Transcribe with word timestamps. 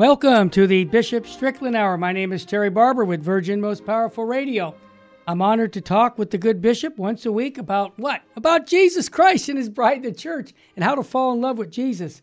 Welcome 0.00 0.48
to 0.52 0.66
the 0.66 0.84
Bishop 0.84 1.26
Strickland 1.26 1.76
Hour. 1.76 1.98
My 1.98 2.10
name 2.10 2.32
is 2.32 2.46
Terry 2.46 2.70
Barber 2.70 3.04
with 3.04 3.22
Virgin 3.22 3.60
Most 3.60 3.84
Powerful 3.84 4.24
Radio. 4.24 4.74
I'm 5.28 5.42
honored 5.42 5.74
to 5.74 5.82
talk 5.82 6.16
with 6.16 6.30
the 6.30 6.38
good 6.38 6.62
bishop 6.62 6.96
once 6.96 7.26
a 7.26 7.32
week 7.32 7.58
about 7.58 7.98
what? 7.98 8.22
About 8.34 8.66
Jesus 8.66 9.10
Christ 9.10 9.50
and 9.50 9.58
his 9.58 9.68
bride, 9.68 10.02
the 10.02 10.10
church, 10.10 10.54
and 10.74 10.82
how 10.82 10.94
to 10.94 11.02
fall 11.02 11.34
in 11.34 11.42
love 11.42 11.58
with 11.58 11.70
Jesus. 11.70 12.22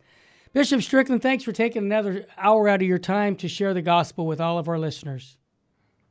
Bishop 0.53 0.81
Strickland, 0.81 1.21
thanks 1.21 1.43
for 1.43 1.51
taking 1.51 1.83
another 1.83 2.25
hour 2.35 2.67
out 2.67 2.81
of 2.81 2.87
your 2.87 2.97
time 2.97 3.35
to 3.35 3.47
share 3.47 3.75
the 3.75 3.83
gospel 3.83 4.25
with 4.25 4.41
all 4.41 4.57
of 4.57 4.67
our 4.67 4.79
listeners. 4.79 5.37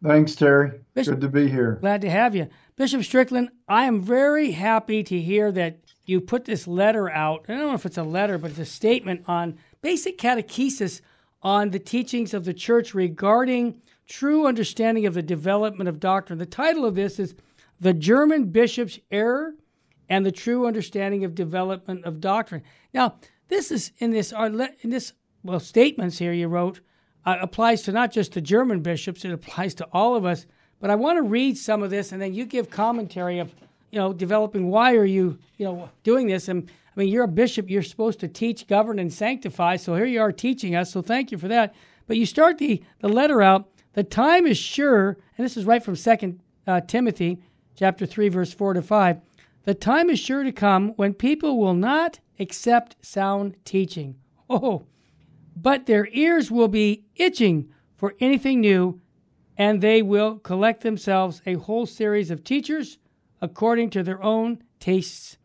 Thanks, 0.05 0.37
Terry. 0.37 0.71
Bishop, 0.95 1.15
Good 1.15 1.23
to 1.23 1.29
be 1.29 1.51
here. 1.51 1.79
Glad 1.81 2.03
to 2.03 2.11
have 2.11 2.37
you. 2.37 2.47
Bishop 2.77 3.03
Strickland, 3.03 3.51
I 3.67 3.87
am 3.87 4.03
very 4.03 4.53
happy 4.53 5.03
to 5.03 5.21
hear 5.21 5.51
that 5.51 5.81
you 6.05 6.21
put 6.21 6.45
this 6.45 6.69
letter 6.69 7.11
out. 7.11 7.47
I 7.49 7.55
don't 7.55 7.67
know 7.67 7.75
if 7.75 7.87
it's 7.87 7.99
a 7.99 8.05
letter, 8.05 8.39
but 8.39 8.53
it's 8.53 8.61
a 8.61 8.65
statement 8.65 9.25
on 9.27 9.59
basic 9.83 10.17
catechesis 10.17 11.01
on 11.43 11.71
the 11.71 11.79
teachings 11.79 12.35
of 12.35 12.45
the 12.45 12.55
church 12.55 12.95
regarding 12.95 13.81
true 14.07 14.47
understanding 14.47 15.07
of 15.07 15.15
the 15.15 15.23
development 15.23 15.89
of 15.89 16.01
doctrine. 16.01 16.39
The 16.39 16.47
title 16.47 16.85
of 16.85 16.95
this 16.95 17.19
is 17.19 17.35
The 17.81 17.93
German 17.93 18.47
Bishop's 18.47 18.99
Error 19.11 19.55
and 20.09 20.25
the 20.25 20.33
True 20.33 20.67
Understanding 20.67 21.25
of 21.25 21.35
Development 21.35 22.05
of 22.05 22.21
Doctrine. 22.21 22.63
Now, 22.95 23.17
this 23.49 23.71
is 23.71 23.93
in 23.99 24.11
this 24.11 24.33
uh, 24.33 24.69
in 24.81 24.91
this 24.91 25.13
well 25.43 25.61
statements 25.61 26.19
here 26.19 26.33
you 26.33 26.49
wrote 26.49 26.81
uh, 27.25 27.37
applies 27.41 27.83
to 27.83 27.93
not 27.93 28.13
just 28.13 28.33
the 28.33 28.41
German 28.41 28.81
bishops, 28.81 29.25
it 29.25 29.33
applies 29.33 29.75
to 29.75 29.89
all 29.93 30.15
of 30.15 30.25
us. 30.25 30.47
But 30.81 30.91
I 30.91 30.95
want 30.95 31.17
to 31.17 31.23
read 31.23 31.57
some 31.59 31.83
of 31.83 31.91
this, 31.91 32.13
and 32.13 32.21
then 32.21 32.35
you 32.35 32.45
give 32.45 32.71
commentary 32.71 33.39
of 33.39 33.53
you 33.91 33.99
know 33.99 34.13
developing 34.13 34.71
why 34.71 34.95
are 34.95 35.05
you 35.05 35.39
you 35.59 35.67
know 35.67 35.89
doing 36.03 36.27
this 36.27 36.49
and 36.49 36.71
I 36.97 37.01
mean, 37.01 37.09
you're 37.11 37.25
a 37.25 37.29
bishop. 37.29 37.69
You're 37.69 37.83
supposed 37.83 38.21
to 38.21 38.29
teach, 38.29 38.67
govern, 38.67 38.99
and 38.99 39.13
sanctify. 39.13 39.77
So 39.77 39.95
here 39.95 40.07
you 40.07 40.21
are 40.21 40.33
teaching 40.33 40.75
us. 40.75 40.91
So 40.91 41.03
thank 41.03 41.31
you 41.31 41.37
for 41.37 41.49
that. 41.49 41.75
But 42.07 42.17
you 42.17 42.25
start 42.25 42.57
the, 42.57 42.83
the 43.01 43.09
letter 43.09 43.43
out. 43.43 43.69
The 43.93 44.05
time 44.05 44.47
is 44.47 44.57
sure, 44.57 45.19
and 45.37 45.45
this 45.45 45.57
is 45.57 45.67
right 45.67 45.83
from 45.83 45.97
Second 45.97 46.41
uh, 46.67 46.81
Timothy 46.81 47.43
chapter 47.75 48.07
3, 48.07 48.31
verse 48.31 48.53
4 48.53 48.75
to 48.75 48.83
5. 48.83 49.21
The 49.65 49.75
time 49.75 50.09
is 50.09 50.19
sure 50.19 50.43
to 50.43 50.53
come 50.53 50.91
when 50.97 51.13
people 51.13 51.59
will 51.59 51.75
not 51.75 52.19
accept 52.39 52.97
sound 53.05 53.57
teaching. 53.65 54.17
Oh, 54.49 54.87
but 55.57 55.87
their 55.87 56.09
ears 56.13 56.51
will 56.51 56.69
be 56.69 57.05
itching 57.17 57.73
for 57.97 58.15
anything 58.21 58.61
new, 58.61 59.01
and 59.59 59.81
they 59.81 60.03
will 60.03 60.39
collect 60.39 60.83
themselves 60.83 61.43
a 61.47 61.55
whole 61.55 61.87
series 61.87 62.31
of 62.31 62.45
teachers 62.45 62.99
according 63.43 63.91
to 63.91 64.03
their 64.03 64.23
own 64.23 64.63
tastes 64.79 65.37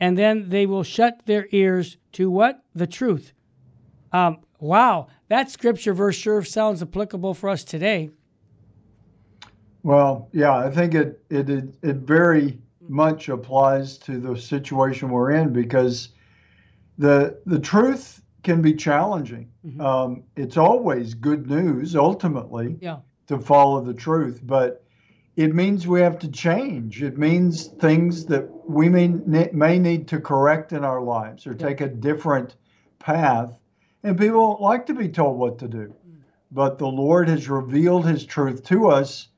and 0.00 0.16
then 0.16 0.48
they 0.48 0.66
will 0.66 0.82
shut 0.82 1.22
their 1.26 1.48
ears 1.52 1.96
to 2.12 2.30
what? 2.30 2.62
The 2.74 2.86
truth. 2.86 3.32
Um, 4.12 4.38
wow, 4.60 5.08
that 5.28 5.50
scripture 5.50 5.94
verse 5.94 6.16
sure 6.16 6.42
sounds 6.42 6.82
applicable 6.82 7.34
for 7.34 7.48
us 7.48 7.64
today. 7.64 8.10
Well, 9.82 10.28
yeah, 10.32 10.56
I 10.56 10.70
think 10.70 10.94
it 10.94 11.22
it 11.30 11.48
it, 11.48 11.74
it 11.82 11.96
very 11.96 12.58
much 12.88 13.28
applies 13.28 13.98
to 13.98 14.18
the 14.18 14.36
situation 14.36 15.10
we're 15.10 15.32
in 15.32 15.52
because 15.52 16.10
the 16.98 17.38
the 17.46 17.58
truth 17.58 18.22
can 18.42 18.62
be 18.62 18.74
challenging. 18.74 19.50
Mm-hmm. 19.66 19.80
Um, 19.80 20.22
it's 20.36 20.56
always 20.56 21.14
good 21.14 21.48
news 21.48 21.96
ultimately 21.96 22.76
yeah. 22.80 22.98
to 23.26 23.38
follow 23.38 23.80
the 23.80 23.94
truth, 23.94 24.40
but 24.44 24.85
it 25.36 25.54
means 25.54 25.86
we 25.86 26.00
have 26.00 26.18
to 26.20 26.28
change. 26.28 27.02
It 27.02 27.18
means 27.18 27.66
things 27.66 28.24
that 28.26 28.48
we 28.68 28.88
may, 28.88 29.08
may 29.52 29.78
need 29.78 30.08
to 30.08 30.18
correct 30.18 30.72
in 30.72 30.82
our 30.82 31.02
lives 31.02 31.46
or 31.46 31.54
take 31.54 31.82
a 31.82 31.88
different 31.88 32.56
path. 32.98 33.54
And 34.02 34.18
people 34.18 34.52
don't 34.52 34.62
like 34.62 34.86
to 34.86 34.94
be 34.94 35.08
told 35.08 35.38
what 35.38 35.58
to 35.58 35.68
do. 35.68 35.94
But 36.50 36.78
the 36.78 36.86
Lord 36.86 37.28
has 37.28 37.50
revealed 37.50 38.06
his 38.06 38.24
truth 38.24 38.64
to 38.64 38.88
us 38.88 39.28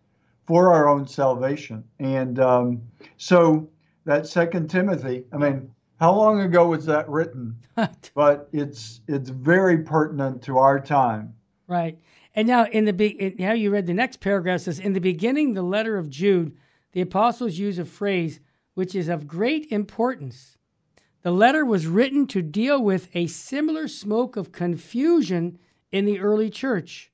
for 0.47 0.72
our 0.72 0.88
own 0.88 1.06
salvation. 1.06 1.82
And 1.98 2.38
um, 2.38 2.82
so 3.16 3.69
that 4.04 4.26
Second 4.26 4.70
Timothy, 4.70 5.25
I 5.32 5.37
mean, 5.37 5.70
how 5.98 6.14
long 6.14 6.41
ago 6.41 6.69
was 6.69 6.87
that 6.87 7.08
written? 7.08 7.56
but 8.14 8.48
it's 8.53 9.00
it's 9.08 9.31
very 9.31 9.78
pertinent 9.78 10.42
to 10.42 10.58
our 10.58 10.78
time. 10.78 11.34
Right. 11.66 11.98
And 12.38 12.47
now, 12.47 12.66
in 12.66 12.84
the 12.84 12.93
be- 12.93 13.34
now 13.37 13.50
you 13.50 13.69
read 13.69 13.88
the 13.88 13.93
next 13.93 14.21
paragraph 14.21 14.60
says, 14.60 14.78
"In 14.78 14.93
the 14.93 15.00
beginning, 15.00 15.54
the 15.54 15.62
letter 15.62 15.99
of 15.99 16.09
Jude, 16.09 16.56
the 16.93 17.00
apostles 17.00 17.59
use 17.59 17.81
a 17.81 17.84
phrase 17.84 18.38
which 18.75 18.94
is 18.94 19.09
of 19.09 19.26
great 19.26 19.66
importance. 19.72 20.56
The 21.22 21.32
letter 21.32 21.65
was 21.65 21.88
written 21.88 22.28
to 22.28 22.41
deal 22.41 22.81
with 22.81 23.09
a 23.12 23.26
similar 23.26 23.88
smoke 23.88 24.37
of 24.37 24.53
confusion 24.53 25.59
in 25.91 26.04
the 26.04 26.21
early 26.21 26.49
church, 26.49 27.10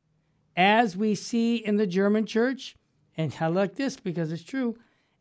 as 0.59 0.95
we 0.95 1.15
see 1.15 1.57
in 1.57 1.79
the 1.79 1.87
German 1.87 2.27
church, 2.27 2.77
and 3.17 3.35
I 3.41 3.47
like 3.47 3.77
this 3.77 3.97
because 3.97 4.31
it's 4.31 4.45
true, 4.45 4.77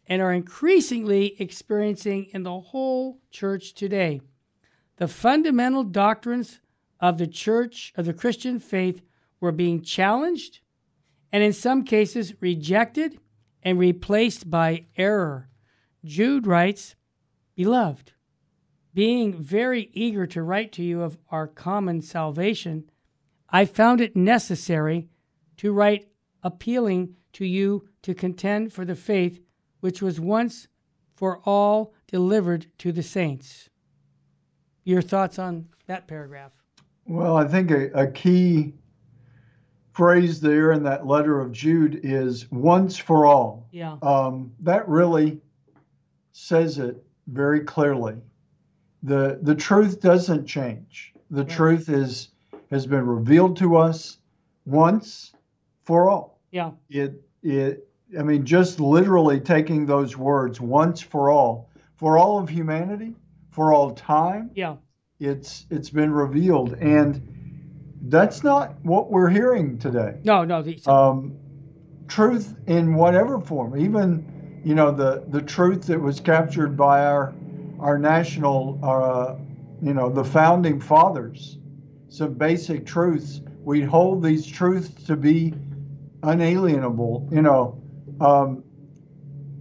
and 0.06 0.22
are 0.22 0.34
increasingly 0.34 1.40
experiencing 1.40 2.26
in 2.34 2.44
the 2.44 2.60
whole 2.60 3.22
church 3.32 3.74
today. 3.74 4.20
The 4.98 5.08
fundamental 5.08 5.86
doctrines 5.86 6.60
of 7.00 7.18
the 7.18 7.28
church, 7.28 7.94
of 7.96 8.04
the 8.04 8.14
Christian 8.14 8.60
faith, 8.60 9.02
were 9.44 9.52
being 9.52 9.82
challenged 9.82 10.62
and 11.30 11.44
in 11.44 11.52
some 11.52 11.84
cases 11.84 12.34
rejected 12.40 13.20
and 13.62 13.78
replaced 13.78 14.50
by 14.50 14.86
error. 14.96 15.50
Jude 16.06 16.48
writes, 16.48 16.96
Beloved, 17.54 18.14
being 18.94 19.34
very 19.34 19.90
eager 19.92 20.26
to 20.28 20.42
write 20.42 20.72
to 20.72 20.82
you 20.82 21.02
of 21.02 21.18
our 21.30 21.46
common 21.46 22.02
salvation, 22.02 22.90
I 23.50 23.66
found 23.66 24.00
it 24.00 24.16
necessary 24.16 25.10
to 25.58 25.74
write 25.74 26.08
appealing 26.42 27.16
to 27.34 27.46
you 27.46 27.90
to 28.04 28.14
contend 28.14 28.72
for 28.72 28.86
the 28.86 28.96
faith 28.96 29.42
which 29.82 30.02
was 30.02 30.22
once 30.22 30.70
for 31.18 31.40
all 31.40 31.94
delivered 32.08 32.68
to 32.78 32.94
the 32.94 33.04
saints. 33.04 33.70
Your 34.86 35.02
thoughts 35.02 35.38
on 35.38 35.68
that 35.88 36.08
paragraph? 36.08 36.54
Well, 37.06 37.36
I 37.36 37.46
think 37.46 37.72
a, 37.72 37.92
a 37.92 38.08
key 38.08 38.76
phrase 39.94 40.42
there 40.42 40.72
in 40.72 40.84
that 40.84 41.08
letter 41.08 41.40
of 41.40 41.52
Jude 41.52 42.02
is 42.04 42.52
once 42.52 42.98
for 42.98 43.26
all. 43.26 43.68
Yeah. 43.72 43.98
Um, 44.02 44.52
that 44.62 44.88
really 44.88 45.40
says 46.32 46.80
it 46.80 47.02
very 47.28 47.62
clearly. 47.62 48.16
The 49.04 49.40
the 49.42 49.56
truth 49.56 50.02
doesn't 50.02 50.46
change. 50.46 51.14
The 51.30 51.44
right. 51.44 51.50
truth 51.50 51.90
is 51.90 52.30
has 52.72 52.88
been 52.88 53.06
revealed 53.06 53.58
to 53.58 53.78
us 53.78 54.18
once 54.66 55.34
for 55.84 56.10
all. 56.10 56.40
Yeah. 56.52 56.72
It 56.90 57.22
it 57.44 57.88
I 58.18 58.24
mean 58.24 58.46
just 58.46 58.80
literally 58.80 59.40
taking 59.40 59.86
those 59.86 60.18
words 60.18 60.60
once 60.60 61.02
for 61.02 61.30
all 61.30 61.70
for 61.96 62.18
all 62.18 62.40
of 62.40 62.50
humanity 62.50 63.16
for 63.52 63.74
all 63.74 63.92
time. 63.92 64.50
Yeah. 64.56 64.78
It's 65.20 65.68
it's 65.70 65.90
been 65.90 66.12
revealed 66.12 66.74
and 66.74 67.33
that's 68.04 68.44
not 68.44 68.76
what 68.84 69.10
we're 69.10 69.30
hearing 69.30 69.78
today. 69.78 70.18
No, 70.24 70.44
no. 70.44 70.62
The, 70.62 70.80
um, 70.90 71.38
truth 72.08 72.56
in 72.68 72.96
whatever 72.96 73.40
form, 73.40 73.78
even 73.78 74.62
you 74.64 74.76
know 74.76 74.92
the 74.92 75.24
the 75.30 75.42
truth 75.42 75.84
that 75.88 76.00
was 76.00 76.20
captured 76.20 76.76
by 76.78 77.06
our 77.06 77.34
our 77.80 77.98
national, 77.98 78.80
uh, 78.84 79.36
you 79.82 79.94
know, 79.94 80.10
the 80.10 80.24
founding 80.24 80.80
fathers, 80.80 81.58
some 82.10 82.34
basic 82.34 82.86
truths. 82.86 83.42
We 83.64 83.82
hold 83.82 84.24
these 84.24 84.46
truths 84.46 85.06
to 85.06 85.16
be 85.16 85.54
unalienable. 86.24 87.30
You 87.32 87.42
know, 87.42 87.82
um, 88.20 88.64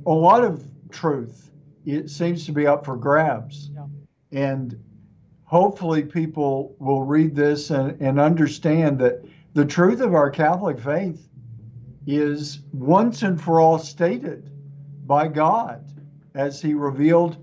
a 0.06 0.12
lot 0.12 0.44
of 0.44 0.64
truth 0.90 1.50
it 1.84 2.10
seems 2.10 2.46
to 2.46 2.52
be 2.52 2.66
up 2.66 2.84
for 2.84 2.96
grabs, 2.96 3.70
yeah. 3.74 3.86
and 4.30 4.82
hopefully 5.52 6.02
people 6.02 6.74
will 6.78 7.02
read 7.02 7.36
this 7.36 7.68
and, 7.68 8.00
and 8.00 8.18
understand 8.18 8.98
that 8.98 9.22
the 9.52 9.66
truth 9.66 10.00
of 10.00 10.14
our 10.14 10.30
Catholic 10.30 10.80
faith 10.80 11.28
is 12.06 12.60
once 12.72 13.22
and 13.22 13.38
for 13.38 13.60
all 13.60 13.78
stated 13.78 14.50
by 15.06 15.28
God 15.28 15.84
as 16.34 16.62
he 16.62 16.72
revealed 16.72 17.36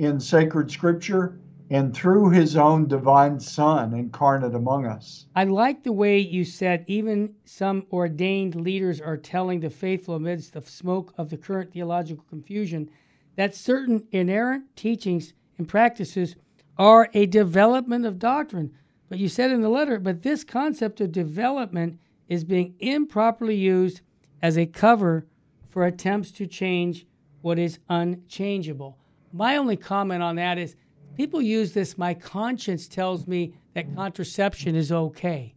in 0.00 0.18
sacred 0.18 0.72
scripture 0.72 1.38
and 1.70 1.94
through 1.94 2.30
his 2.30 2.56
own 2.56 2.88
divine 2.88 3.38
Son 3.38 3.94
incarnate 3.94 4.56
among 4.56 4.84
us. 4.84 5.26
I 5.36 5.44
like 5.44 5.84
the 5.84 5.92
way 5.92 6.18
you 6.18 6.44
said 6.44 6.84
even 6.88 7.32
some 7.44 7.86
ordained 7.92 8.56
leaders 8.56 9.00
are 9.00 9.16
telling 9.16 9.60
the 9.60 9.70
faithful 9.70 10.16
amidst 10.16 10.54
the 10.54 10.62
smoke 10.62 11.14
of 11.16 11.30
the 11.30 11.36
current 11.36 11.72
theological 11.72 12.24
confusion 12.28 12.90
that 13.36 13.54
certain 13.54 14.02
inerrant 14.10 14.64
teachings 14.74 15.32
and 15.58 15.68
practices 15.68 16.34
are 16.78 17.08
a 17.12 17.26
development 17.26 18.06
of 18.06 18.18
doctrine. 18.18 18.72
But 19.08 19.18
you 19.18 19.28
said 19.28 19.50
in 19.50 19.60
the 19.60 19.68
letter, 19.68 19.98
but 19.98 20.22
this 20.22 20.42
concept 20.44 21.00
of 21.00 21.12
development 21.12 21.98
is 22.28 22.44
being 22.44 22.74
improperly 22.78 23.56
used 23.56 24.00
as 24.40 24.56
a 24.56 24.66
cover 24.66 25.26
for 25.68 25.84
attempts 25.84 26.30
to 26.32 26.46
change 26.46 27.06
what 27.42 27.58
is 27.58 27.78
unchangeable. 27.88 28.98
My 29.32 29.56
only 29.56 29.76
comment 29.76 30.22
on 30.22 30.36
that 30.36 30.58
is 30.58 30.76
people 31.16 31.42
use 31.42 31.72
this, 31.72 31.98
my 31.98 32.14
conscience 32.14 32.88
tells 32.88 33.26
me 33.26 33.54
that 33.74 33.94
contraception 33.94 34.74
is 34.74 34.92
okay. 34.92 35.54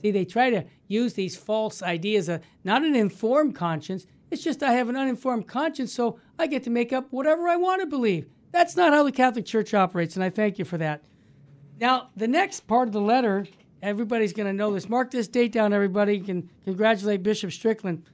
See, 0.00 0.10
they 0.10 0.24
try 0.24 0.50
to 0.50 0.64
use 0.86 1.14
these 1.14 1.36
false 1.36 1.82
ideas 1.82 2.28
of 2.28 2.42
not 2.64 2.84
an 2.84 2.94
informed 2.94 3.54
conscience. 3.54 4.06
It's 4.30 4.42
just 4.42 4.62
I 4.62 4.72
have 4.72 4.88
an 4.88 4.96
uninformed 4.96 5.48
conscience, 5.48 5.92
so 5.92 6.20
I 6.38 6.46
get 6.46 6.62
to 6.64 6.70
make 6.70 6.92
up 6.92 7.06
whatever 7.10 7.48
I 7.48 7.56
want 7.56 7.80
to 7.80 7.86
believe. 7.86 8.28
That's 8.50 8.76
not 8.76 8.92
how 8.92 9.02
the 9.02 9.12
Catholic 9.12 9.44
Church 9.44 9.74
operates, 9.74 10.16
and 10.16 10.24
I 10.24 10.30
thank 10.30 10.58
you 10.58 10.64
for 10.64 10.78
that. 10.78 11.04
Now, 11.80 12.10
the 12.16 12.28
next 12.28 12.66
part 12.66 12.88
of 12.88 12.92
the 12.92 13.00
letter, 13.00 13.46
everybody's 13.82 14.32
going 14.32 14.46
to 14.46 14.52
know 14.52 14.72
this. 14.72 14.88
Mark 14.88 15.10
this 15.10 15.28
date 15.28 15.52
down, 15.52 15.72
everybody. 15.72 16.16
You 16.16 16.24
can 16.24 16.50
congratulate 16.64 17.22
Bishop 17.22 17.52
Strickland. 17.52 18.04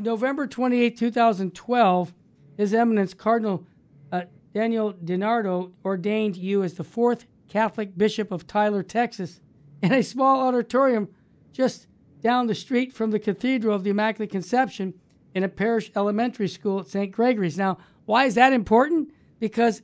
November 0.00 0.46
28, 0.46 0.96
2012, 0.96 2.14
His 2.56 2.74
Eminence 2.74 3.14
Cardinal 3.14 3.66
uh, 4.12 4.22
Daniel 4.54 4.92
DiNardo 4.92 5.72
ordained 5.84 6.36
you 6.36 6.62
as 6.62 6.74
the 6.74 6.84
fourth 6.84 7.26
Catholic 7.48 7.96
Bishop 7.96 8.30
of 8.30 8.46
Tyler, 8.46 8.82
Texas, 8.82 9.40
in 9.82 9.92
a 9.92 10.02
small 10.02 10.46
auditorium 10.46 11.08
just 11.52 11.86
down 12.20 12.46
the 12.46 12.54
street 12.54 12.92
from 12.92 13.10
the 13.10 13.18
Cathedral 13.18 13.74
of 13.74 13.82
the 13.82 13.90
Immaculate 13.90 14.30
Conception 14.30 14.94
in 15.34 15.42
a 15.42 15.48
parish 15.48 15.90
elementary 15.96 16.48
school 16.48 16.80
at 16.80 16.86
St. 16.86 17.10
Gregory's. 17.10 17.58
Now, 17.58 17.78
why 18.04 18.26
is 18.26 18.34
that 18.34 18.52
important? 18.52 19.10
Because, 19.42 19.82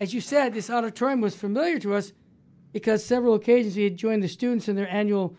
as 0.00 0.12
you 0.12 0.20
said, 0.20 0.52
this 0.52 0.68
auditorium 0.68 1.22
was 1.22 1.34
familiar 1.34 1.78
to 1.78 1.94
us 1.94 2.12
because 2.74 3.02
several 3.02 3.32
occasions 3.32 3.74
we 3.74 3.84
had 3.84 3.96
joined 3.96 4.22
the 4.22 4.28
students 4.28 4.68
in 4.68 4.76
their 4.76 4.90
annual 4.90 5.34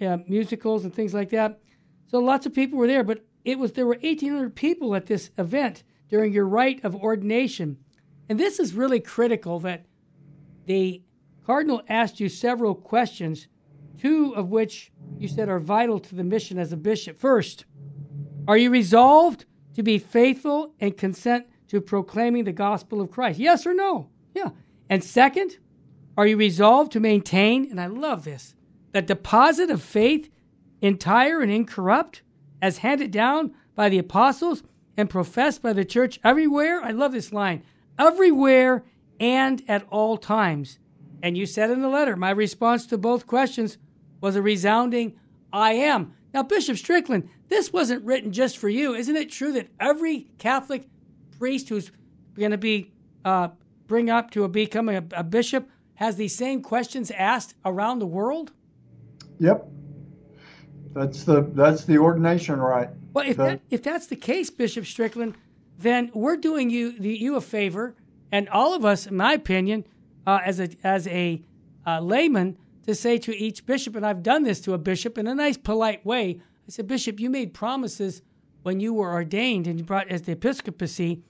uh, 0.00 0.16
musicals 0.26 0.86
and 0.86 0.94
things 0.94 1.12
like 1.12 1.28
that. 1.28 1.60
So 2.06 2.18
lots 2.18 2.46
of 2.46 2.54
people 2.54 2.78
were 2.78 2.86
there, 2.86 3.04
but 3.04 3.22
it 3.44 3.58
was 3.58 3.72
there 3.72 3.84
were 3.84 3.98
1,800 4.00 4.56
people 4.56 4.94
at 4.94 5.04
this 5.04 5.32
event 5.36 5.84
during 6.08 6.32
your 6.32 6.46
rite 6.46 6.82
of 6.82 6.96
ordination, 6.96 7.76
and 8.30 8.40
this 8.40 8.58
is 8.58 8.72
really 8.72 9.00
critical 9.00 9.60
that 9.60 9.84
the 10.64 11.02
cardinal 11.44 11.82
asked 11.90 12.20
you 12.20 12.30
several 12.30 12.74
questions, 12.74 13.48
two 13.98 14.34
of 14.34 14.48
which 14.48 14.92
you 15.18 15.28
said 15.28 15.50
are 15.50 15.60
vital 15.60 16.00
to 16.00 16.14
the 16.14 16.24
mission 16.24 16.58
as 16.58 16.72
a 16.72 16.76
bishop. 16.78 17.18
First, 17.18 17.66
are 18.48 18.56
you 18.56 18.70
resolved 18.70 19.44
to 19.74 19.82
be 19.82 19.98
faithful 19.98 20.72
and 20.80 20.96
consent 20.96 21.44
to 21.70 21.80
proclaiming 21.80 22.44
the 22.44 22.52
gospel 22.52 23.00
of 23.00 23.10
Christ? 23.10 23.38
Yes 23.38 23.64
or 23.64 23.72
no? 23.72 24.10
Yeah. 24.34 24.50
And 24.88 25.02
second, 25.04 25.58
are 26.16 26.26
you 26.26 26.36
resolved 26.36 26.92
to 26.92 27.00
maintain, 27.00 27.70
and 27.70 27.80
I 27.80 27.86
love 27.86 28.24
this, 28.24 28.54
the 28.92 29.00
deposit 29.00 29.70
of 29.70 29.80
faith 29.80 30.28
entire 30.82 31.40
and 31.40 31.50
incorrupt, 31.50 32.22
as 32.60 32.78
handed 32.78 33.12
down 33.12 33.54
by 33.76 33.88
the 33.88 33.98
apostles 33.98 34.64
and 34.96 35.08
professed 35.08 35.62
by 35.62 35.72
the 35.72 35.84
church 35.84 36.18
everywhere? 36.24 36.82
I 36.82 36.90
love 36.90 37.12
this 37.12 37.32
line 37.32 37.62
everywhere 37.98 38.84
and 39.20 39.62
at 39.68 39.86
all 39.90 40.16
times. 40.16 40.78
And 41.22 41.38
you 41.38 41.46
said 41.46 41.70
in 41.70 41.82
the 41.82 41.88
letter, 41.88 42.16
my 42.16 42.30
response 42.30 42.84
to 42.86 42.98
both 42.98 43.26
questions 43.26 43.78
was 44.20 44.34
a 44.34 44.42
resounding 44.42 45.14
I 45.52 45.72
am. 45.72 46.14
Now, 46.34 46.42
Bishop 46.42 46.76
Strickland, 46.76 47.28
this 47.48 47.72
wasn't 47.72 48.04
written 48.04 48.32
just 48.32 48.58
for 48.58 48.68
you. 48.68 48.94
Isn't 48.94 49.16
it 49.16 49.30
true 49.30 49.52
that 49.52 49.68
every 49.78 50.28
Catholic 50.38 50.88
priest 51.40 51.70
who's 51.70 51.90
going 52.38 52.52
to 52.52 52.58
be 52.58 52.92
uh, 53.24 53.48
bring 53.86 54.10
up 54.10 54.30
to 54.30 54.44
a, 54.44 54.48
becoming 54.48 54.96
a, 54.96 55.04
a 55.16 55.24
bishop 55.24 55.68
has 55.94 56.16
these 56.16 56.36
same 56.36 56.62
questions 56.62 57.10
asked 57.10 57.54
around 57.64 57.98
the 57.98 58.06
world? 58.06 58.52
Yep. 59.38 59.66
That's 60.92 61.24
the 61.24 61.42
that's 61.54 61.84
the 61.84 61.98
ordination 61.98 62.60
right. 62.60 62.90
Well, 63.12 63.28
if 63.28 63.36
that, 63.36 63.60
if 63.70 63.82
that's 63.82 64.06
the 64.06 64.16
case, 64.16 64.50
Bishop 64.50 64.86
Strickland, 64.86 65.34
then 65.78 66.10
we're 66.14 66.36
doing 66.36 66.68
you 66.68 66.98
the, 66.98 67.10
you 67.10 67.36
a 67.36 67.40
favor, 67.40 67.94
and 68.32 68.48
all 68.48 68.74
of 68.74 68.84
us, 68.84 69.06
in 69.06 69.16
my 69.16 69.34
opinion, 69.34 69.84
uh, 70.26 70.40
as 70.44 70.60
a 70.60 70.68
as 70.82 71.06
a 71.06 71.42
uh, 71.86 72.00
layman, 72.00 72.56
to 72.86 72.94
say 72.94 73.18
to 73.18 73.36
each 73.36 73.66
bishop, 73.66 73.94
and 73.94 74.04
I've 74.04 74.22
done 74.22 74.42
this 74.42 74.60
to 74.62 74.74
a 74.74 74.78
bishop 74.78 75.16
in 75.16 75.26
a 75.26 75.34
nice, 75.34 75.56
polite 75.56 76.04
way. 76.04 76.40
I 76.66 76.70
said, 76.70 76.88
Bishop, 76.88 77.20
you 77.20 77.30
made 77.30 77.54
promises 77.54 78.22
when 78.62 78.80
you 78.80 78.92
were 78.92 79.12
ordained 79.12 79.66
and 79.66 79.78
you 79.78 79.84
brought 79.84 80.08
as 80.08 80.22
the 80.22 80.32
episcopacy 80.32 81.22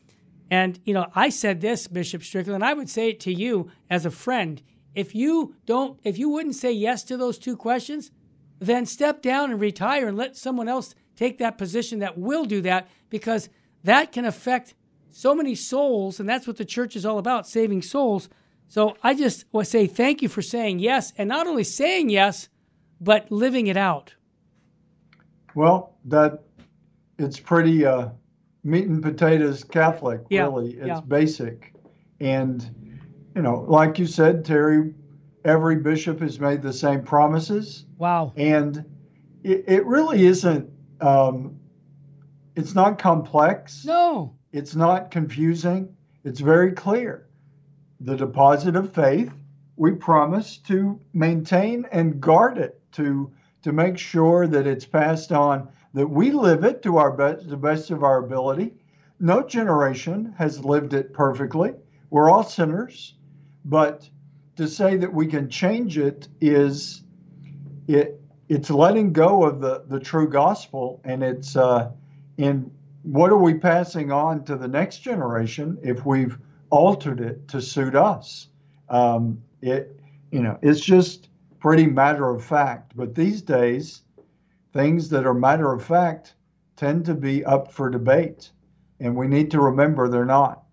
and, 0.51 0.81
you 0.85 0.93
know, 0.93 1.07
I 1.15 1.29
said 1.29 1.61
this, 1.61 1.87
Bishop 1.87 2.25
Strickland, 2.25 2.65
I 2.65 2.75
would 2.75 2.91
say 2.91 3.11
it 3.11 3.21
to 3.21 3.33
you 3.33 3.71
as 3.89 4.05
a 4.05 4.11
friend. 4.11 4.61
If 4.95 5.15
you 5.15 5.55
don't, 5.65 6.01
if 6.03 6.19
you 6.19 6.29
wouldn't 6.29 6.57
say 6.57 6.73
yes 6.73 7.05
to 7.05 7.17
those 7.17 7.39
two 7.39 7.57
questions, 7.57 8.11
then 8.59 8.85
step 8.85 9.23
down 9.23 9.53
and 9.53 9.61
retire 9.61 10.09
and 10.09 10.17
let 10.17 10.37
someone 10.37 10.69
else 10.69 10.95
take 11.15 11.39
that 11.39 11.57
position 11.57 12.01
that 12.01 12.19
will 12.19 12.45
do 12.45 12.61
that 12.63 12.89
because 13.09 13.49
that 13.85 14.11
can 14.11 14.25
affect 14.25 14.75
so 15.11 15.35
many 15.35 15.55
souls. 15.55 16.19
And 16.19 16.29
that's 16.29 16.47
what 16.47 16.57
the 16.57 16.65
church 16.65 16.97
is 16.97 17.07
all 17.07 17.19
about 17.19 17.47
saving 17.47 17.83
souls. 17.83 18.29
So 18.67 18.97
I 19.03 19.15
just 19.15 19.45
want 19.53 19.67
to 19.67 19.71
say 19.71 19.87
thank 19.87 20.21
you 20.21 20.29
for 20.29 20.43
saying 20.43 20.81
yes 20.81 21.13
and 21.17 21.29
not 21.29 21.47
only 21.47 21.65
saying 21.65 22.11
yes, 22.11 22.49
but 23.01 23.31
living 23.31 23.69
it 23.69 23.77
out. 23.77 24.15
Well, 25.55 25.97
that 26.07 26.43
it's 27.19 27.39
pretty 27.39 27.87
uh, 27.87 28.09
meat 28.63 28.87
and 28.87 29.03
potatoes 29.03 29.65
Catholic, 29.65 30.23
yeah, 30.31 30.43
really. 30.43 30.75
It's 30.75 30.87
yeah. 30.87 31.01
basic. 31.01 31.73
And, 32.21 32.99
you 33.35 33.43
know, 33.43 33.65
like 33.69 33.99
you 33.99 34.07
said, 34.07 34.45
Terry, 34.45 34.95
every 35.45 35.77
bishop 35.77 36.21
has 36.21 36.39
made 36.39 36.63
the 36.63 36.73
same 36.73 37.03
promises. 37.03 37.87
Wow. 37.99 38.33
And 38.37 38.85
it, 39.43 39.65
it 39.67 39.87
really 39.87 40.27
isn't, 40.27 40.71
um, 41.01 41.57
it's 42.55 42.75
not 42.75 42.99
complex. 42.99 43.85
No. 43.85 44.37
It's 44.53 44.75
not 44.75 45.11
confusing. 45.11 45.95
It's 46.25 46.41
very 46.41 46.73
clear. 46.73 47.29
The 48.01 48.17
deposit 48.17 48.77
of 48.77 48.93
faith, 48.93 49.33
we 49.77 49.93
promise 49.93 50.59
to 50.59 51.01
maintain 51.15 51.87
and 51.93 52.21
guard 52.21 52.59
it, 52.59 52.81
to, 52.93 53.33
to 53.63 53.73
make 53.73 53.97
sure 53.97 54.47
that 54.47 54.67
it's 54.67 54.85
passed 54.85 55.33
on 55.33 55.69
that 55.95 56.07
we 56.07 56.31
live 56.31 56.65
it 56.65 56.83
to 56.83 56.97
our 56.97 57.11
best, 57.11 57.49
the 57.49 57.57
best 57.57 57.91
of 57.91 58.03
our 58.03 58.19
ability. 58.19 58.73
No 59.19 59.43
generation 59.43 60.35
has 60.39 60.65
lived 60.65 60.95
it 60.95 61.13
perfectly. 61.13 61.75
We're 62.11 62.31
all 62.31 62.45
sinners, 62.45 63.15
but 63.65 64.09
to 64.57 64.67
say 64.69 64.97
that 64.97 65.13
we 65.13 65.27
can 65.27 65.49
change 65.49 65.99
it 65.99 66.29
is 66.41 67.03
it 67.89 68.21
it's 68.49 68.71
letting 68.71 69.13
go 69.13 69.45
of 69.45 69.61
the 69.61 69.85
the 69.89 70.01
true 70.01 70.29
gospel, 70.29 71.01
and 71.05 71.23
it's 71.23 71.57
uh, 71.57 71.91
in 72.37 72.71
what 73.03 73.31
are 73.31 73.39
we 73.39 73.55
passing 73.55 74.13
on 74.13 74.45
to 74.45 74.57
the 74.57 74.69
next 74.69 74.99
generation 74.99 75.79
if 75.83 76.05
we've 76.05 76.37
altered 76.71 77.21
it 77.21 77.49
to 77.49 77.63
suit 77.63 77.95
us? 77.95 78.49
Um, 78.89 79.43
it 79.63 80.01
you 80.31 80.41
know 80.41 80.59
it's 80.63 80.81
just 80.81 81.29
pretty 81.61 81.87
matter 81.87 82.29
of 82.29 82.45
fact. 82.45 82.97
But 82.97 83.15
these 83.15 83.43
days 83.43 84.03
things 84.73 85.09
that 85.11 85.27
are 85.27 85.35
matter 85.35 85.73
of 85.73 85.85
fact 85.85 86.35
tend 86.77 87.05
to 87.07 87.15
be 87.15 87.45
up 87.45 87.73
for 87.73 87.91
debate. 87.91 88.51
And 89.01 89.17
we 89.17 89.29
need 89.29 89.51
to 89.51 89.61
remember 89.61 90.09
they're 90.09 90.25
not. 90.25 90.65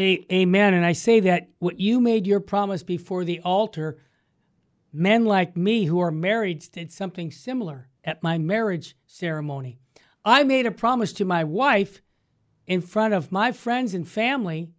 Amen. 0.00 0.74
And 0.74 0.84
I 0.84 0.92
say 0.92 1.20
that 1.20 1.50
what 1.58 1.78
you 1.78 2.00
made 2.00 2.26
your 2.26 2.40
promise 2.40 2.82
before 2.82 3.24
the 3.24 3.40
altar, 3.40 3.98
men 4.92 5.24
like 5.24 5.56
me 5.56 5.84
who 5.84 6.00
are 6.00 6.10
married 6.10 6.64
did 6.72 6.90
something 6.90 7.30
similar 7.30 7.88
at 8.04 8.22
my 8.22 8.38
marriage 8.38 8.96
ceremony. 9.06 9.78
I 10.24 10.44
made 10.44 10.66
a 10.66 10.70
promise 10.70 11.12
to 11.14 11.24
my 11.24 11.44
wife 11.44 12.00
in 12.66 12.80
front 12.80 13.12
of 13.12 13.32
my 13.32 13.52
friends 13.52 13.92
and 13.92 14.08
family, 14.08 14.70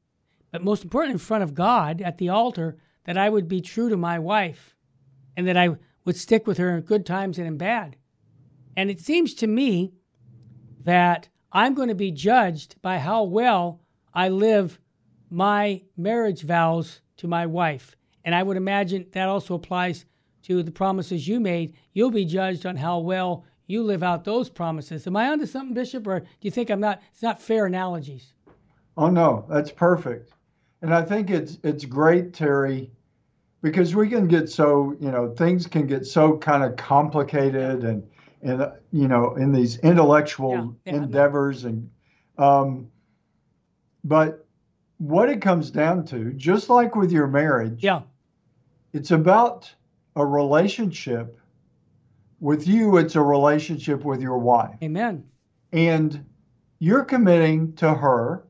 but 0.52 0.64
most 0.64 0.84
important, 0.84 1.14
in 1.14 1.20
front 1.20 1.44
of 1.44 1.54
God 1.54 2.02
at 2.02 2.18
the 2.18 2.30
altar, 2.30 2.78
that 3.06 3.18
I 3.18 3.30
would 3.30 3.48
be 3.48 3.62
true 3.62 3.90
to 3.90 3.98
my 3.98 4.20
wife 4.20 4.76
and 5.36 5.48
that 5.48 5.58
I 5.58 5.76
would 6.06 6.16
stick 6.16 6.48
with 6.48 6.58
her 6.58 6.76
in 6.76 6.82
good 6.82 7.06
times 7.06 7.38
and 7.38 7.48
in 7.48 7.58
bad. 7.58 7.98
And 8.76 8.90
it 8.90 9.00
seems 9.00 9.34
to 9.36 9.48
me 9.48 9.94
that 10.84 11.30
I'm 11.52 11.74
going 11.74 11.90
to 11.90 11.96
be 11.96 12.12
judged 12.12 12.82
by 12.82 12.98
how 12.98 13.24
well 13.24 13.82
I 14.14 14.30
live 14.30 14.80
my 15.30 15.82
marriage 15.98 16.44
vows 16.44 17.02
to 17.18 17.28
my 17.28 17.46
wife. 17.46 17.96
And 18.26 18.34
I 18.34 18.44
would 18.44 18.58
imagine 18.58 19.06
that 19.12 19.30
also 19.30 19.56
applies 19.56 20.06
to 20.44 20.64
the 20.64 20.72
promises 20.72 21.28
you 21.28 21.40
made. 21.40 21.76
You'll 21.94 22.12
be 22.12 22.26
judged 22.26 22.66
on 22.66 22.76
how 22.76 23.00
well 23.00 23.46
you 23.68 23.84
live 23.84 24.04
out 24.04 24.24
those 24.24 24.50
promises. 24.50 25.08
Am 25.08 25.16
I 25.16 25.30
onto 25.30 25.46
something, 25.46 25.74
Bishop, 25.74 26.06
or 26.08 26.20
do 26.20 26.28
you 26.42 26.52
think 26.52 26.70
I'm 26.70 26.80
not? 26.80 27.02
It's 27.12 27.24
not 27.24 27.42
fair 27.42 27.66
analogies. 27.66 28.34
Oh 28.98 29.10
no, 29.10 29.46
that's 29.50 29.72
perfect. 29.72 30.32
And 30.82 30.94
I 30.94 31.02
think 31.02 31.30
it's 31.30 31.60
it's 31.64 31.86
great, 31.86 32.34
Terry, 32.34 32.92
because 33.62 33.96
we 33.96 34.10
can 34.10 34.28
get 34.28 34.50
so 34.50 34.96
you 35.00 35.12
know 35.12 35.34
things 35.34 35.66
can 35.66 35.88
get 35.88 36.06
so 36.06 36.38
kind 36.38 36.64
of 36.64 36.76
complicated 36.76 37.84
and 37.84 38.04
and 38.44 38.72
you 38.92 39.08
know 39.08 39.36
in 39.36 39.52
these 39.52 39.78
intellectual 39.80 40.76
yeah, 40.86 40.94
yeah, 40.94 41.02
endeavors 41.02 41.66
and 41.66 41.90
um, 42.38 42.90
but 44.04 44.46
what 44.98 45.30
it 45.30 45.42
comes 45.42 45.72
down 45.72 46.06
to 46.06 46.34
just 46.34 46.70
like 46.70 46.96
with 46.96 47.12
your 47.12 47.28
marriage 47.28 47.84
yeah. 47.84 48.02
it's 48.94 49.12
about 49.12 49.72
a 50.16 50.26
relationship 50.26 51.40
with 52.40 52.68
you 52.68 52.98
it's 52.98 53.16
a 53.16 53.22
relationship 53.22 54.04
with 54.04 54.22
your 54.22 54.38
wife. 54.38 54.76
Amen. 54.84 55.24
And 55.72 56.26
you're 56.80 57.06
committing 57.06 57.74
to 57.76 57.94
her 57.94 58.44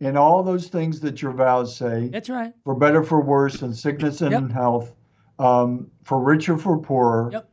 in 0.00 0.16
all 0.16 0.42
those 0.42 0.68
things 0.68 0.98
that 1.00 1.20
your 1.20 1.32
vows 1.32 1.76
say. 1.76 2.08
That's 2.08 2.30
right. 2.30 2.54
For 2.64 2.74
better 2.74 3.04
for 3.04 3.20
worse 3.20 3.60
and 3.62 3.76
sickness 3.76 4.22
and 4.22 4.32
yep. 4.32 4.50
health 4.50 4.94
um, 5.38 5.90
for 6.02 6.20
richer 6.20 6.56
for 6.56 6.78
poorer. 6.78 7.30
Yep. 7.32 7.48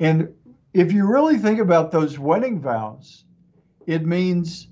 And 0.00 0.28
if 0.72 0.92
you 0.92 1.06
really 1.06 1.38
think 1.38 1.58
about 1.60 1.90
those 1.90 2.18
wedding 2.18 2.60
vows, 2.60 3.24
it 3.86 4.06
means 4.06 4.68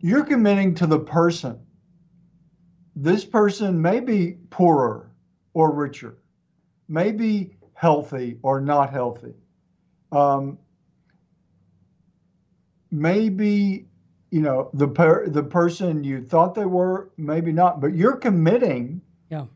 you're 0.00 0.24
committing 0.24 0.74
to 0.76 0.86
the 0.86 0.98
person. 0.98 1.58
This 2.96 3.24
person 3.24 3.80
may 3.80 4.00
be 4.00 4.38
poorer 4.50 5.10
or 5.54 5.72
richer, 5.72 6.18
may 6.88 7.10
be 7.10 7.56
healthy 7.74 8.38
or 8.42 8.60
not 8.60 8.90
healthy, 8.90 9.34
um, 10.12 10.58
maybe 12.90 13.86
you 14.30 14.40
know 14.40 14.70
the 14.74 14.86
per- 14.86 15.28
the 15.28 15.42
person 15.42 16.04
you 16.04 16.22
thought 16.22 16.54
they 16.54 16.64
were, 16.66 17.10
maybe 17.16 17.52
not, 17.52 17.80
but 17.80 17.94
you're 17.94 18.16
committing 18.16 19.00
Yeah. 19.30 19.46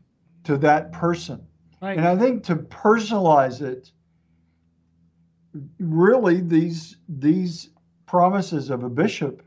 to 0.43 0.57
that 0.57 0.91
person. 0.91 1.45
Right. 1.81 1.97
And 1.97 2.05
I 2.05 2.17
think 2.17 2.43
to 2.45 2.57
personalize 2.57 3.61
it, 3.61 3.91
really 5.79 6.41
these 6.41 6.97
these 7.07 7.69
promises 8.05 8.69
of 8.69 8.83
a 8.83 8.89
bishop 8.89 9.43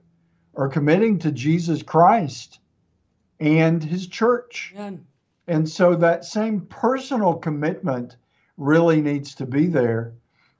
are 0.54 0.68
committing 0.68 1.18
to 1.20 1.32
Jesus 1.32 1.82
Christ 1.82 2.58
and 3.40 3.82
his 3.82 4.06
church. 4.06 4.72
Amen. 4.76 5.06
And 5.48 5.68
so 5.68 5.96
that 5.96 6.24
same 6.24 6.60
personal 6.62 7.34
commitment 7.34 8.16
really 8.56 9.00
needs 9.00 9.34
to 9.36 9.46
be 9.46 9.66
there. 9.66 10.12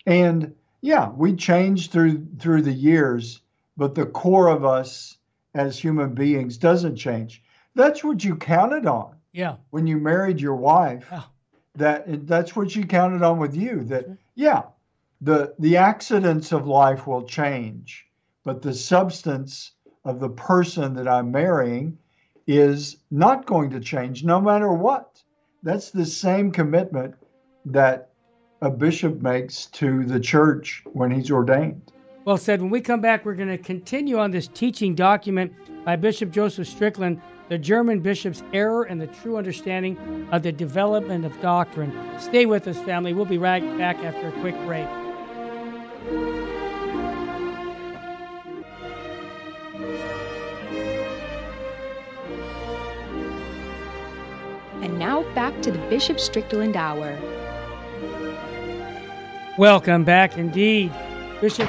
And 0.06 0.54
yeah, 0.80 1.10
we 1.10 1.34
change 1.36 1.90
through 1.90 2.26
through 2.38 2.62
the 2.62 2.72
years, 2.72 3.40
but 3.76 3.94
the 3.94 4.06
core 4.06 4.48
of 4.48 4.64
us 4.64 5.18
as 5.54 5.78
human 5.78 6.14
beings 6.14 6.56
doesn't 6.58 6.96
change. 6.96 7.42
That's 7.74 8.02
what 8.02 8.24
you 8.24 8.36
counted 8.36 8.86
on 8.86 9.14
Yeah. 9.32 9.56
when 9.70 9.86
you 9.86 9.98
married 9.98 10.40
your 10.40 10.56
wife. 10.56 11.06
Yeah. 11.10 11.22
That 11.76 12.26
that's 12.26 12.54
what 12.56 12.74
you 12.74 12.84
counted 12.86 13.22
on 13.22 13.38
with 13.38 13.54
you. 13.54 13.84
That 13.84 14.06
yeah, 14.34 14.62
the 15.22 15.54
the 15.58 15.76
accidents 15.76 16.52
of 16.52 16.66
life 16.66 17.06
will 17.06 17.22
change, 17.22 18.04
but 18.44 18.60
the 18.60 18.74
substance 18.74 19.72
of 20.04 20.18
the 20.18 20.28
person 20.28 20.94
that 20.94 21.06
I'm 21.06 21.30
marrying 21.30 21.96
is 22.48 22.96
not 23.10 23.46
going 23.46 23.70
to 23.70 23.80
change 23.80 24.24
no 24.24 24.40
matter 24.40 24.72
what. 24.72 25.22
That's 25.62 25.90
the 25.90 26.04
same 26.04 26.50
commitment 26.50 27.14
that 27.66 28.10
a 28.60 28.70
bishop 28.70 29.22
makes 29.22 29.66
to 29.66 30.04
the 30.04 30.18
church 30.18 30.82
when 30.92 31.12
he's 31.12 31.30
ordained. 31.30 31.92
Well 32.24 32.36
said. 32.36 32.60
When 32.60 32.70
we 32.70 32.80
come 32.80 33.00
back, 33.00 33.24
we're 33.24 33.34
going 33.34 33.48
to 33.48 33.58
continue 33.58 34.18
on 34.18 34.32
this 34.32 34.48
teaching 34.48 34.94
document 34.94 35.52
by 35.84 35.96
Bishop 35.96 36.30
Joseph 36.30 36.66
Strickland, 36.68 37.20
the 37.48 37.58
German 37.58 38.00
bishop's 38.00 38.42
error 38.52 38.84
and 38.84 39.00
the 39.00 39.08
true 39.08 39.36
understanding 39.36 40.28
of 40.32 40.42
the 40.42 40.52
development 40.52 41.24
of 41.24 41.40
doctrine. 41.40 41.92
Stay 42.18 42.46
with 42.46 42.66
us, 42.66 42.78
family. 42.80 43.12
We'll 43.12 43.24
be 43.24 43.38
right 43.38 43.62
back 43.78 43.98
after 43.98 44.28
a 44.28 44.40
quick 44.40 44.56
break. 44.64 44.86
Back 55.34 55.62
to 55.62 55.70
the 55.70 55.78
Bishop 55.88 56.20
Strickland 56.20 56.76
Hour. 56.76 57.18
Welcome 59.56 60.04
back 60.04 60.36
indeed. 60.36 60.92
Bishop 61.40 61.68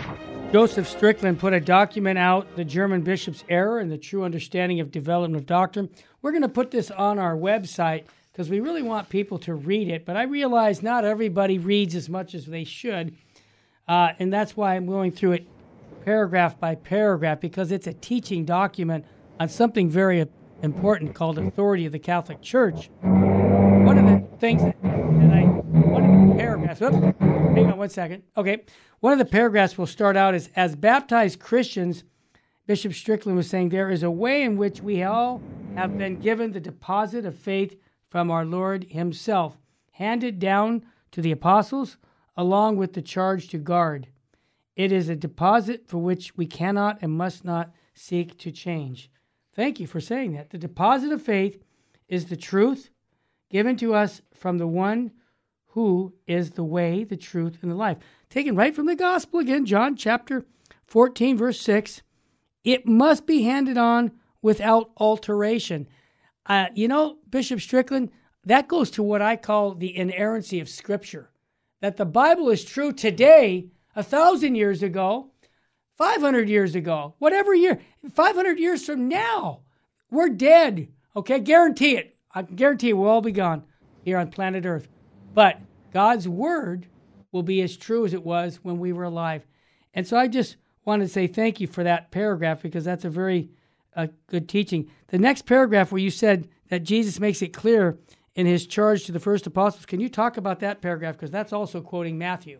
Joseph 0.51 0.87
Strickland 0.87 1.39
put 1.39 1.53
a 1.53 1.59
document 1.59 2.19
out, 2.19 2.55
The 2.55 2.63
German 2.63 3.01
Bishop's 3.01 3.43
Error 3.49 3.79
and 3.79 3.91
the 3.91 3.97
True 3.97 4.23
Understanding 4.23 4.79
of 4.79 4.91
Development 4.91 5.41
of 5.41 5.47
Doctrine. 5.47 5.89
We're 6.21 6.31
going 6.31 6.43
to 6.43 6.49
put 6.49 6.71
this 6.71 6.91
on 6.91 7.17
our 7.17 7.35
website 7.35 8.03
because 8.31 8.49
we 8.49 8.59
really 8.59 8.83
want 8.83 9.09
people 9.09 9.39
to 9.39 9.55
read 9.55 9.87
it, 9.87 10.05
but 10.05 10.15
I 10.15 10.23
realize 10.23 10.83
not 10.83 11.05
everybody 11.05 11.57
reads 11.57 11.95
as 11.95 12.09
much 12.09 12.35
as 12.35 12.45
they 12.45 12.65
should. 12.65 13.15
Uh, 13.87 14.09
and 14.19 14.31
that's 14.31 14.55
why 14.55 14.75
I'm 14.75 14.85
going 14.85 15.11
through 15.11 15.33
it 15.33 15.47
paragraph 16.05 16.59
by 16.59 16.75
paragraph 16.75 17.39
because 17.39 17.71
it's 17.71 17.87
a 17.87 17.93
teaching 17.93 18.45
document 18.45 19.05
on 19.39 19.49
something 19.49 19.89
very 19.89 20.27
important 20.61 21.15
called 21.15 21.39
authority 21.39 21.85
of 21.85 21.91
the 21.91 21.99
Catholic 21.99 22.41
Church. 22.41 22.89
Things 24.43 24.61
that 24.61 24.75
I, 24.83 25.43
one 25.45 26.03
of 26.03 26.27
the 26.27 26.35
paragraphs, 26.35 26.81
oops, 26.81 26.97
hang 26.97 27.71
on 27.71 27.77
one 27.77 27.87
second. 27.87 28.23
Okay. 28.35 28.65
One 28.99 29.13
of 29.13 29.19
the 29.19 29.23
paragraphs 29.23 29.77
will 29.77 29.87
start 29.87 30.17
out 30.17 30.35
as 30.35 30.49
As 30.53 30.75
baptized 30.75 31.39
Christians, 31.39 32.03
Bishop 32.67 32.93
Strickland 32.93 33.37
was 33.37 33.49
saying, 33.49 33.69
there 33.69 33.89
is 33.89 34.03
a 34.03 34.11
way 34.11 34.43
in 34.43 34.57
which 34.57 34.81
we 34.81 35.01
all 35.01 35.41
have 35.75 35.97
been 35.97 36.19
given 36.19 36.51
the 36.51 36.59
deposit 36.59 37.23
of 37.23 37.37
faith 37.37 37.79
from 38.09 38.29
our 38.29 38.43
Lord 38.43 38.83
Himself, 38.89 39.57
handed 39.91 40.39
down 40.39 40.83
to 41.13 41.21
the 41.21 41.31
apostles, 41.31 41.95
along 42.35 42.75
with 42.75 42.91
the 42.91 43.01
charge 43.01 43.47
to 43.47 43.57
guard. 43.57 44.09
It 44.75 44.91
is 44.91 45.07
a 45.07 45.15
deposit 45.15 45.87
for 45.87 45.99
which 45.99 46.35
we 46.35 46.47
cannot 46.47 46.97
and 47.01 47.13
must 47.13 47.45
not 47.45 47.71
seek 47.93 48.37
to 48.39 48.51
change. 48.51 49.09
Thank 49.55 49.79
you 49.79 49.87
for 49.87 50.01
saying 50.01 50.33
that. 50.33 50.49
The 50.49 50.57
deposit 50.57 51.13
of 51.13 51.21
faith 51.21 51.63
is 52.09 52.25
the 52.25 52.35
truth 52.35 52.89
given 53.53 53.77
to 53.77 53.93
us 53.93 54.19
from 54.33 54.57
the 54.57 54.67
one 54.67 55.11
who 55.67 56.11
is 56.25 56.51
the 56.51 56.63
way, 56.63 57.03
the 57.03 57.15
truth, 57.15 57.59
and 57.61 57.71
the 57.71 57.75
life. 57.75 57.97
Taken 58.27 58.55
right 58.55 58.75
from 58.75 58.87
the 58.87 58.95
gospel 58.95 59.39
again, 59.39 59.67
John 59.67 59.95
chapter 59.95 60.43
14, 60.87 61.37
verse 61.37 61.61
6. 61.61 62.01
It 62.63 62.87
must 62.87 63.27
be 63.27 63.43
handed 63.43 63.77
on 63.77 64.11
without 64.41 64.89
alteration. 64.97 65.87
Uh, 66.47 66.65
you 66.73 66.87
know, 66.87 67.17
Bishop 67.29 67.61
Strickland, 67.61 68.09
that 68.43 68.67
goes 68.67 68.89
to 68.91 69.03
what 69.03 69.21
I 69.21 69.35
call 69.35 69.75
the 69.75 69.95
inerrancy 69.95 70.59
of 70.59 70.67
Scripture. 70.67 71.29
That 71.79 71.97
the 71.97 72.05
Bible 72.05 72.49
is 72.49 72.65
true 72.65 72.91
today, 72.91 73.67
a 73.95 74.01
thousand 74.01 74.55
years 74.55 74.81
ago, 74.81 75.29
500 75.99 76.49
years 76.49 76.73
ago, 76.73 77.13
whatever 77.19 77.53
year, 77.53 77.79
500 78.11 78.57
years 78.57 78.83
from 78.83 79.07
now, 79.07 79.59
we're 80.09 80.29
dead. 80.29 80.87
Okay, 81.15 81.39
guarantee 81.39 81.97
it. 81.97 82.12
I 82.33 82.41
guarantee 82.41 82.89
you 82.89 82.97
we'll 82.97 83.09
all 83.09 83.21
be 83.21 83.31
gone 83.31 83.63
here 84.01 84.17
on 84.17 84.29
planet 84.29 84.65
Earth. 84.65 84.87
But 85.33 85.59
God's 85.91 86.27
Word 86.27 86.87
will 87.31 87.43
be 87.43 87.61
as 87.61 87.77
true 87.77 88.05
as 88.05 88.13
it 88.13 88.23
was 88.23 88.59
when 88.63 88.79
we 88.79 88.93
were 88.93 89.03
alive. 89.03 89.45
And 89.93 90.07
so 90.07 90.17
I 90.17 90.27
just 90.27 90.57
want 90.85 91.01
to 91.01 91.07
say 91.07 91.27
thank 91.27 91.59
you 91.59 91.67
for 91.67 91.83
that 91.83 92.11
paragraph 92.11 92.61
because 92.61 92.83
that's 92.83 93.05
a 93.05 93.09
very 93.09 93.49
uh, 93.95 94.07
good 94.27 94.49
teaching. 94.49 94.89
The 95.07 95.17
next 95.17 95.45
paragraph 95.45 95.91
where 95.91 96.01
you 96.01 96.09
said 96.09 96.47
that 96.69 96.83
Jesus 96.83 97.19
makes 97.19 97.41
it 97.41 97.53
clear 97.53 97.97
in 98.35 98.45
his 98.45 98.65
charge 98.65 99.05
to 99.05 99.11
the 99.11 99.19
first 99.19 99.45
apostles, 99.45 99.85
can 99.85 99.99
you 99.99 100.09
talk 100.09 100.37
about 100.37 100.59
that 100.61 100.81
paragraph? 100.81 101.15
Because 101.15 101.29
that's 101.29 101.53
also 101.53 101.81
quoting 101.81 102.17
Matthew. 102.17 102.59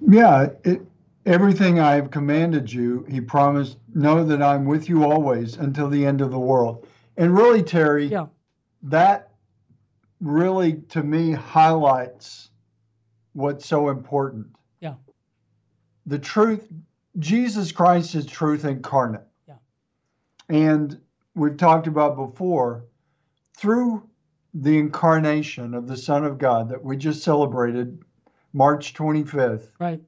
Yeah, 0.00 0.50
it, 0.64 0.82
everything 1.26 1.80
I 1.80 1.94
have 1.96 2.12
commanded 2.12 2.72
you, 2.72 3.04
he 3.08 3.20
promised, 3.20 3.78
know 3.94 4.24
that 4.24 4.40
I'm 4.40 4.64
with 4.64 4.88
you 4.88 5.04
always 5.04 5.56
until 5.56 5.88
the 5.88 6.06
end 6.06 6.20
of 6.20 6.30
the 6.30 6.38
world. 6.38 6.86
And 7.18 7.36
really, 7.36 7.62
Terry, 7.62 8.06
Yeah. 8.06 8.26
that 8.84 9.32
really 10.20 10.74
to 10.90 11.02
me 11.02 11.32
highlights 11.32 12.50
what's 13.32 13.66
so 13.66 13.88
important. 13.90 14.46
Yeah. 14.80 14.94
The 16.06 16.18
truth, 16.18 16.66
Jesus 17.18 17.72
Christ 17.72 18.14
is 18.14 18.24
truth 18.24 18.64
incarnate. 18.64 19.26
Yeah. 19.48 19.56
And 20.48 21.00
we've 21.34 21.56
talked 21.56 21.88
about 21.88 22.16
before, 22.16 22.84
through 23.56 24.08
the 24.54 24.78
incarnation 24.78 25.74
of 25.74 25.88
the 25.88 25.96
Son 25.96 26.24
of 26.24 26.38
God 26.38 26.68
that 26.68 26.82
we 26.82 26.96
just 26.96 27.22
celebrated 27.22 28.00
March 28.52 28.94
25th, 28.94 29.70
Right. 29.78 30.00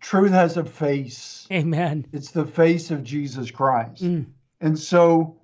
Truth 0.00 0.32
has 0.32 0.56
a 0.56 0.64
face. 0.64 1.46
Amen. 1.50 2.06
It's 2.12 2.30
the 2.30 2.46
face 2.46 2.90
of 2.90 3.04
Jesus 3.04 3.50
Christ. 3.50 4.02
Mm. 4.02 4.26
And 4.60 4.78
so 4.78 5.36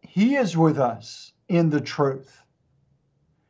he 0.00 0.36
is 0.36 0.56
with 0.56 0.78
us 0.78 1.32
in 1.48 1.70
the 1.70 1.80
truth. 1.80 2.42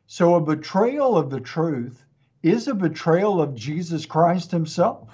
So 0.07 0.35
a 0.35 0.41
betrayal 0.41 1.17
of 1.17 1.29
the 1.29 1.39
truth 1.39 2.03
is 2.41 2.67
a 2.67 2.73
betrayal 2.73 3.41
of 3.41 3.55
Jesus 3.55 4.05
Christ 4.05 4.51
himself. 4.51 5.09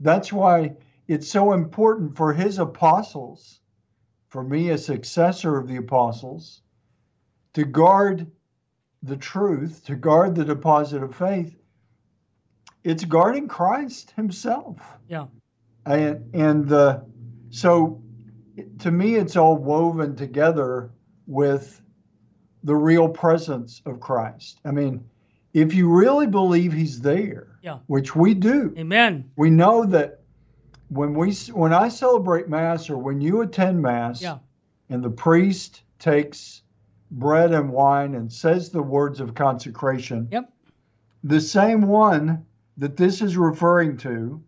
That's 0.00 0.32
why 0.32 0.76
it's 1.08 1.28
so 1.28 1.52
important 1.52 2.16
for 2.16 2.32
his 2.32 2.58
apostles, 2.58 3.60
for 4.28 4.42
me, 4.42 4.70
a 4.70 4.78
successor 4.78 5.58
of 5.58 5.68
the 5.68 5.76
apostles, 5.76 6.62
to 7.54 7.64
guard 7.64 8.30
the 9.02 9.16
truth, 9.16 9.84
to 9.86 9.96
guard 9.96 10.34
the 10.34 10.44
deposit 10.44 11.02
of 11.02 11.16
faith. 11.16 11.57
It's 12.84 13.04
guarding 13.04 13.48
Christ 13.48 14.12
himself 14.12 14.76
Yeah. 15.08 15.26
and 15.86 16.34
and 16.34 16.68
the 16.68 17.04
so 17.50 18.02
to 18.78 18.90
me 18.90 19.16
it's 19.16 19.36
all 19.36 19.56
woven 19.56 20.16
together 20.16 20.90
with 21.26 21.82
the 22.64 22.74
real 22.74 23.08
presence 23.08 23.82
of 23.86 24.00
Christ. 24.00 24.60
I 24.64 24.70
mean, 24.72 25.04
if 25.54 25.74
you 25.74 25.88
really 25.88 26.26
believe 26.26 26.72
he's 26.72 27.00
there, 27.00 27.58
Yeah. 27.62 27.78
which 27.86 28.14
we 28.16 28.34
do. 28.34 28.74
Amen. 28.76 29.30
We 29.36 29.50
know 29.50 29.84
that 29.86 30.20
when 30.88 31.14
we 31.14 31.32
when 31.52 31.72
I 31.72 31.88
celebrate 31.88 32.48
mass 32.48 32.88
or 32.90 32.96
when 32.98 33.20
you 33.20 33.42
attend 33.42 33.80
mass 33.82 34.22
Yeah. 34.22 34.38
and 34.88 35.02
the 35.02 35.10
priest 35.10 35.82
takes 35.98 36.62
bread 37.10 37.52
and 37.52 37.70
wine 37.70 38.14
and 38.14 38.30
says 38.32 38.70
the 38.70 38.82
words 38.82 39.20
of 39.20 39.34
consecration, 39.34 40.28
Yep. 40.30 40.52
the 41.24 41.40
same 41.40 41.82
one 41.82 42.44
that 42.78 42.96
this 42.96 43.20
is 43.20 43.36
referring 43.36 43.96
to, 43.98 44.42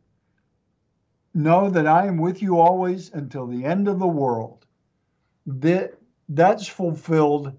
know 1.35 1.71
that 1.71 1.87
I 1.87 2.07
am 2.07 2.19
with 2.19 2.43
you 2.43 2.59
always 2.59 3.11
until 3.13 3.47
the 3.47 3.65
end 3.65 3.89
of 3.89 3.99
the 3.99 4.07
world. 4.07 4.67
That, 5.47 5.95
that's 6.29 6.67
fulfilled 6.67 7.53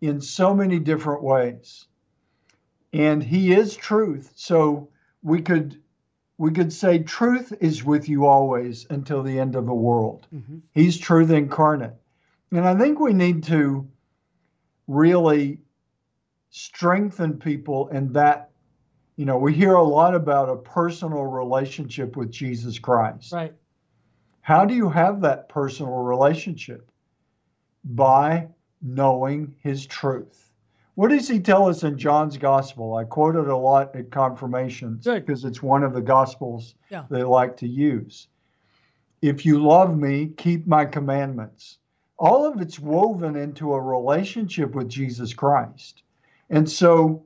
in 0.00 0.20
so 0.20 0.54
many 0.54 0.78
different 0.78 1.22
ways. 1.22 1.86
And 2.92 3.22
he 3.22 3.52
is 3.52 3.76
truth. 3.76 4.32
So 4.36 4.88
we 5.22 5.42
could 5.42 5.80
we 6.40 6.50
could 6.50 6.72
say 6.72 7.00
truth 7.00 7.52
is 7.60 7.84
with 7.84 8.08
you 8.08 8.24
always 8.24 8.86
until 8.88 9.22
the 9.22 9.38
end 9.38 9.56
of 9.56 9.66
the 9.66 9.74
world. 9.74 10.26
Mm-hmm. 10.34 10.60
He's 10.72 10.96
truth 10.96 11.28
incarnate. 11.28 11.96
And 12.50 12.66
I 12.66 12.74
think 12.78 12.98
we 12.98 13.12
need 13.12 13.44
to 13.44 13.86
really 14.86 15.58
strengthen 16.48 17.38
people 17.38 17.88
in 17.88 18.14
that. 18.14 18.49
You 19.20 19.26
know, 19.26 19.36
we 19.36 19.52
hear 19.52 19.74
a 19.74 19.84
lot 19.84 20.14
about 20.14 20.48
a 20.48 20.56
personal 20.56 21.24
relationship 21.24 22.16
with 22.16 22.30
Jesus 22.30 22.78
Christ. 22.78 23.34
Right. 23.34 23.52
How 24.40 24.64
do 24.64 24.72
you 24.72 24.88
have 24.88 25.20
that 25.20 25.50
personal 25.50 25.92
relationship? 25.92 26.90
By 27.84 28.48
knowing 28.80 29.54
his 29.62 29.84
truth. 29.84 30.50
What 30.94 31.08
does 31.10 31.28
he 31.28 31.38
tell 31.38 31.68
us 31.68 31.82
in 31.84 31.98
John's 31.98 32.38
gospel? 32.38 32.94
I 32.94 33.04
quote 33.04 33.36
it 33.36 33.46
a 33.46 33.54
lot 33.54 33.94
at 33.94 34.10
confirmations 34.10 35.04
because 35.04 35.44
it's 35.44 35.62
one 35.62 35.82
of 35.82 35.92
the 35.92 36.00
gospels 36.00 36.74
Yeah. 36.88 37.04
they 37.10 37.22
like 37.22 37.58
to 37.58 37.68
use. 37.68 38.28
If 39.20 39.44
you 39.44 39.62
love 39.62 39.98
me, 39.98 40.28
keep 40.28 40.66
my 40.66 40.86
commandments. 40.86 41.76
All 42.18 42.46
of 42.46 42.62
it's 42.62 42.80
woven 42.80 43.36
into 43.36 43.74
a 43.74 43.82
relationship 43.82 44.74
with 44.74 44.88
Jesus 44.88 45.34
Christ. 45.34 46.04
And 46.48 46.66
so 46.66 47.22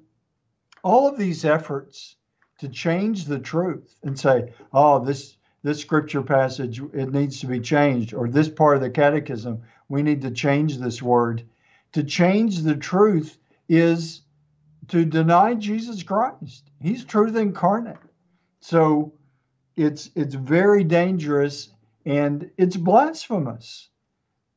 all 0.84 1.08
of 1.08 1.18
these 1.18 1.44
efforts 1.44 2.16
to 2.60 2.68
change 2.68 3.24
the 3.24 3.40
truth 3.40 3.96
and 4.04 4.18
say, 4.18 4.52
oh, 4.72 5.04
this 5.04 5.36
this 5.64 5.80
scripture 5.80 6.22
passage 6.22 6.80
it 6.92 7.10
needs 7.10 7.40
to 7.40 7.46
be 7.46 7.58
changed, 7.58 8.12
or 8.12 8.28
this 8.28 8.50
part 8.50 8.76
of 8.76 8.82
the 8.82 8.90
catechism, 8.90 9.62
we 9.88 10.02
need 10.02 10.20
to 10.20 10.30
change 10.30 10.76
this 10.76 11.02
word. 11.02 11.42
To 11.92 12.04
change 12.04 12.60
the 12.60 12.76
truth 12.76 13.38
is 13.66 14.20
to 14.88 15.06
deny 15.06 15.54
Jesus 15.54 16.02
Christ. 16.02 16.70
He's 16.82 17.04
truth 17.04 17.34
incarnate. 17.34 17.96
So 18.60 19.14
it's 19.76 20.10
it's 20.14 20.34
very 20.34 20.84
dangerous 20.84 21.70
and 22.04 22.50
it's 22.58 22.76
blasphemous 22.76 23.88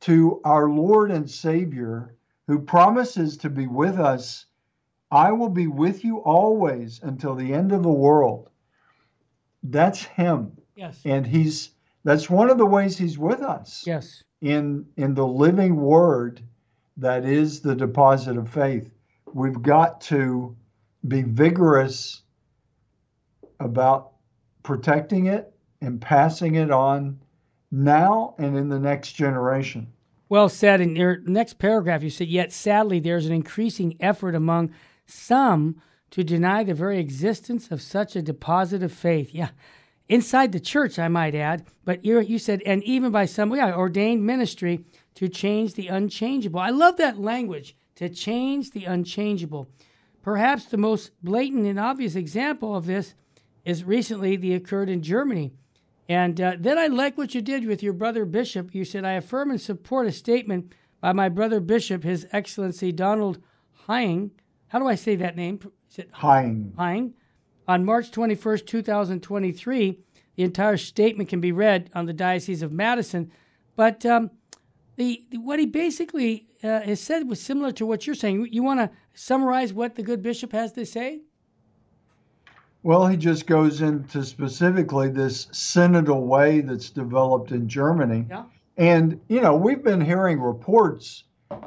to 0.01 0.41
our 0.43 0.69
Lord 0.69 1.09
and 1.11 1.29
Savior 1.29 2.15
who 2.47 2.59
promises 2.59 3.37
to 3.37 3.49
be 3.49 3.67
with 3.67 3.97
us. 3.97 4.45
I 5.11 5.31
will 5.31 5.49
be 5.49 5.67
with 5.67 6.03
you 6.03 6.17
always 6.17 6.99
until 7.01 7.35
the 7.35 7.53
end 7.53 7.71
of 7.71 7.83
the 7.83 7.89
world. 7.89 8.49
That's 9.63 10.03
him. 10.03 10.51
Yes. 10.75 10.99
And 11.05 11.25
he's 11.25 11.71
that's 12.03 12.29
one 12.29 12.49
of 12.49 12.57
the 12.57 12.65
ways 12.65 12.97
he's 12.97 13.17
with 13.17 13.41
us 13.41 13.83
Yes. 13.85 14.23
in 14.41 14.85
in 14.97 15.13
the 15.13 15.27
living 15.27 15.75
word 15.77 16.41
that 16.97 17.25
is 17.25 17.61
the 17.61 17.75
deposit 17.75 18.37
of 18.37 18.49
faith. 18.49 18.89
We've 19.33 19.61
got 19.61 20.01
to 20.01 20.55
be 21.07 21.21
vigorous 21.21 22.23
about 23.59 24.11
protecting 24.63 25.27
it 25.27 25.53
and 25.81 26.01
passing 26.01 26.55
it 26.55 26.71
on 26.71 27.19
now 27.71 28.35
and 28.37 28.57
in 28.57 28.69
the 28.69 28.79
next 28.79 29.13
generation. 29.13 29.87
Well 30.29 30.49
said. 30.49 30.81
In 30.81 30.95
your 30.95 31.17
next 31.25 31.53
paragraph, 31.59 32.03
you 32.03 32.09
said, 32.09 32.27
yet 32.27 32.51
sadly, 32.51 32.99
there's 32.99 33.25
an 33.25 33.33
increasing 33.33 33.95
effort 33.99 34.35
among 34.35 34.71
some 35.07 35.81
to 36.11 36.23
deny 36.23 36.63
the 36.63 36.73
very 36.73 36.99
existence 36.99 37.71
of 37.71 37.81
such 37.81 38.15
a 38.15 38.21
deposit 38.21 38.83
of 38.83 38.91
faith. 38.91 39.33
Yeah. 39.33 39.49
Inside 40.09 40.51
the 40.51 40.59
church, 40.59 40.99
I 40.99 41.09
might 41.09 41.35
add, 41.35 41.65
but 41.83 42.05
you 42.05 42.19
you 42.21 42.39
said, 42.39 42.61
and 42.65 42.81
even 42.83 43.11
by 43.11 43.25
some 43.25 43.53
yeah, 43.53 43.75
ordained 43.75 44.25
ministry 44.25 44.85
to 45.15 45.27
change 45.27 45.73
the 45.73 45.87
unchangeable. 45.87 46.59
I 46.59 46.69
love 46.69 46.97
that 46.97 47.19
language, 47.19 47.75
to 47.95 48.07
change 48.07 48.71
the 48.71 48.85
unchangeable. 48.85 49.67
Perhaps 50.21 50.65
the 50.65 50.77
most 50.77 51.11
blatant 51.23 51.65
and 51.65 51.79
obvious 51.79 52.15
example 52.15 52.75
of 52.75 52.85
this 52.85 53.15
is 53.65 53.83
recently 53.83 54.37
the 54.37 54.53
occurred 54.53 54.89
in 54.89 55.01
Germany. 55.01 55.51
And 56.07 56.39
uh, 56.39 56.55
then 56.57 56.77
I 56.77 56.87
like 56.87 57.17
what 57.17 57.35
you 57.35 57.41
did 57.41 57.65
with 57.65 57.83
your 57.83 57.93
brother 57.93 58.23
Bishop. 58.23 58.73
You 58.73 58.85
said, 58.85 59.03
I 59.03 59.13
affirm 59.13 59.51
and 59.51 59.59
support 59.59 60.07
a 60.07 60.11
statement 60.11 60.73
by 61.01 61.11
my 61.11 61.27
brother 61.27 61.59
Bishop, 61.59 62.03
His 62.03 62.27
Excellency 62.31 62.91
Donald 62.93 63.39
Hying. 63.87 64.31
How 64.69 64.79
do 64.79 64.87
I 64.87 64.95
say 64.95 65.15
that 65.17 65.35
name? 65.35 65.59
Is 65.89 65.99
it 65.99 66.09
Hying. 66.11 66.73
Hying? 66.77 67.13
On 67.67 67.83
March 67.83 68.11
21st, 68.11 68.65
2023, 68.65 69.99
the 70.35 70.43
entire 70.43 70.77
statement 70.77 71.29
can 71.29 71.41
be 71.41 71.51
read 71.51 71.89
on 71.93 72.05
the 72.05 72.13
Diocese 72.13 72.61
of 72.61 72.71
Madison. 72.71 73.31
But 73.75 74.05
um, 74.05 74.31
the, 74.95 75.25
the- 75.31 75.37
what 75.37 75.59
he 75.59 75.65
basically 75.65 76.47
uh, 76.63 76.81
has 76.81 76.99
said 77.01 77.27
was 77.29 77.41
similar 77.41 77.71
to 77.73 77.85
what 77.85 78.05
you're 78.05 78.15
saying. 78.15 78.47
You 78.51 78.63
want 78.63 78.79
to 78.79 78.89
summarize 79.13 79.73
what 79.73 79.95
the 79.95 80.03
good 80.03 80.21
bishop 80.21 80.51
has 80.51 80.71
to 80.73 80.85
say? 80.85 81.21
Well, 82.83 83.05
he 83.07 83.17
just 83.17 83.47
goes 83.47 83.81
into 83.81 84.23
specifically 84.23 85.09
this 85.09 85.47
synodal 85.47 86.21
way 86.21 86.61
that's 86.61 86.89
developed 86.89 87.51
in 87.51 87.67
Germany. 87.67 88.25
Yeah. 88.29 88.43
And, 88.77 89.19
you 89.27 89.41
know, 89.41 89.55
we've 89.55 89.83
been 89.83 89.99
hearing 89.99 90.39
reports 90.39 91.23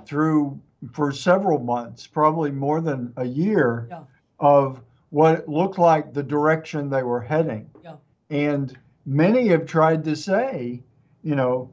through 0.06 0.58
for 0.93 1.12
several 1.12 1.59
months, 1.59 2.07
probably 2.07 2.51
more 2.51 2.81
than 2.81 3.12
a 3.16 3.25
year, 3.25 3.87
Yeah. 3.90 4.01
of 4.38 4.81
what 5.11 5.40
it 5.40 5.49
looked 5.49 5.79
like 5.79 6.14
the 6.14 6.23
direction 6.23 6.88
they 6.88 7.03
were 7.03 7.21
heading. 7.21 7.69
Yeah. 7.83 7.97
And 8.31 8.77
many 9.07 9.49
have 9.49 9.66
tried 9.66 10.05
to 10.05 10.16
say, 10.16 10.83
you 11.23 11.35
know, 11.35 11.69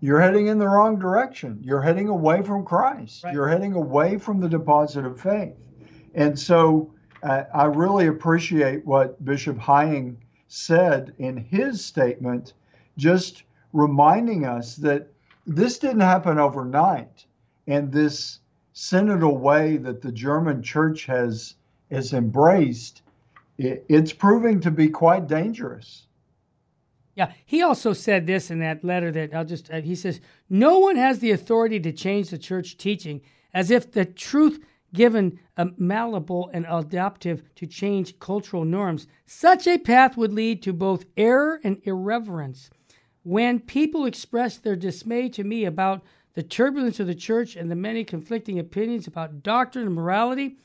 you're 0.00 0.20
heading 0.20 0.48
in 0.48 0.58
the 0.58 0.68
wrong 0.68 0.98
direction. 0.98 1.58
You're 1.62 1.80
heading 1.80 2.08
away 2.08 2.42
from 2.42 2.64
Christ. 2.64 3.24
Right. 3.24 3.32
You're 3.32 3.48
heading 3.48 3.72
away 3.72 4.18
from 4.18 4.38
the 4.38 4.48
deposit 4.48 5.04
of 5.06 5.18
faith. 5.20 5.56
And 6.14 6.38
so 6.38 6.92
uh, 7.22 7.44
I 7.54 7.64
really 7.64 8.06
appreciate 8.08 8.84
what 8.84 9.24
Bishop 9.24 9.56
Hying 9.58 10.18
said 10.48 11.14
in 11.18 11.36
his 11.38 11.82
statement, 11.84 12.52
just 12.98 13.44
reminding 13.72 14.44
us 14.44 14.76
that 14.76 15.08
this 15.46 15.78
didn't 15.78 16.00
happen 16.00 16.38
overnight. 16.38 17.24
And 17.66 17.90
this 17.90 18.40
synodal 18.74 19.38
way 19.38 19.76
that 19.78 20.02
the 20.02 20.12
German 20.12 20.62
church 20.62 21.06
has, 21.06 21.54
has 21.90 22.12
embraced, 22.12 23.02
it, 23.58 23.84
it's 23.88 24.12
proving 24.12 24.60
to 24.60 24.70
be 24.70 24.88
quite 24.88 25.26
dangerous. 25.28 26.06
Yeah, 27.14 27.32
he 27.46 27.62
also 27.62 27.92
said 27.92 28.26
this 28.26 28.50
in 28.50 28.58
that 28.58 28.82
letter 28.82 29.12
that 29.12 29.32
I'll 29.32 29.44
just, 29.44 29.70
uh, 29.70 29.80
he 29.80 29.94
says, 29.94 30.20
No 30.50 30.80
one 30.80 30.96
has 30.96 31.20
the 31.20 31.30
authority 31.30 31.78
to 31.80 31.92
change 31.92 32.30
the 32.30 32.38
church 32.38 32.76
teaching 32.76 33.20
as 33.52 33.70
if 33.70 33.92
the 33.92 34.04
truth 34.04 34.60
given 34.92 35.38
a 35.56 35.68
malleable 35.76 36.50
and 36.52 36.66
adaptive 36.68 37.42
to 37.56 37.66
change 37.66 38.18
cultural 38.18 38.64
norms. 38.64 39.06
Such 39.26 39.66
a 39.66 39.78
path 39.78 40.16
would 40.16 40.32
lead 40.32 40.62
to 40.62 40.72
both 40.72 41.04
error 41.16 41.60
and 41.62 41.80
irreverence. 41.84 42.70
When 43.22 43.60
people 43.60 44.06
expressed 44.06 44.62
their 44.62 44.76
dismay 44.76 45.28
to 45.30 45.44
me 45.44 45.64
about 45.64 46.02
the 46.34 46.42
turbulence 46.42 47.00
of 47.00 47.06
the 47.06 47.14
church 47.14 47.56
and 47.56 47.70
the 47.70 47.76
many 47.76 48.04
conflicting 48.04 48.58
opinions 48.58 49.06
about 49.06 49.42
doctrine 49.42 49.86
and 49.86 49.94
morality, 49.94 50.56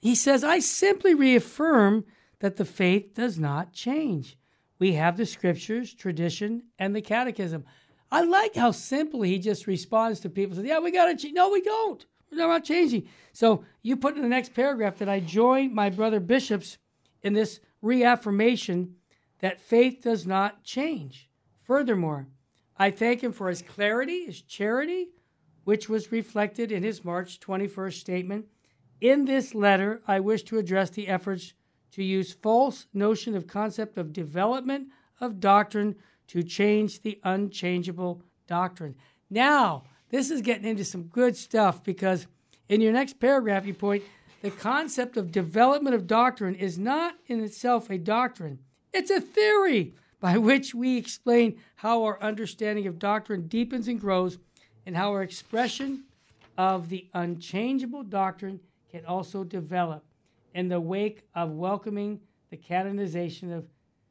he 0.00 0.14
says, 0.14 0.44
I 0.44 0.58
simply 0.58 1.14
reaffirm 1.14 2.04
that 2.40 2.56
the 2.56 2.64
faith 2.64 3.14
does 3.14 3.38
not 3.38 3.72
change. 3.72 4.36
We 4.78 4.94
have 4.94 5.16
the 5.16 5.26
scriptures, 5.26 5.94
tradition, 5.94 6.64
and 6.76 6.94
the 6.94 7.00
catechism. 7.00 7.64
I 8.10 8.22
like 8.22 8.56
how 8.56 8.72
simply 8.72 9.28
he 9.28 9.38
just 9.38 9.68
responds 9.68 10.18
to 10.20 10.28
people. 10.28 10.56
Says, 10.56 10.64
"Yeah, 10.64 10.80
we 10.80 10.90
got 10.90 11.06
to 11.06 11.16
change." 11.16 11.34
No, 11.34 11.50
we 11.50 11.62
don't. 11.62 12.04
We're 12.30 12.38
not 12.38 12.64
changing. 12.64 13.08
So 13.32 13.64
you 13.80 13.96
put 13.96 14.16
in 14.16 14.22
the 14.22 14.28
next 14.28 14.54
paragraph 14.54 14.98
that 14.98 15.08
I 15.08 15.20
join 15.20 15.72
my 15.72 15.88
brother 15.88 16.18
bishops 16.18 16.78
in 17.22 17.32
this 17.32 17.60
reaffirmation 17.80 18.96
that 19.38 19.60
faith 19.60 20.02
does 20.02 20.26
not 20.26 20.64
change. 20.64 21.30
Furthermore, 21.62 22.26
I 22.82 22.90
thank 22.90 23.22
him 23.22 23.30
for 23.30 23.48
his 23.48 23.62
clarity, 23.62 24.24
his 24.24 24.42
charity, 24.42 25.10
which 25.62 25.88
was 25.88 26.10
reflected 26.10 26.72
in 26.72 26.82
his 26.82 27.04
March 27.04 27.38
21st 27.38 27.92
statement. 27.92 28.46
In 29.00 29.24
this 29.24 29.54
letter, 29.54 30.02
I 30.08 30.18
wish 30.18 30.42
to 30.44 30.58
address 30.58 30.90
the 30.90 31.06
efforts 31.06 31.54
to 31.92 32.02
use 32.02 32.32
false 32.32 32.88
notion 32.92 33.36
of 33.36 33.46
concept 33.46 33.98
of 33.98 34.12
development 34.12 34.88
of 35.20 35.38
doctrine 35.38 35.94
to 36.26 36.42
change 36.42 37.02
the 37.02 37.20
unchangeable 37.22 38.20
doctrine. 38.48 38.96
Now, 39.30 39.84
this 40.08 40.32
is 40.32 40.40
getting 40.40 40.66
into 40.66 40.84
some 40.84 41.04
good 41.04 41.36
stuff 41.36 41.84
because 41.84 42.26
in 42.68 42.80
your 42.80 42.92
next 42.92 43.20
paragraph 43.20 43.64
you 43.64 43.74
point 43.74 44.02
the 44.40 44.50
concept 44.50 45.16
of 45.16 45.30
development 45.30 45.94
of 45.94 46.08
doctrine 46.08 46.56
is 46.56 46.80
not 46.80 47.14
in 47.28 47.44
itself 47.44 47.90
a 47.90 47.96
doctrine. 47.96 48.58
It's 48.92 49.12
a 49.12 49.20
theory 49.20 49.94
by 50.22 50.38
which 50.38 50.72
we 50.72 50.96
explain 50.96 51.58
how 51.74 52.04
our 52.04 52.22
understanding 52.22 52.86
of 52.86 52.96
doctrine 52.96 53.48
deepens 53.48 53.88
and 53.88 54.00
grows 54.00 54.38
and 54.86 54.96
how 54.96 55.10
our 55.10 55.22
expression 55.24 56.04
of 56.56 56.88
the 56.88 57.08
unchangeable 57.14 58.04
doctrine 58.04 58.60
can 58.88 59.04
also 59.04 59.42
develop 59.42 60.04
in 60.54 60.68
the 60.68 60.80
wake 60.80 61.24
of 61.34 61.50
welcoming 61.50 62.20
the 62.50 62.56
canonization 62.56 63.52
of 63.52 63.66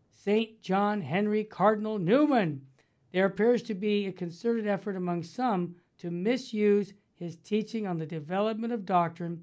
St. 0.10 0.62
John 0.62 1.00
Henry 1.00 1.46
Cardinal 1.46 1.98
Newman. 1.98 2.62
There 3.14 3.26
appears 3.26 3.64
to 3.64 3.74
be 3.74 4.08
a 4.08 4.12
concerted 4.12 4.68
effort 4.68 4.98
among 4.98 5.24
some 5.24 5.76
to 6.00 6.12
misuse 6.12 6.92
his 7.16 7.38
teaching 7.38 7.88
on 7.88 7.98
the 7.98 8.06
development 8.06 8.74
of 8.74 8.86
doctrine 8.86 9.42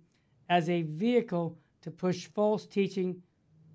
as 0.51 0.69
a 0.69 0.83
vehicle 0.83 1.57
to 1.81 1.91
push 1.91 2.27
false 2.27 2.67
teaching 2.67 3.23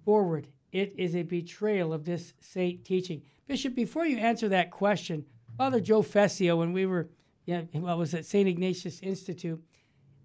forward. 0.06 0.48
It 0.74 0.96
is 0.98 1.16
a 1.16 1.22
betrayal 1.22 1.94
of 1.94 2.04
this 2.04 2.34
saint 2.42 2.84
teaching. 2.84 3.22
Bishop, 3.48 3.76
before 3.76 4.08
you 4.08 4.18
answer 4.18 4.50
that 4.50 4.72
question, 4.72 5.24
Father 5.56 5.80
Joe 5.80 6.02
Fessio, 6.02 6.58
when 6.58 6.74
we 6.74 6.88
were, 6.88 7.10
you 7.46 7.58
know, 7.58 7.68
well, 7.76 7.98
was 8.00 8.16
at 8.16 8.26
St. 8.26 8.50
Ignatius 8.50 9.00
Institute, 9.02 9.64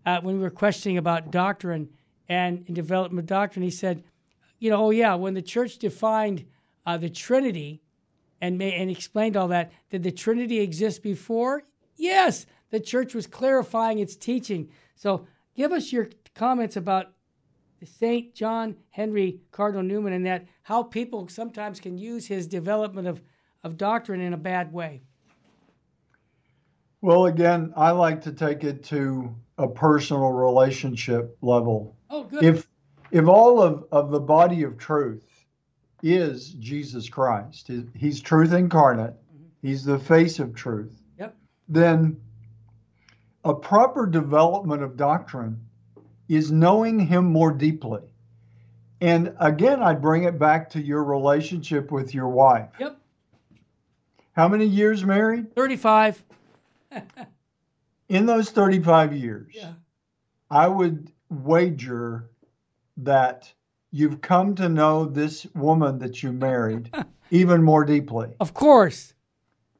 uh, 0.06 0.20
when 0.22 0.36
we 0.36 0.42
were 0.42 0.50
questioning 0.50 0.96
about 0.96 1.30
doctrine 1.30 1.90
and 2.30 2.64
development 2.74 3.26
doctrine, 3.26 3.62
he 3.62 3.70
said, 3.70 4.02
you 4.58 4.70
know, 4.70 4.86
oh 4.86 4.90
yeah, 4.90 5.14
when 5.14 5.34
the 5.34 5.42
church 5.42 5.76
defined 5.76 6.46
uh, 6.86 6.96
the 6.96 7.10
Trinity 7.10 7.82
and 8.40 8.56
may, 8.56 8.72
and 8.72 8.90
explained 8.90 9.36
all 9.36 9.48
that, 9.48 9.70
did 9.90 10.02
the 10.02 10.10
Trinity 10.10 10.60
exist 10.60 11.02
before? 11.02 11.64
Yes, 11.96 12.46
the 12.70 12.80
church 12.80 13.14
was 13.14 13.26
clarifying 13.26 13.98
its 13.98 14.16
teaching. 14.16 14.70
So, 14.94 15.26
give 15.54 15.72
us 15.72 15.92
your 15.92 16.08
comments 16.34 16.76
about 16.76 17.12
St. 17.86 18.34
John 18.34 18.76
Henry 18.90 19.40
Cardinal 19.50 19.82
Newman 19.82 20.12
and 20.12 20.26
that 20.26 20.46
how 20.62 20.82
people 20.82 21.28
sometimes 21.28 21.80
can 21.80 21.98
use 21.98 22.26
his 22.26 22.46
development 22.46 23.08
of, 23.08 23.20
of 23.64 23.76
doctrine 23.76 24.20
in 24.20 24.32
a 24.32 24.38
bad 24.38 24.72
way. 24.72 25.02
Well, 27.00 27.26
again, 27.26 27.72
I 27.76 27.92
like 27.92 28.20
to 28.22 28.32
take 28.32 28.64
it 28.64 28.82
to 28.84 29.34
a 29.56 29.68
personal 29.68 30.32
relationship 30.32 31.36
level. 31.42 31.96
Oh, 32.10 32.24
good. 32.24 32.42
If 32.42 32.68
if 33.10 33.26
all 33.26 33.62
of, 33.62 33.84
of 33.90 34.10
the 34.10 34.20
body 34.20 34.64
of 34.64 34.76
truth 34.76 35.46
is 36.02 36.50
Jesus 36.54 37.08
Christ, 37.08 37.70
he's 37.94 38.20
truth 38.20 38.52
incarnate, 38.52 39.14
mm-hmm. 39.14 39.46
he's 39.62 39.84
the 39.84 39.98
face 39.98 40.38
of 40.38 40.54
truth, 40.54 41.00
yep. 41.18 41.34
then 41.68 42.20
a 43.44 43.54
proper 43.54 44.06
development 44.06 44.82
of 44.82 44.96
doctrine 44.96 45.58
is 46.28 46.52
knowing 46.52 46.98
him 47.00 47.24
more 47.24 47.52
deeply. 47.52 48.02
And 49.00 49.34
again, 49.38 49.82
I 49.82 49.94
bring 49.94 50.24
it 50.24 50.38
back 50.38 50.70
to 50.70 50.82
your 50.82 51.04
relationship 51.04 51.90
with 51.92 52.14
your 52.14 52.28
wife. 52.28 52.70
Yep. 52.78 52.98
How 54.32 54.48
many 54.48 54.66
years 54.66 55.04
married? 55.04 55.54
35. 55.54 56.22
In 58.08 58.26
those 58.26 58.50
35 58.50 59.12
years, 59.14 59.52
yeah. 59.54 59.72
I 60.50 60.66
would 60.66 61.12
wager 61.28 62.30
that 62.98 63.52
you've 63.90 64.20
come 64.20 64.54
to 64.56 64.68
know 64.68 65.04
this 65.04 65.46
woman 65.54 65.98
that 65.98 66.22
you 66.22 66.32
married 66.32 66.90
even 67.30 67.62
more 67.62 67.84
deeply. 67.84 68.28
Of 68.40 68.54
course. 68.54 69.12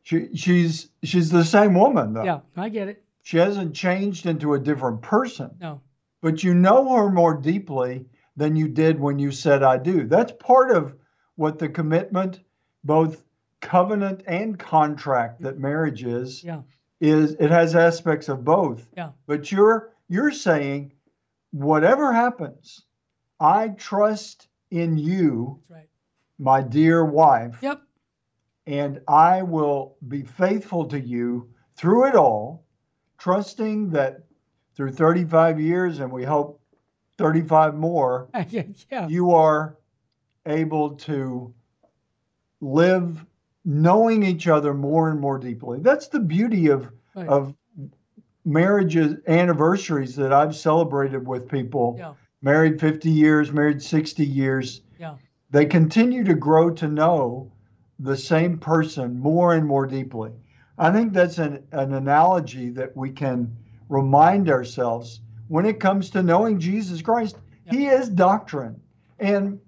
She, 0.03 0.35
she's 0.35 0.89
she's 1.03 1.31
the 1.31 1.45
same 1.45 1.75
woman 1.75 2.15
though. 2.15 2.25
Yeah, 2.25 2.41
I 2.57 2.69
get 2.69 2.89
it. 2.89 3.05
She 3.23 3.37
hasn't 3.37 3.75
changed 3.75 4.27
into 4.27 4.55
a 4.55 4.59
different 4.59 5.03
person. 5.03 5.51
No. 5.61 5.81
But 6.21 6.43
you 6.43 6.55
know 6.55 6.97
her 6.97 7.11
more 7.11 7.35
deeply 7.35 8.07
than 8.37 8.57
you 8.57 8.69
did 8.69 8.99
when 8.99 9.19
you 9.19 9.31
said 9.31 9.63
I 9.63 9.79
do. 9.79 10.07
That's 10.07 10.33
part 10.33 10.71
of 10.71 10.95
what 11.37 11.59
the 11.59 11.69
commitment, 11.69 12.41
both 12.85 13.25
covenant 13.61 14.23
and 14.27 14.59
contract 14.59 15.43
that 15.43 15.59
marriage 15.59 16.05
is. 16.05 16.43
Yeah. 16.43 16.63
Is 17.01 17.33
it 17.39 17.51
has 17.51 17.77
aspects 17.77 18.29
of 18.29 18.45
both. 18.45 18.89
Yeah. 18.97 19.11
But 19.27 19.53
you're 19.53 19.93
you're 20.09 20.33
saying 20.33 20.93
whatever 21.51 22.13
happens, 22.13 22.85
I 23.39 23.69
trust 23.69 24.49
in 24.71 24.99
you, 24.99 25.61
right. 25.69 25.89
my 26.39 26.63
dear 26.63 27.05
wife. 27.05 27.59
Yep. 27.63 27.83
And 28.67 29.01
I 29.09 29.43
will 29.43 29.97
be 30.07 30.23
faithful 30.23 30.87
to 30.87 31.01
you 31.01 31.49
through 31.77 32.09
it 32.09 32.15
all, 32.15 32.67
trusting 33.17 33.91
that 33.91 34.25
through 34.79 34.93
35 34.93 35.61
years, 35.61 35.99
and 35.99 36.11
we 36.11 36.25
hope 36.25 36.63
35 37.19 37.75
more, 37.75 38.31
yeah. 38.49 39.09
you 39.09 39.33
are 39.33 39.77
able 40.47 40.93
to 40.93 41.53
live 42.63 43.27
knowing 43.67 44.23
each 44.23 44.49
other 44.49 44.73
more 44.73 45.11
and 45.11 45.21
more 45.21 45.39
deeply. 45.39 45.81
That's 45.81 46.09
the 46.09 46.21
beauty 46.21 46.69
of 46.69 46.91
right. 47.15 47.29
of 47.29 47.55
marriages 48.47 49.17
anniversaries 49.27 50.17
that 50.17 50.33
I've 50.33 50.57
celebrated 50.57 51.29
with 51.29 51.51
people. 51.51 51.97
Yeah 51.99 52.15
married 52.43 52.81
50 52.81 53.11
years, 53.11 53.53
married 53.53 53.83
60 53.83 54.25
years. 54.25 54.83
Yeah. 54.99 55.17
They 55.51 55.67
continue 55.67 56.25
to 56.25 56.35
grow 56.35 56.71
to 56.71 56.89
know 56.89 57.53
the 57.99 58.17
same 58.17 58.59
person 58.59 59.19
more 59.19 59.55
and 59.55 59.67
more 59.67 59.87
deeply. 59.87 60.33
I 60.77 60.93
think 60.93 61.13
that's 61.13 61.39
an, 61.39 61.65
an 61.73 61.95
analogy 61.95 62.71
that 62.71 62.97
we 62.97 63.11
can 63.11 63.57
remind 63.89 64.51
ourselves 64.51 65.21
when 65.49 65.67
it 65.67 65.81
comes 65.81 66.11
to 66.11 66.23
knowing 66.23 66.59
Jesus 66.59 67.03
Christ. 67.03 67.37
Yeah. 67.67 67.73
He 67.73 67.87
is 67.87 68.09
doctrine. 68.09 68.81
And 69.19 69.61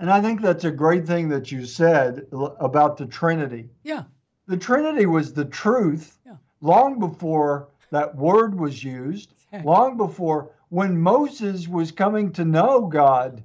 and 0.00 0.10
I 0.10 0.20
think 0.20 0.40
that's 0.40 0.64
a 0.64 0.70
great 0.70 1.06
thing 1.06 1.28
that 1.30 1.50
you 1.50 1.64
said 1.66 2.26
about 2.60 2.96
the 2.96 3.06
Trinity. 3.06 3.68
Yeah. 3.82 4.04
The 4.46 4.56
Trinity 4.56 5.06
was 5.06 5.32
the 5.32 5.44
truth 5.44 6.18
yeah. 6.24 6.36
long 6.60 7.00
before 7.00 7.68
that 7.90 8.14
word 8.14 8.58
was 8.58 8.84
used, 8.84 9.34
long 9.64 9.96
before 9.96 10.52
when 10.68 11.00
Moses 11.00 11.66
was 11.66 11.90
coming 11.90 12.32
to 12.32 12.44
know 12.44 12.86
God, 12.86 13.42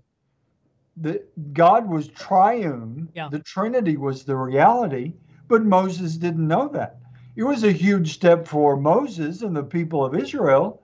that 0.97 1.53
God 1.53 1.89
was 1.89 2.07
triune. 2.09 3.09
Yeah. 3.15 3.29
The 3.29 3.39
Trinity 3.39 3.97
was 3.97 4.23
the 4.23 4.35
reality, 4.35 5.13
but 5.47 5.63
Moses 5.63 6.17
didn't 6.17 6.47
know 6.47 6.67
that. 6.69 6.99
It 7.35 7.43
was 7.43 7.63
a 7.63 7.71
huge 7.71 8.13
step 8.13 8.47
for 8.47 8.77
Moses 8.77 9.41
and 9.41 9.55
the 9.55 9.63
people 9.63 10.05
of 10.05 10.15
Israel 10.15 10.81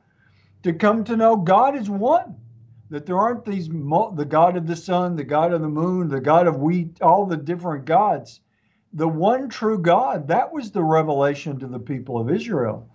to 0.64 0.74
come 0.74 1.04
to 1.04 1.18
know 1.18 1.36
God 1.36 1.76
is 1.76 1.90
one. 1.90 2.36
That 2.90 3.06
there 3.06 3.20
aren't 3.20 3.46
these 3.46 3.70
the 3.70 4.28
God 4.28 4.58
of 4.58 4.66
the 4.66 4.76
sun, 4.76 5.16
the 5.16 5.24
God 5.24 5.54
of 5.54 5.62
the 5.62 5.70
moon, 5.70 6.10
the 6.10 6.20
God 6.20 6.48
of 6.48 6.60
wheat, 6.60 7.00
all 7.02 7.28
the 7.28 7.38
different 7.38 7.86
gods. 7.86 8.42
The 8.94 9.08
one 9.08 9.50
true 9.50 9.78
God, 9.78 10.28
that 10.30 10.52
was 10.52 10.72
the 10.72 10.84
revelation 10.84 11.60
to 11.60 11.68
the 11.68 11.80
people 11.80 12.20
of 12.20 12.32
Israel. 12.32 12.90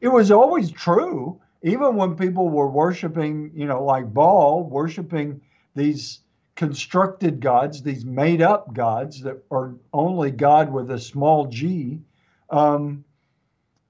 It 0.00 0.08
was 0.08 0.30
always 0.30 0.70
true 0.70 1.40
even 1.62 1.96
when 1.96 2.16
people 2.16 2.48
were 2.48 2.70
worshiping, 2.70 3.50
you 3.54 3.66
know, 3.66 3.84
like 3.84 4.12
Baal, 4.14 4.62
worshiping 4.62 5.40
these 5.74 6.20
constructed 6.54 7.40
gods, 7.40 7.82
these 7.82 8.04
made 8.04 8.42
up 8.42 8.72
gods 8.72 9.22
that 9.22 9.42
are 9.50 9.74
only 9.92 10.30
God 10.30 10.72
with 10.72 10.90
a 10.90 10.98
small 10.98 11.46
g, 11.46 12.00
um, 12.50 13.04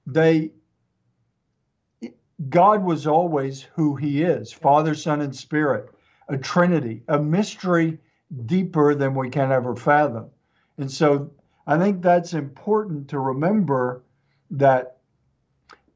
they 0.07 0.51
God 2.49 2.83
was 2.83 3.05
always 3.05 3.61
who 3.75 3.95
he 3.95 4.23
is 4.23 4.51
Father, 4.51 4.95
Son, 4.95 5.21
and 5.21 5.35
Spirit, 5.35 5.93
a 6.27 6.37
Trinity, 6.37 7.03
a 7.07 7.19
mystery 7.19 7.99
deeper 8.45 8.95
than 8.95 9.13
we 9.13 9.29
can 9.29 9.51
ever 9.51 9.75
fathom. 9.75 10.29
And 10.77 10.89
so 10.89 11.31
I 11.67 11.77
think 11.77 12.01
that's 12.01 12.33
important 12.33 13.09
to 13.09 13.19
remember 13.19 14.03
that 14.51 14.97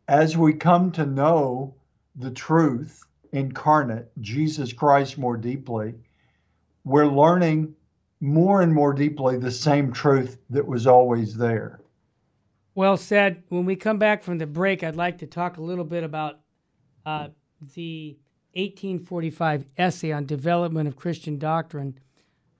as 0.07 0.37
we 0.37 0.53
come 0.53 0.91
to 0.91 1.05
know 1.05 1.75
the 2.15 2.31
truth 2.31 3.01
incarnate, 3.31 4.11
Jesus 4.21 4.71
Christ, 4.71 5.17
more 5.17 5.37
deeply, 5.37 5.95
we're 6.83 7.07
learning 7.07 7.75
more 8.21 8.61
and 8.61 8.73
more 8.73 8.93
deeply 8.93 9.37
the 9.37 9.51
same 9.51 9.91
truth 9.91 10.37
that 10.51 10.67
was 10.67 10.85
always 10.85 11.35
there. 11.35 11.79
Well 12.75 12.97
said. 12.97 13.43
When 13.47 13.63
we 13.63 13.77
come 13.77 13.97
back 13.97 14.21
from 14.21 14.37
the 14.37 14.45
break, 14.45 14.83
I'd 14.83 14.97
like 14.97 15.19
to 15.19 15.27
talk 15.27 15.55
a 15.55 15.61
little 15.61 15.85
bit 15.85 16.03
about 16.03 16.41
uh, 17.05 17.29
the 17.73 18.17
1845 18.53 19.65
essay 19.77 20.11
on 20.11 20.25
development 20.25 20.89
of 20.89 20.97
Christian 20.97 21.39
doctrine 21.39 21.97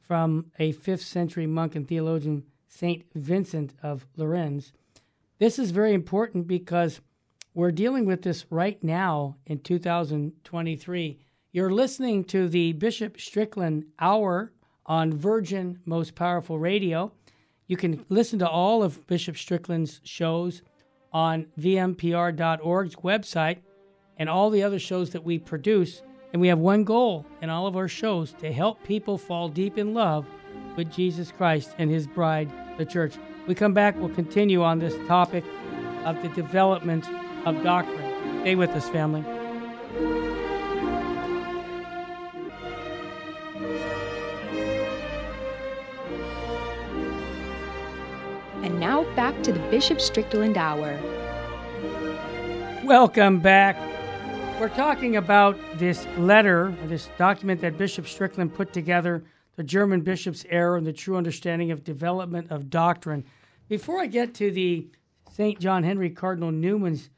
from 0.07 0.51
a 0.57 0.71
fifth 0.71 1.01
century 1.01 1.45
monk 1.45 1.75
and 1.75 1.85
theologian, 1.85 2.43
Saint 2.69 3.03
Vincent 3.13 3.73
of 3.83 4.07
Lerins. 4.17 4.71
This 5.37 5.59
is 5.59 5.71
very 5.71 5.93
important 5.93 6.47
because 6.47 7.01
we're 7.53 7.71
dealing 7.71 8.05
with 8.05 8.21
this 8.21 8.45
right 8.49 8.81
now 8.81 9.35
in 9.45 9.59
2023. 9.59 11.19
You're 11.51 11.71
listening 11.71 12.23
to 12.25 12.47
the 12.47 12.71
Bishop 12.71 13.19
Strickland 13.19 13.85
Hour 13.99 14.53
on 14.85 15.11
Virgin 15.13 15.79
Most 15.85 16.15
Powerful 16.15 16.57
Radio. 16.57 17.11
You 17.67 17.77
can 17.77 18.05
listen 18.09 18.39
to 18.39 18.49
all 18.49 18.83
of 18.83 19.05
Bishop 19.07 19.37
Strickland's 19.37 20.01
shows 20.03 20.61
on 21.11 21.47
vmpr.org's 21.59 22.95
website 22.97 23.57
and 24.17 24.29
all 24.29 24.49
the 24.49 24.63
other 24.63 24.79
shows 24.79 25.11
that 25.11 25.23
we 25.23 25.39
produce. 25.39 26.01
And 26.33 26.41
we 26.41 26.49
have 26.49 26.59
one 26.59 26.83
goal 26.83 27.25
in 27.41 27.49
all 27.49 27.65
of 27.65 27.75
our 27.75 27.87
shows 27.87 28.33
to 28.33 28.51
help 28.51 28.83
people 28.83 29.17
fall 29.17 29.49
deep 29.49 29.77
in 29.77 29.93
love 29.93 30.25
with 30.75 30.91
Jesus 30.91 31.31
Christ 31.31 31.73
and 31.77 31.89
his 31.89 32.07
bride, 32.07 32.51
the 32.77 32.85
church. 32.85 33.15
We 33.47 33.55
come 33.55 33.73
back, 33.73 33.95
we'll 33.97 34.09
continue 34.09 34.61
on 34.61 34.79
this 34.79 34.95
topic 35.07 35.43
of 36.03 36.21
the 36.21 36.29
development 36.29 37.05
of 37.45 37.63
doctrine. 37.63 38.41
Stay 38.41 38.55
with 38.55 38.71
us, 38.71 38.89
family. 38.89 39.34
Back 49.15 49.41
to 49.43 49.53
the 49.53 49.59
Bishop 49.69 50.01
Strickland 50.01 50.57
Hour. 50.57 50.99
Welcome 52.83 53.39
back. 53.39 53.77
We're 54.59 54.67
talking 54.67 55.15
about 55.15 55.57
this 55.75 56.05
letter, 56.17 56.75
this 56.87 57.09
document 57.17 57.61
that 57.61 57.77
Bishop 57.77 58.07
Strickland 58.07 58.53
put 58.53 58.73
together, 58.73 59.23
the 59.55 59.63
German 59.63 60.01
bishop's 60.01 60.45
error 60.49 60.75
and 60.75 60.85
the 60.85 60.91
true 60.91 61.15
understanding 61.15 61.71
of 61.71 61.85
development 61.85 62.51
of 62.51 62.69
doctrine. 62.69 63.23
Before 63.69 64.01
I 64.01 64.07
get 64.07 64.33
to 64.35 64.51
the 64.51 64.89
St. 65.31 65.59
John 65.59 65.83
Henry 65.83 66.09
Cardinal 66.09 66.51
Newman's 66.51 67.09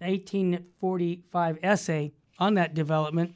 1845 0.00 1.58
essay 1.62 2.12
on 2.40 2.54
that 2.54 2.74
development, 2.74 3.32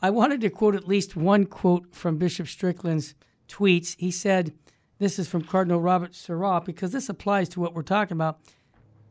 I 0.00 0.10
wanted 0.10 0.40
to 0.42 0.50
quote 0.50 0.76
at 0.76 0.86
least 0.86 1.16
one 1.16 1.44
quote 1.44 1.92
from 1.92 2.18
Bishop 2.18 2.46
Strickland's 2.46 3.16
tweets. 3.48 3.96
He 3.98 4.12
said, 4.12 4.52
This 4.98 5.18
is 5.18 5.28
from 5.28 5.44
Cardinal 5.44 5.80
Robert 5.80 6.14
Sarah, 6.14 6.60
because 6.64 6.90
this 6.90 7.08
applies 7.08 7.48
to 7.50 7.60
what 7.60 7.74
we're 7.74 7.82
talking 7.82 8.16
about. 8.16 8.40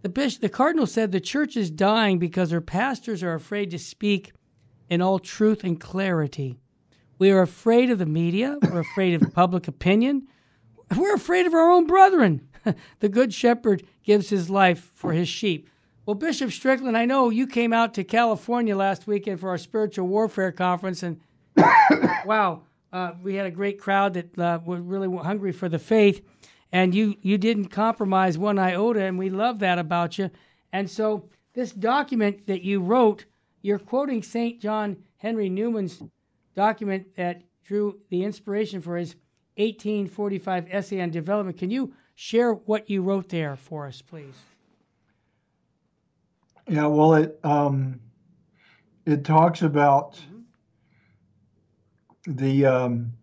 The, 0.01 0.09
bishop, 0.09 0.41
the 0.41 0.49
cardinal 0.49 0.85
said 0.85 1.11
the 1.11 1.21
church 1.21 1.55
is 1.55 1.71
dying 1.71 2.19
because 2.19 2.51
her 2.51 2.61
pastors 2.61 3.23
are 3.23 3.33
afraid 3.33 3.71
to 3.71 3.79
speak 3.79 4.33
in 4.89 5.01
all 5.01 5.17
truth 5.17 5.63
and 5.63 5.79
clarity. 5.79 6.59
We 7.19 7.31
are 7.31 7.41
afraid 7.41 7.89
of 7.89 7.99
the 7.99 8.05
media. 8.05 8.57
We're 8.61 8.81
afraid 8.81 9.21
of 9.21 9.33
public 9.33 9.67
opinion. 9.67 10.27
We're 10.95 11.15
afraid 11.15 11.45
of 11.45 11.53
our 11.53 11.71
own 11.71 11.87
brethren. 11.87 12.47
the 12.99 13.09
good 13.09 13.33
shepherd 13.33 13.83
gives 14.03 14.29
his 14.29 14.49
life 14.49 14.91
for 14.93 15.13
his 15.13 15.27
sheep. 15.27 15.69
Well, 16.05 16.15
Bishop 16.15 16.51
Strickland, 16.51 16.97
I 16.97 17.05
know 17.05 17.29
you 17.29 17.47
came 17.47 17.73
out 17.73 17.93
to 17.95 18.03
California 18.03 18.75
last 18.75 19.07
weekend 19.07 19.39
for 19.39 19.49
our 19.49 19.57
spiritual 19.57 20.07
warfare 20.07 20.51
conference, 20.51 21.03
and 21.03 21.19
wow, 22.25 22.63
uh, 22.93 23.11
we 23.21 23.35
had 23.35 23.45
a 23.45 23.51
great 23.51 23.79
crowd 23.79 24.13
that 24.13 24.39
uh, 24.39 24.59
was 24.65 24.79
really 24.79 25.15
hungry 25.17 25.51
for 25.51 25.69
the 25.69 25.79
faith 25.79 26.21
and 26.71 26.93
you 26.93 27.15
you 27.21 27.37
didn't 27.37 27.67
compromise 27.67 28.37
one 28.37 28.59
iota, 28.59 29.01
and 29.01 29.17
we 29.17 29.29
love 29.29 29.59
that 29.59 29.79
about 29.79 30.17
you. 30.17 30.29
And 30.73 30.89
so 30.89 31.29
this 31.53 31.71
document 31.71 32.47
that 32.47 32.63
you 32.63 32.81
wrote, 32.81 33.25
you're 33.61 33.79
quoting 33.79 34.21
St. 34.21 34.59
John 34.61 34.97
Henry 35.17 35.49
Newman's 35.49 36.01
document 36.55 37.15
that 37.15 37.43
drew 37.63 37.99
the 38.09 38.23
inspiration 38.23 38.81
for 38.81 38.97
his 38.97 39.15
1845 39.55 40.67
essay 40.69 41.01
on 41.01 41.09
development. 41.09 41.57
Can 41.57 41.71
you 41.71 41.93
share 42.15 42.53
what 42.53 42.89
you 42.89 43.01
wrote 43.01 43.29
there 43.29 43.55
for 43.55 43.87
us, 43.87 44.01
please? 44.01 44.35
Yeah, 46.67 46.87
well, 46.87 47.13
it 47.15 47.39
um, 47.43 47.99
it 49.05 49.23
talks 49.23 49.61
about 49.61 50.15
mm-hmm. 50.15 50.36
The 52.27 52.65
um, 52.65 53.13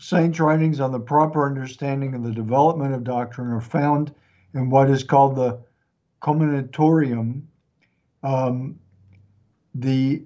Saints' 0.00 0.40
writings 0.40 0.80
on 0.80 0.90
the 0.90 1.00
proper 1.00 1.46
understanding 1.46 2.14
of 2.14 2.24
the 2.24 2.32
development 2.32 2.92
of 2.92 3.04
doctrine 3.04 3.48
are 3.52 3.60
found 3.60 4.12
in 4.52 4.68
what 4.68 4.90
is 4.90 5.04
called 5.04 5.36
the 5.36 5.60
Commonitorium, 6.20 7.46
um, 8.24 8.78
the 9.74 10.24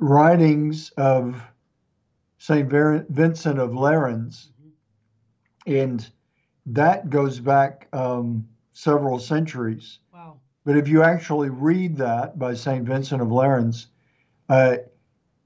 writings 0.00 0.90
of 0.96 1.42
St. 2.38 2.68
Vincent 2.68 3.58
of 3.58 3.70
Lerins, 3.70 4.48
and 5.66 6.08
that 6.66 7.10
goes 7.10 7.38
back 7.38 7.88
um, 7.92 8.48
several 8.72 9.18
centuries. 9.18 9.98
Wow. 10.12 10.40
But 10.64 10.76
if 10.76 10.88
you 10.88 11.02
actually 11.02 11.50
read 11.50 11.96
that 11.98 12.38
by 12.38 12.54
St. 12.54 12.84
Vincent 12.84 13.20
of 13.20 13.28
Lerins, 13.28 13.86
uh, 14.48 14.76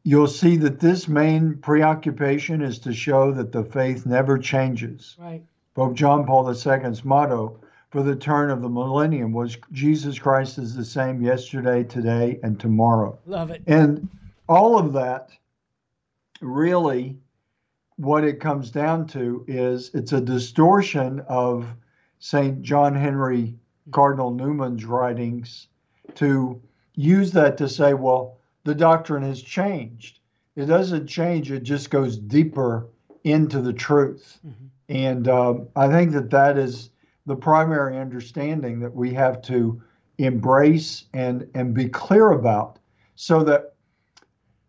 you'll 0.08 0.26
see 0.26 0.56
that 0.56 0.80
this 0.80 1.06
main 1.06 1.54
preoccupation 1.58 2.62
is 2.62 2.78
to 2.78 2.94
show 2.94 3.30
that 3.30 3.52
the 3.52 3.62
faith 3.62 4.06
never 4.06 4.38
changes. 4.38 5.14
Right. 5.18 5.42
Pope 5.74 5.94
John 5.94 6.24
Paul 6.24 6.48
II's 6.48 7.04
motto 7.04 7.60
for 7.90 8.02
the 8.02 8.16
turn 8.16 8.50
of 8.50 8.62
the 8.62 8.70
millennium 8.70 9.34
was 9.34 9.58
Jesus 9.70 10.18
Christ 10.18 10.56
is 10.56 10.74
the 10.74 10.84
same 10.84 11.20
yesterday, 11.20 11.84
today, 11.84 12.40
and 12.42 12.58
tomorrow. 12.58 13.18
Love 13.26 13.50
it. 13.50 13.62
And 13.66 14.08
all 14.48 14.78
of 14.78 14.94
that 14.94 15.28
really 16.40 17.18
what 17.96 18.24
it 18.24 18.40
comes 18.40 18.70
down 18.70 19.08
to 19.08 19.44
is 19.46 19.90
it's 19.92 20.14
a 20.14 20.22
distortion 20.22 21.20
of 21.28 21.66
St. 22.18 22.62
John 22.62 22.94
Henry 22.94 23.58
Cardinal 23.90 24.30
Newman's 24.30 24.86
writings 24.86 25.68
to 26.14 26.62
use 26.94 27.30
that 27.32 27.58
to 27.58 27.68
say, 27.68 27.92
well, 27.92 28.37
the 28.64 28.74
doctrine 28.74 29.22
has 29.22 29.42
changed. 29.42 30.20
It 30.56 30.66
doesn't 30.66 31.06
change, 31.06 31.52
it 31.52 31.62
just 31.62 31.90
goes 31.90 32.16
deeper 32.16 32.88
into 33.24 33.60
the 33.60 33.72
truth. 33.72 34.38
Mm-hmm. 34.46 34.66
And 34.88 35.28
um, 35.28 35.68
I 35.76 35.88
think 35.88 36.12
that 36.12 36.30
that 36.30 36.58
is 36.58 36.90
the 37.26 37.36
primary 37.36 37.98
understanding 37.98 38.80
that 38.80 38.94
we 38.94 39.12
have 39.14 39.42
to 39.42 39.82
embrace 40.16 41.04
and, 41.12 41.48
and 41.54 41.74
be 41.74 41.88
clear 41.88 42.30
about 42.32 42.78
so 43.14 43.44
that 43.44 43.74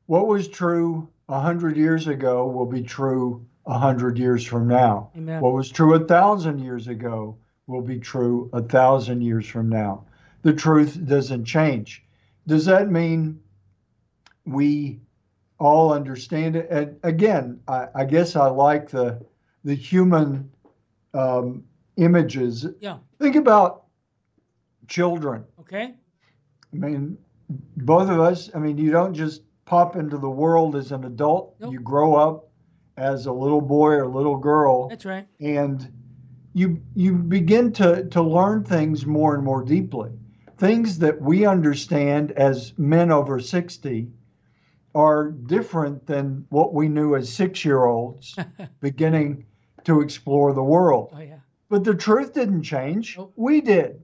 what 0.05 0.27
was 0.27 0.47
true 0.47 1.07
100 1.27 1.77
years 1.77 2.07
ago 2.07 2.47
will 2.47 2.65
be 2.65 2.81
true 2.81 3.45
100 3.63 4.17
years 4.17 4.43
from 4.43 4.67
now. 4.67 5.11
Amen. 5.15 5.41
What 5.41 5.53
was 5.53 5.69
true 5.69 5.93
a 5.93 6.05
thousand 6.05 6.59
years 6.59 6.87
ago 6.87 7.37
will 7.67 7.81
be 7.81 7.99
true 7.99 8.49
a 8.51 8.61
thousand 8.61 9.21
years 9.21 9.47
from 9.47 9.69
now. 9.69 10.05
The 10.41 10.53
truth 10.53 10.99
doesn't 11.05 11.45
change. 11.45 12.03
Does 12.47 12.65
that 12.65 12.89
mean 12.89 13.39
we 14.45 14.99
all 15.59 15.93
understand 15.93 16.55
it. 16.55 16.67
And 16.69 16.97
again, 17.03 17.59
I, 17.67 17.87
I 17.95 18.05
guess 18.05 18.35
I 18.35 18.47
like 18.47 18.89
the 18.89 19.23
the 19.63 19.75
human 19.75 20.49
um, 21.13 21.63
images. 21.97 22.65
Yeah. 22.79 22.97
Think 23.19 23.35
about 23.35 23.85
children. 24.87 25.43
Okay. 25.59 25.93
I 26.73 26.75
mean, 26.75 27.17
both 27.77 28.09
of 28.09 28.19
us. 28.19 28.49
I 28.55 28.59
mean, 28.59 28.77
you 28.77 28.91
don't 28.91 29.13
just 29.13 29.41
pop 29.65 29.95
into 29.95 30.17
the 30.17 30.29
world 30.29 30.75
as 30.75 30.91
an 30.91 31.03
adult. 31.03 31.55
Nope. 31.59 31.73
You 31.73 31.79
grow 31.79 32.15
up 32.15 32.49
as 32.97 33.25
a 33.25 33.31
little 33.31 33.61
boy 33.61 33.91
or 33.91 34.07
little 34.07 34.37
girl. 34.37 34.87
That's 34.89 35.05
right. 35.05 35.27
And 35.39 35.91
you 36.53 36.81
you 36.95 37.13
begin 37.13 37.71
to 37.73 38.05
to 38.05 38.21
learn 38.21 38.63
things 38.63 39.05
more 39.05 39.35
and 39.35 39.43
more 39.43 39.63
deeply. 39.63 40.11
Things 40.57 40.99
that 40.99 41.21
we 41.21 41.45
understand 41.45 42.31
as 42.33 42.73
men 42.77 43.11
over 43.11 43.39
60 43.39 44.09
are 44.95 45.29
different 45.31 46.05
than 46.05 46.45
what 46.49 46.73
we 46.73 46.87
knew 46.87 47.15
as 47.15 47.31
six 47.31 47.63
year 47.63 47.85
olds 47.85 48.35
beginning 48.81 49.45
to 49.85 50.01
explore 50.01 50.53
the 50.53 50.63
world. 50.63 51.13
Oh, 51.15 51.21
yeah. 51.21 51.39
But 51.69 51.83
the 51.83 51.93
truth 51.93 52.33
didn't 52.33 52.63
change. 52.63 53.17
Nope. 53.17 53.33
We 53.35 53.61
did. 53.61 54.01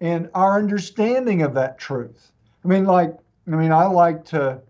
And 0.00 0.30
our 0.34 0.58
understanding 0.58 1.42
of 1.42 1.54
that 1.54 1.78
truth. 1.78 2.32
I 2.64 2.68
mean, 2.68 2.84
like, 2.84 3.16
I 3.46 3.50
mean, 3.50 3.72
I 3.72 3.86
like 3.86 4.24
to 4.26 4.62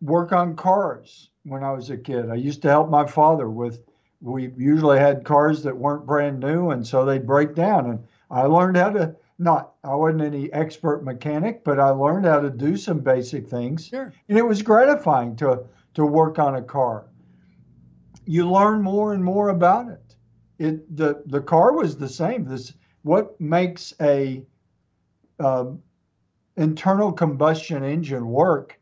work 0.00 0.32
on 0.32 0.54
cars 0.54 1.30
when 1.44 1.64
I 1.64 1.72
was 1.72 1.90
a 1.90 1.96
kid. 1.96 2.30
I 2.30 2.36
used 2.36 2.62
to 2.62 2.68
help 2.68 2.88
my 2.88 3.06
father 3.06 3.48
with, 3.50 3.82
we 4.20 4.52
usually 4.56 4.98
had 4.98 5.24
cars 5.24 5.62
that 5.64 5.76
weren't 5.76 6.06
brand 6.06 6.38
new, 6.38 6.70
and 6.70 6.86
so 6.86 7.04
they'd 7.04 7.26
break 7.26 7.54
down. 7.54 7.90
And 7.90 8.04
I 8.30 8.42
learned 8.42 8.76
how 8.76 8.90
to 8.90 9.16
not 9.42 9.72
I 9.82 9.94
wasn't 9.94 10.22
any 10.22 10.52
expert 10.52 11.04
mechanic, 11.04 11.64
but 11.64 11.80
I 11.80 11.90
learned 11.90 12.26
how 12.26 12.40
to 12.40 12.50
do 12.50 12.76
some 12.76 13.00
basic 13.00 13.48
things. 13.48 13.86
Sure. 13.86 14.12
And 14.28 14.38
it 14.38 14.46
was 14.46 14.62
gratifying 14.62 15.36
to 15.36 15.64
to 15.94 16.06
work 16.06 16.38
on 16.38 16.54
a 16.54 16.62
car. 16.62 17.06
You 18.24 18.48
learn 18.50 18.82
more 18.82 19.14
and 19.14 19.24
more 19.24 19.48
about 19.48 19.88
it. 19.88 20.16
It 20.58 20.96
the 20.96 21.22
the 21.26 21.40
car 21.40 21.72
was 21.72 21.96
the 21.96 22.08
same. 22.08 22.44
This 22.44 22.72
what 23.02 23.40
makes 23.40 23.92
a 24.00 24.44
um, 25.40 25.82
internal 26.56 27.12
combustion 27.12 27.82
engine 27.82 28.28
work 28.28 28.78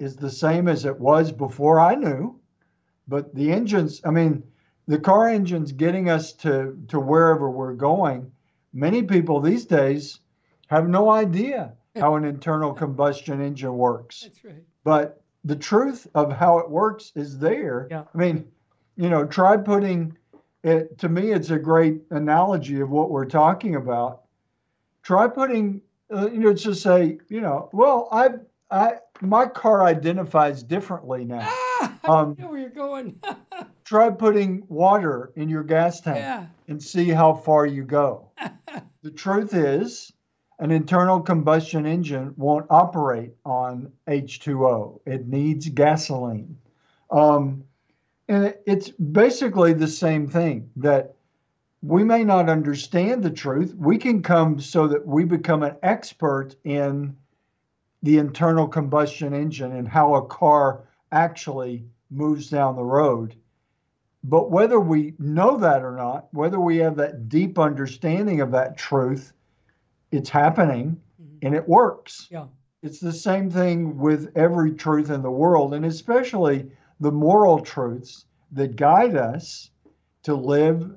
is 0.00 0.16
the 0.16 0.30
same 0.30 0.66
as 0.66 0.84
it 0.84 0.98
was 0.98 1.30
before 1.30 1.78
I 1.78 1.94
knew. 1.94 2.40
But 3.06 3.34
the 3.34 3.52
engines, 3.52 4.00
I 4.04 4.10
mean, 4.10 4.42
the 4.88 4.98
car 4.98 5.28
engine's 5.28 5.70
getting 5.70 6.10
us 6.10 6.32
to 6.34 6.76
to 6.88 6.98
wherever 6.98 7.48
we're 7.48 7.74
going 7.74 8.32
many 8.72 9.02
people 9.02 9.40
these 9.40 9.66
days 9.66 10.20
have 10.68 10.88
no 10.88 11.10
idea 11.10 11.72
how 11.96 12.14
an 12.14 12.24
internal 12.24 12.72
combustion 12.72 13.40
engine 13.40 13.76
works. 13.76 14.22
That's 14.22 14.44
right. 14.44 14.64
But 14.84 15.22
the 15.44 15.56
truth 15.56 16.06
of 16.14 16.32
how 16.32 16.58
it 16.58 16.70
works 16.70 17.12
is 17.14 17.38
there. 17.38 17.88
Yeah. 17.90 18.04
I 18.14 18.18
mean, 18.18 18.46
you 18.96 19.08
know, 19.08 19.24
try 19.24 19.56
putting 19.56 20.16
it 20.62 20.98
to 20.98 21.08
me 21.08 21.32
it's 21.32 21.50
a 21.50 21.58
great 21.58 22.02
analogy 22.10 22.80
of 22.80 22.90
what 22.90 23.10
we're 23.10 23.24
talking 23.24 23.76
about. 23.76 24.22
Try 25.02 25.28
putting 25.28 25.80
uh, 26.14 26.28
you 26.30 26.38
know 26.38 26.52
just 26.52 26.82
say, 26.82 27.18
you 27.28 27.40
know, 27.40 27.70
well, 27.72 28.08
I 28.12 28.30
I 28.70 28.94
my 29.20 29.46
car 29.46 29.84
identifies 29.84 30.62
differently 30.62 31.24
now. 31.24 31.48
Ah, 31.82 32.20
um, 32.20 32.36
know 32.38 32.50
where 32.50 32.60
you're 32.60 32.68
going. 32.68 33.18
try 33.90 34.08
putting 34.08 34.62
water 34.68 35.32
in 35.34 35.48
your 35.48 35.64
gas 35.64 36.00
tank 36.00 36.18
yeah. 36.18 36.46
and 36.68 36.80
see 36.80 37.08
how 37.08 37.34
far 37.34 37.66
you 37.66 37.82
go. 37.82 38.30
the 39.02 39.10
truth 39.10 39.52
is, 39.52 40.12
an 40.60 40.70
internal 40.70 41.20
combustion 41.20 41.86
engine 41.86 42.32
won't 42.36 42.66
operate 42.70 43.32
on 43.44 43.90
H2O. 44.06 45.00
It 45.06 45.26
needs 45.26 45.68
gasoline. 45.70 46.56
Um, 47.10 47.64
and 48.28 48.54
it's 48.64 48.90
basically 48.90 49.72
the 49.72 49.88
same 49.88 50.28
thing 50.28 50.70
that 50.76 51.16
we 51.82 52.04
may 52.04 52.22
not 52.22 52.48
understand 52.48 53.24
the 53.24 53.30
truth. 53.30 53.74
We 53.74 53.98
can 53.98 54.22
come 54.22 54.60
so 54.60 54.86
that 54.86 55.04
we 55.04 55.24
become 55.24 55.64
an 55.64 55.74
expert 55.82 56.54
in 56.62 57.16
the 58.04 58.18
internal 58.18 58.68
combustion 58.68 59.34
engine 59.34 59.72
and 59.72 59.88
how 59.88 60.14
a 60.14 60.26
car 60.26 60.84
actually 61.10 61.86
moves 62.08 62.48
down 62.50 62.76
the 62.76 62.84
road. 62.84 63.34
But 64.22 64.50
whether 64.50 64.78
we 64.78 65.14
know 65.18 65.56
that 65.58 65.82
or 65.82 65.96
not, 65.96 66.28
whether 66.32 66.60
we 66.60 66.76
have 66.78 66.96
that 66.96 67.28
deep 67.28 67.58
understanding 67.58 68.40
of 68.40 68.50
that 68.52 68.76
truth, 68.76 69.32
it's 70.10 70.28
happening 70.28 71.00
mm-hmm. 71.20 71.46
and 71.46 71.54
it 71.54 71.68
works. 71.68 72.28
Yeah. 72.30 72.46
It's 72.82 73.00
the 73.00 73.12
same 73.12 73.50
thing 73.50 73.98
with 73.98 74.32
every 74.36 74.72
truth 74.72 75.10
in 75.10 75.22
the 75.22 75.30
world, 75.30 75.74
and 75.74 75.84
especially 75.84 76.70
the 77.00 77.12
moral 77.12 77.60
truths 77.60 78.24
that 78.52 78.76
guide 78.76 79.16
us 79.16 79.70
to 80.22 80.34
live 80.34 80.90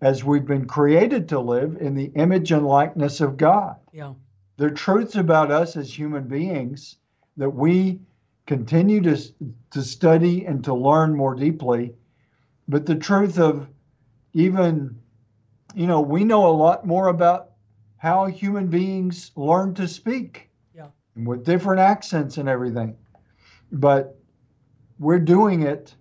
as 0.00 0.24
we've 0.24 0.46
been 0.46 0.66
created 0.66 1.28
to 1.28 1.40
live 1.40 1.76
in 1.80 1.94
the 1.94 2.10
image 2.14 2.52
and 2.52 2.66
likeness 2.66 3.20
of 3.20 3.36
God. 3.36 3.76
Yeah. 3.92 4.14
They're 4.56 4.70
truths 4.70 5.16
about 5.16 5.50
us 5.50 5.76
as 5.76 5.96
human 5.96 6.28
beings 6.28 6.96
that 7.36 7.50
we 7.50 8.00
continue 8.46 9.00
to, 9.02 9.18
to 9.70 9.82
study 9.82 10.44
and 10.44 10.62
to 10.64 10.74
learn 10.74 11.16
more 11.16 11.34
deeply. 11.34 11.94
But 12.68 12.86
the 12.86 12.94
truth 12.94 13.38
of 13.38 13.68
even, 14.32 14.98
you 15.74 15.86
know, 15.86 16.00
we 16.00 16.24
know 16.24 16.46
a 16.46 16.50
lot 16.56 16.86
more 16.86 17.08
about 17.08 17.50
how 17.96 18.26
human 18.26 18.66
beings 18.68 19.30
learn 19.36 19.74
to 19.74 19.88
speak. 19.88 20.50
Yeah. 20.74 20.88
With 21.16 21.44
different 21.44 21.80
accents 21.80 22.38
and 22.38 22.48
everything. 22.48 22.96
But 23.72 24.18
we're 24.98 25.18
doing 25.18 25.62
it 25.62 25.94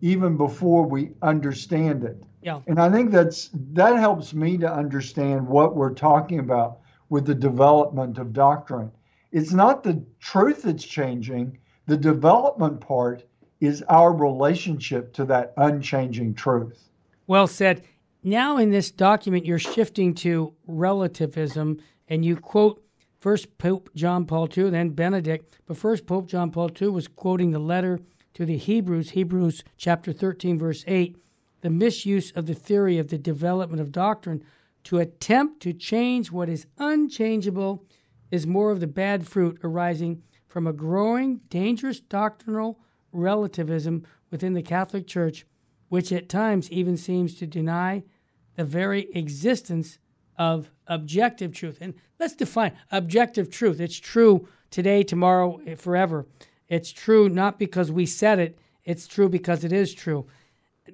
even 0.00 0.36
before 0.36 0.84
we 0.84 1.10
understand 1.22 2.04
it. 2.04 2.22
Yeah. 2.42 2.60
And 2.66 2.80
I 2.80 2.90
think 2.90 3.12
that's 3.12 3.50
that 3.72 3.96
helps 3.96 4.34
me 4.34 4.58
to 4.58 4.72
understand 4.72 5.46
what 5.46 5.76
we're 5.76 5.94
talking 5.94 6.40
about 6.40 6.78
with 7.08 7.26
the 7.26 7.34
development 7.34 8.18
of 8.18 8.32
doctrine. 8.32 8.90
It's 9.30 9.52
not 9.52 9.82
the 9.82 10.04
truth 10.18 10.62
that's 10.62 10.84
changing, 10.84 11.58
the 11.86 11.96
development 11.96 12.80
part 12.80 13.24
is 13.62 13.80
our 13.88 14.12
relationship 14.12 15.12
to 15.12 15.24
that 15.24 15.52
unchanging 15.56 16.34
truth. 16.34 16.90
Well 17.28 17.46
said. 17.46 17.82
Now, 18.24 18.56
in 18.56 18.70
this 18.70 18.90
document, 18.90 19.46
you're 19.46 19.58
shifting 19.60 20.14
to 20.16 20.52
relativism, 20.66 21.80
and 22.08 22.24
you 22.24 22.36
quote 22.36 22.84
first 23.20 23.58
Pope 23.58 23.88
John 23.94 24.26
Paul 24.26 24.48
II, 24.56 24.70
then 24.70 24.90
Benedict. 24.90 25.60
But 25.66 25.76
first, 25.76 26.06
Pope 26.06 26.26
John 26.26 26.50
Paul 26.50 26.70
II 26.80 26.88
was 26.88 27.06
quoting 27.06 27.52
the 27.52 27.60
letter 27.60 28.00
to 28.34 28.44
the 28.44 28.56
Hebrews, 28.56 29.10
Hebrews 29.10 29.62
chapter 29.76 30.12
13, 30.12 30.58
verse 30.58 30.82
8, 30.88 31.16
the 31.60 31.70
misuse 31.70 32.32
of 32.32 32.46
the 32.46 32.54
theory 32.54 32.98
of 32.98 33.08
the 33.08 33.18
development 33.18 33.80
of 33.80 33.92
doctrine 33.92 34.42
to 34.84 34.98
attempt 34.98 35.62
to 35.62 35.72
change 35.72 36.32
what 36.32 36.48
is 36.48 36.66
unchangeable 36.78 37.84
is 38.32 38.44
more 38.44 38.72
of 38.72 38.80
the 38.80 38.88
bad 38.88 39.28
fruit 39.28 39.60
arising 39.62 40.22
from 40.48 40.66
a 40.66 40.72
growing, 40.72 41.40
dangerous 41.48 42.00
doctrinal 42.00 42.80
relativism 43.12 44.04
within 44.30 44.54
the 44.54 44.62
Catholic 44.62 45.06
Church, 45.06 45.46
which 45.88 46.12
at 46.12 46.28
times 46.28 46.70
even 46.70 46.96
seems 46.96 47.34
to 47.36 47.46
deny 47.46 48.02
the 48.56 48.64
very 48.64 49.10
existence 49.12 49.98
of 50.36 50.70
objective 50.86 51.52
truth. 51.52 51.78
And 51.80 51.94
let's 52.18 52.34
define 52.34 52.72
objective 52.90 53.50
truth. 53.50 53.80
It's 53.80 53.98
true 53.98 54.48
today, 54.70 55.02
tomorrow, 55.02 55.60
forever. 55.76 56.26
It's 56.68 56.90
true 56.90 57.28
not 57.28 57.58
because 57.58 57.92
we 57.92 58.06
said 58.06 58.38
it, 58.38 58.58
it's 58.84 59.06
true 59.06 59.28
because 59.28 59.64
it 59.64 59.72
is 59.72 59.94
true. 59.94 60.26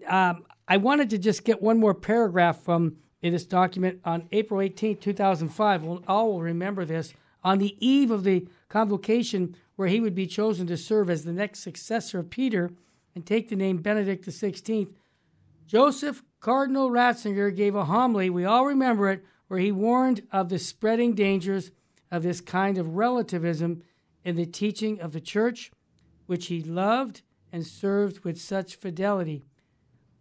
Um, 0.06 0.44
I 0.66 0.76
wanted 0.76 1.10
to 1.10 1.18
just 1.18 1.44
get 1.44 1.62
one 1.62 1.78
more 1.78 1.94
paragraph 1.94 2.60
from 2.60 2.96
this 3.22 3.44
document 3.44 4.00
on 4.04 4.28
April 4.32 4.60
18, 4.60 4.98
2005. 4.98 5.82
We'll, 5.82 6.04
all 6.06 6.32
will 6.32 6.42
remember 6.42 6.84
this. 6.84 7.14
On 7.42 7.58
the 7.58 7.76
eve 7.84 8.10
of 8.10 8.24
the 8.24 8.46
convocation 8.68 9.56
where 9.78 9.86
he 9.86 10.00
would 10.00 10.14
be 10.16 10.26
chosen 10.26 10.66
to 10.66 10.76
serve 10.76 11.08
as 11.08 11.22
the 11.22 11.32
next 11.32 11.60
successor 11.60 12.18
of 12.18 12.30
Peter 12.30 12.68
and 13.14 13.24
take 13.24 13.48
the 13.48 13.54
name 13.54 13.76
Benedict 13.76 14.26
XVI, 14.26 14.88
Joseph 15.68 16.24
Cardinal 16.40 16.90
Ratzinger 16.90 17.54
gave 17.54 17.76
a 17.76 17.84
homily, 17.84 18.28
we 18.28 18.44
all 18.44 18.66
remember 18.66 19.08
it, 19.08 19.24
where 19.46 19.60
he 19.60 19.70
warned 19.70 20.26
of 20.32 20.48
the 20.48 20.58
spreading 20.58 21.14
dangers 21.14 21.70
of 22.10 22.24
this 22.24 22.40
kind 22.40 22.76
of 22.76 22.96
relativism 22.96 23.84
in 24.24 24.34
the 24.34 24.46
teaching 24.46 25.00
of 25.00 25.12
the 25.12 25.20
church, 25.20 25.70
which 26.26 26.46
he 26.46 26.60
loved 26.60 27.22
and 27.52 27.64
served 27.64 28.24
with 28.24 28.40
such 28.40 28.74
fidelity. 28.74 29.44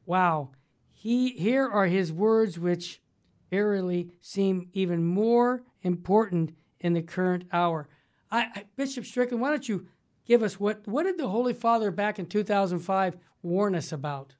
Wow. 0.05 0.51
He, 0.93 1.29
here 1.29 1.67
are 1.67 1.87
his 1.87 2.13
words, 2.13 2.59
which 2.59 3.01
eerily 3.49 4.11
seem 4.21 4.69
even 4.73 5.03
more 5.03 5.63
important 5.81 6.55
in 6.79 6.93
the 6.93 7.01
current 7.01 7.45
hour. 7.51 7.87
I, 8.31 8.39
I, 8.41 8.65
Bishop 8.75 9.05
Strickland, 9.05 9.41
why 9.41 9.49
don't 9.49 9.67
you 9.67 9.87
give 10.25 10.43
us 10.43 10.59
what, 10.59 10.87
what 10.87 11.03
did 11.03 11.17
the 11.17 11.27
Holy 11.27 11.53
Father 11.53 11.91
back 11.91 12.19
in 12.19 12.25
2005 12.25 13.17
warn 13.41 13.75
us 13.75 13.91
about? 13.91 14.35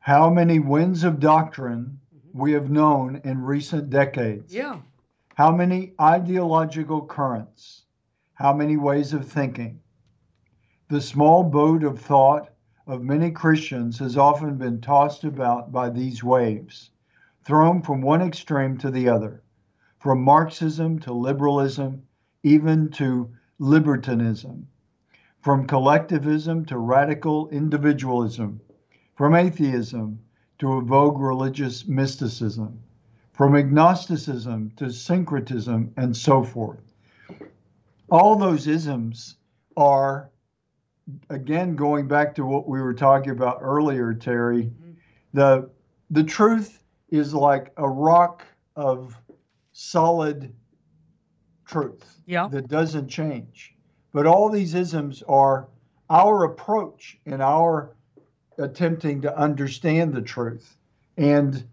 How 0.00 0.28
many 0.28 0.58
winds 0.58 1.04
of 1.04 1.18
doctrine 1.18 1.98
mm-hmm. 2.14 2.38
we 2.38 2.52
have 2.52 2.70
known 2.70 3.20
in 3.24 3.42
recent 3.42 3.88
decades. 3.88 4.54
Yeah. 4.54 4.80
How 5.34 5.50
many 5.50 5.94
ideological 6.00 7.06
currents? 7.06 7.86
How 8.34 8.52
many 8.52 8.76
ways 8.76 9.12
of 9.12 9.26
thinking? 9.26 9.80
The 10.88 11.00
small 11.00 11.42
boat 11.42 11.82
of 11.82 11.98
thought 11.98 12.50
of 12.86 13.02
many 13.02 13.30
Christians 13.30 13.98
has 13.98 14.18
often 14.18 14.58
been 14.58 14.80
tossed 14.80 15.24
about 15.24 15.72
by 15.72 15.88
these 15.88 16.22
waves, 16.22 16.90
thrown 17.44 17.80
from 17.80 18.02
one 18.02 18.20
extreme 18.20 18.76
to 18.78 18.90
the 18.90 19.08
other, 19.08 19.42
from 20.04 20.22
Marxism 20.22 20.98
to 20.98 21.14
liberalism, 21.14 22.02
even 22.42 22.90
to 22.90 23.30
libertinism, 23.58 24.68
from 25.40 25.66
collectivism 25.66 26.66
to 26.66 26.76
radical 26.76 27.48
individualism, 27.48 28.60
from 29.16 29.34
atheism 29.34 30.18
to 30.58 30.74
a 30.74 30.82
vogue 30.82 31.18
religious 31.18 31.88
mysticism 31.88 32.78
from 33.32 33.56
agnosticism 33.56 34.70
to 34.76 34.90
syncretism 34.90 35.90
and 35.96 36.14
so 36.14 36.44
forth. 36.44 36.92
All 38.10 38.36
those 38.36 38.68
isms 38.68 39.36
are, 39.74 40.30
again, 41.30 41.76
going 41.76 42.08
back 42.08 42.34
to 42.34 42.44
what 42.44 42.68
we 42.68 42.80
were 42.82 42.94
talking 42.94 43.30
about 43.30 43.58
earlier, 43.60 44.12
Terry. 44.12 44.64
Mm-hmm. 44.64 44.90
The 45.32 45.70
the 46.10 46.22
truth 46.22 46.82
is 47.08 47.32
like 47.34 47.72
a 47.78 47.88
rock 47.88 48.44
of 48.76 49.20
solid 49.74 50.54
truth 51.66 52.20
yeah. 52.26 52.48
that 52.48 52.68
doesn't 52.68 53.08
change. 53.08 53.74
But 54.12 54.26
all 54.26 54.48
these 54.48 54.74
isms 54.74 55.22
are 55.28 55.68
our 56.08 56.44
approach 56.44 57.18
in 57.26 57.40
our 57.40 57.94
attempting 58.56 59.20
to 59.22 59.36
understand 59.36 60.14
the 60.14 60.22
truth. 60.22 60.76
And 61.16 61.66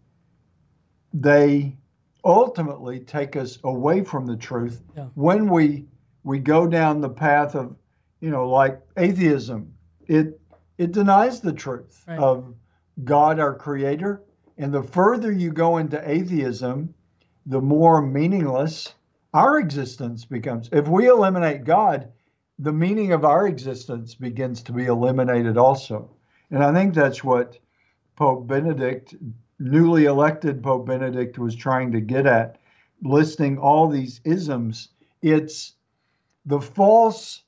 they 1.13 1.78
ultimately 2.26 2.99
take 2.99 3.36
us 3.36 3.59
away 3.63 4.03
from 4.03 4.26
the 4.26 4.36
truth 4.36 4.82
yeah. 4.97 5.05
when 5.15 5.47
we 5.47 5.86
we 6.23 6.39
go 6.39 6.67
down 6.67 7.01
the 7.01 7.09
path 7.09 7.55
of 7.55 7.76
you 8.19 8.30
know 8.30 8.47
like 8.47 8.80
atheism 8.97 9.73
it 10.05 10.39
it 10.78 10.91
denies 10.91 11.41
the 11.41 11.51
truth 11.51 12.03
right. 12.07 12.19
of 12.19 12.53
god 13.03 13.39
our 13.39 13.55
creator 13.55 14.21
and 14.59 14.71
the 14.71 14.84
further 14.84 15.32
you 15.32 15.51
go 15.51 15.78
into 15.78 15.99
atheism 16.07 16.93
the 17.45 17.61
more 17.61 18.01
meaningless 18.01 18.93
our 19.33 19.59
existence 19.59 20.25
becomes 20.25 20.69
if 20.71 20.87
we 20.87 21.07
eliminate 21.07 21.63
god 21.63 22.11
the 22.59 22.73
meaning 22.73 23.11
of 23.11 23.25
our 23.25 23.47
existence 23.47 24.13
begins 24.15 24.61
to 24.61 24.71
be 24.71 24.85
eliminated 24.85 25.57
also 25.57 26.09
and 26.51 26.63
i 26.63 26.73
think 26.73 26.93
that's 26.93 27.23
what 27.23 27.57
pope 28.15 28.45
benedict 28.47 29.15
newly 29.61 30.05
elected 30.05 30.63
Pope 30.63 30.87
Benedict 30.87 31.37
was 31.37 31.55
trying 31.55 31.91
to 31.91 32.01
get 32.01 32.25
at, 32.25 32.57
listing 33.03 33.57
all 33.59 33.87
these 33.87 34.19
isms. 34.23 34.89
It's 35.21 35.73
the 36.45 36.59
false 36.59 37.43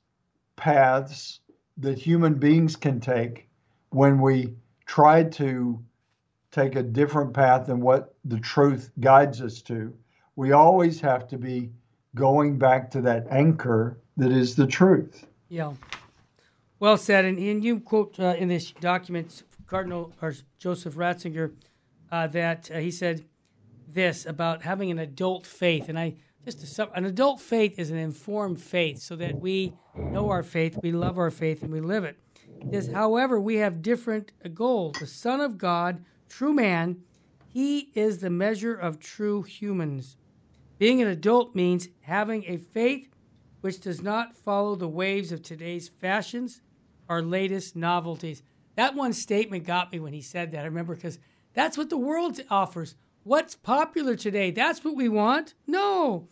paths 0.56 1.40
that 1.78 1.98
human 1.98 2.34
beings 2.34 2.76
can 2.76 3.00
take 3.00 3.48
when 3.90 4.20
we 4.20 4.54
try 4.86 5.24
to 5.24 5.82
take 6.54 6.76
a 6.76 6.82
different 6.82 7.34
path 7.34 7.66
than 7.66 7.80
what 7.80 8.14
the 8.24 8.38
truth 8.38 8.90
guides 9.00 9.40
us 9.40 9.60
to. 9.62 9.92
We 10.36 10.52
always 10.52 11.00
have 11.00 11.26
to 11.28 11.36
be 11.36 11.70
going 12.14 12.58
back 12.58 12.90
to 12.92 13.00
that 13.02 13.26
anchor 13.30 13.98
that 14.16 14.30
is 14.30 14.54
the 14.54 14.66
truth. 14.66 15.26
Yeah. 15.48 15.72
Well 16.78 16.96
said. 16.96 17.24
And, 17.24 17.38
and 17.38 17.64
you 17.64 17.80
quote 17.80 18.18
uh, 18.20 18.36
in 18.38 18.48
this 18.48 18.70
document 18.70 19.42
Cardinal 19.66 20.12
or 20.22 20.34
Joseph 20.58 20.94
Ratzinger 20.94 21.52
uh, 22.12 22.28
that 22.28 22.70
uh, 22.70 22.78
he 22.78 22.90
said 22.90 23.24
this 23.88 24.26
about 24.26 24.62
having 24.62 24.90
an 24.90 24.98
adult 24.98 25.46
faith, 25.46 25.88
and 25.88 25.98
I 25.98 26.14
just 26.44 26.66
sum, 26.66 26.90
an 26.94 27.04
adult 27.04 27.40
faith 27.40 27.78
is 27.78 27.90
an 27.90 27.96
informed 27.96 28.60
faith, 28.60 29.00
so 29.00 29.16
that 29.16 29.40
we 29.40 29.72
know 29.96 30.30
our 30.30 30.42
faith, 30.42 30.78
we 30.82 30.92
love 30.92 31.18
our 31.18 31.30
faith, 31.30 31.62
and 31.62 31.72
we 31.72 31.80
live 31.80 32.04
it. 32.04 32.16
Is 32.70 32.90
however 32.90 33.40
we 33.40 33.56
have 33.56 33.82
different 33.82 34.32
goals. 34.54 34.96
The 34.98 35.06
Son 35.06 35.40
of 35.40 35.58
God, 35.58 36.04
true 36.28 36.52
man, 36.52 37.02
he 37.46 37.90
is 37.94 38.18
the 38.18 38.30
measure 38.30 38.74
of 38.74 38.98
true 38.98 39.42
humans. 39.42 40.16
Being 40.78 41.00
an 41.00 41.08
adult 41.08 41.54
means 41.54 41.88
having 42.02 42.44
a 42.46 42.56
faith 42.56 43.08
which 43.60 43.80
does 43.80 44.02
not 44.02 44.36
follow 44.36 44.74
the 44.74 44.88
waves 44.88 45.32
of 45.32 45.42
today's 45.42 45.88
fashions 45.88 46.60
or 47.08 47.22
latest 47.22 47.76
novelties. 47.76 48.42
That 48.74 48.94
one 48.94 49.12
statement 49.12 49.64
got 49.64 49.92
me 49.92 50.00
when 50.00 50.12
he 50.12 50.20
said 50.20 50.52
that. 50.52 50.62
I 50.62 50.66
remember 50.66 50.94
because 50.94 51.18
that's 51.54 51.78
what 51.78 51.90
the 51.90 51.96
world 51.96 52.40
offers. 52.50 52.96
What's 53.22 53.54
popular 53.54 54.16
today? 54.16 54.50
That's 54.50 54.84
what 54.84 54.96
we 54.96 55.08
want? 55.08 55.54
No. 55.66 56.28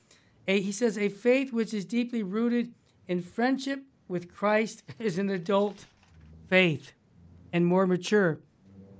A, 0.46 0.60
he 0.60 0.72
says, 0.72 0.98
a 0.98 1.08
faith 1.08 1.52
which 1.52 1.72
is 1.72 1.84
deeply 1.84 2.22
rooted 2.22 2.74
in 3.06 3.22
friendship 3.22 3.84
with 4.08 4.32
Christ 4.32 4.82
is 4.98 5.18
an 5.18 5.30
adult 5.30 5.86
faith 6.48 6.92
and 7.52 7.64
more 7.64 7.86
mature. 7.86 8.40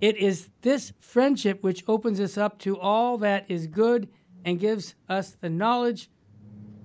It 0.02 0.16
is 0.16 0.48
this 0.62 0.92
friendship 0.98 1.62
which 1.62 1.84
opens 1.86 2.18
us 2.18 2.36
up 2.36 2.58
to 2.58 2.76
all 2.76 3.16
that 3.18 3.48
is 3.48 3.68
good 3.68 4.08
and 4.44 4.58
gives 4.58 4.96
us 5.08 5.36
the 5.40 5.48
knowledge 5.48 6.10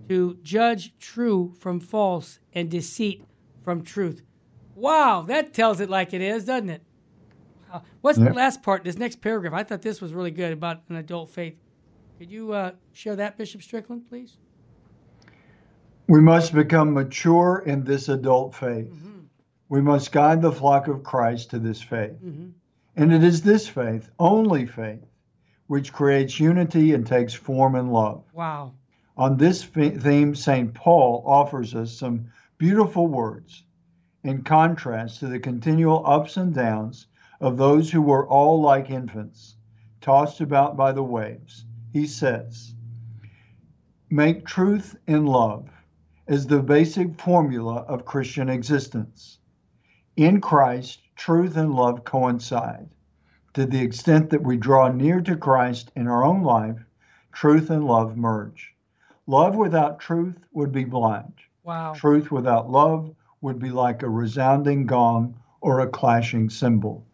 to 0.07 0.37
judge 0.43 0.93
true 0.99 1.51
from 1.59 1.79
false 1.79 2.39
and 2.53 2.69
deceit 2.69 3.25
from 3.63 3.81
truth. 3.81 4.21
Wow, 4.75 5.25
that 5.27 5.51
tells 5.51 5.79
it 5.79 5.89
like 5.89 6.13
it 6.13 6.21
is, 6.21 6.45
doesn't 6.45 6.69
it? 6.69 6.83
What's 8.01 8.19
the 8.19 8.33
last 8.33 8.61
part, 8.61 8.83
this 8.83 8.99
next 8.99 9.19
paragraph? 9.19 9.53
I 9.53 9.63
thought 9.63 9.81
this 9.81 9.99
was 9.99 10.13
really 10.13 10.29
good 10.29 10.53
about 10.53 10.81
an 10.87 10.97
adult 10.97 11.31
faith. 11.31 11.57
Could 12.19 12.31
you 12.31 12.53
uh, 12.53 12.73
share 12.93 13.15
that, 13.15 13.35
Bishop 13.35 13.63
Strickland, 13.63 14.07
please? 14.07 14.37
We 16.07 16.21
must 16.21 16.53
become 16.53 16.93
mature 16.93 17.63
in 17.65 17.83
this 17.83 18.09
adult 18.09 18.53
faith. 18.53 18.91
Mm-hmm. 18.93 19.19
We 19.69 19.81
must 19.81 20.11
guide 20.11 20.41
the 20.43 20.51
flock 20.51 20.87
of 20.87 21.03
Christ 21.03 21.49
to 21.49 21.59
this 21.59 21.81
faith. 21.81 22.13
Mm-hmm. 22.23 22.49
And 22.97 23.13
it 23.13 23.23
is 23.23 23.43
this 23.43 23.67
faith, 23.67 24.09
only 24.17 24.65
faith, 24.65 25.05
which 25.67 25.93
creates 25.93 26.39
unity 26.39 26.95
and 26.95 27.05
takes 27.05 27.33
form 27.35 27.75
in 27.75 27.91
love. 27.91 28.23
Wow. 28.33 28.73
On 29.15 29.37
this 29.37 29.63
theme, 29.63 30.33
St. 30.33 30.73
Paul 30.73 31.23
offers 31.23 31.75
us 31.75 31.91
some 31.91 32.25
beautiful 32.57 33.05
words 33.05 33.63
in 34.23 34.41
contrast 34.41 35.19
to 35.19 35.27
the 35.27 35.39
continual 35.39 36.01
ups 36.07 36.37
and 36.37 36.55
downs 36.55 37.05
of 37.39 37.55
those 37.55 37.91
who 37.91 38.01
were 38.01 38.27
all 38.27 38.61
like 38.61 38.89
infants, 38.89 39.57
tossed 40.01 40.41
about 40.41 40.75
by 40.75 40.91
the 40.91 41.03
waves. 41.03 41.65
He 41.93 42.07
says, 42.07 42.73
Make 44.09 44.43
truth 44.43 44.97
in 45.05 45.27
love 45.27 45.69
as 46.27 46.47
the 46.47 46.63
basic 46.63 47.19
formula 47.19 47.85
of 47.87 48.05
Christian 48.05 48.49
existence. 48.49 49.37
In 50.15 50.41
Christ, 50.41 51.06
truth 51.17 51.57
and 51.57 51.73
love 51.73 52.03
coincide. 52.03 52.87
To 53.55 53.65
the 53.65 53.81
extent 53.81 54.29
that 54.29 54.43
we 54.43 54.55
draw 54.55 54.87
near 54.87 55.19
to 55.21 55.35
Christ 55.35 55.91
in 55.95 56.07
our 56.07 56.23
own 56.23 56.43
life, 56.43 56.77
truth 57.31 57.69
and 57.69 57.85
love 57.85 58.15
merge. 58.15 58.73
Love 59.25 59.55
without 59.55 59.99
truth 59.99 60.37
would 60.53 60.71
be 60.71 60.85
blind. 60.85 61.33
Wow. 61.63 61.93
Truth 61.93 62.31
without 62.31 62.69
love 62.69 63.13
would 63.41 63.59
be 63.59 63.71
like 63.71 64.03
a 64.03 64.09
resounding 64.09 64.85
gong 64.85 65.35
or 65.59 65.79
a 65.81 65.87
clashing 65.87 66.49
cymbal. 66.49 67.05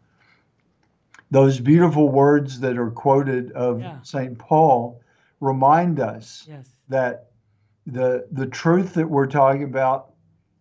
Those 1.31 1.59
beautiful 1.59 2.09
words 2.09 2.59
that 2.59 2.77
are 2.77 2.91
quoted 2.91 3.51
of 3.53 3.81
yeah. 3.81 4.01
St. 4.03 4.37
Paul 4.37 5.01
remind 5.39 5.99
us 5.99 6.45
yes. 6.47 6.69
that 6.89 7.31
the 7.87 8.27
the 8.31 8.45
truth 8.45 8.93
that 8.93 9.09
we're 9.09 9.27
talking 9.27 9.63
about 9.63 10.11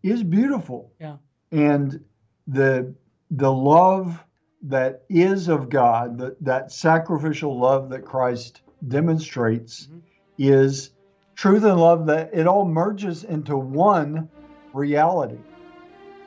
is 0.03 0.23
beautiful. 0.23 0.93
Yeah. 0.99 1.17
And 1.51 2.03
the 2.47 2.95
the 3.33 3.53
love 3.53 4.23
that 4.63 5.03
is 5.09 5.49
of 5.49 5.69
God, 5.69 6.19
that, 6.19 6.43
that 6.45 6.71
sacrificial 6.71 7.59
love 7.59 7.89
that 7.91 8.05
Christ 8.05 8.61
demonstrates 8.87 9.87
mm-hmm. 9.87 9.99
is 10.39 10.91
truth 11.35 11.65
and 11.65 11.81
love 11.81 12.07
that 12.07 12.31
it 12.33 12.47
all 12.47 12.65
merges 12.65 13.25
into 13.25 13.57
one 13.57 14.29
reality. 14.73 15.39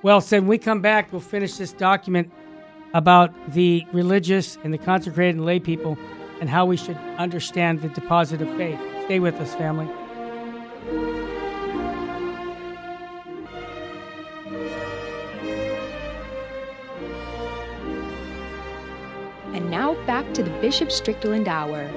Well, 0.01 0.19
so 0.19 0.39
when 0.39 0.47
we 0.47 0.57
come 0.57 0.81
back, 0.81 1.11
we'll 1.11 1.21
finish 1.21 1.57
this 1.57 1.73
document 1.73 2.31
about 2.93 3.33
the 3.53 3.85
religious 3.91 4.57
and 4.63 4.73
the 4.73 4.77
consecrated 4.77 5.35
and 5.35 5.45
lay 5.45 5.59
people 5.59 5.97
and 6.41 6.49
how 6.49 6.65
we 6.65 6.77
should 6.77 6.97
understand 7.17 7.81
the 7.81 7.89
deposit 7.89 8.41
of 8.41 8.49
faith. 8.57 8.79
Stay 9.05 9.19
with 9.19 9.35
us, 9.35 9.53
family. 9.55 9.87
To 20.35 20.43
the 20.43 20.49
Bishop 20.59 20.91
Strickland 20.91 21.47
Hour. 21.47 21.89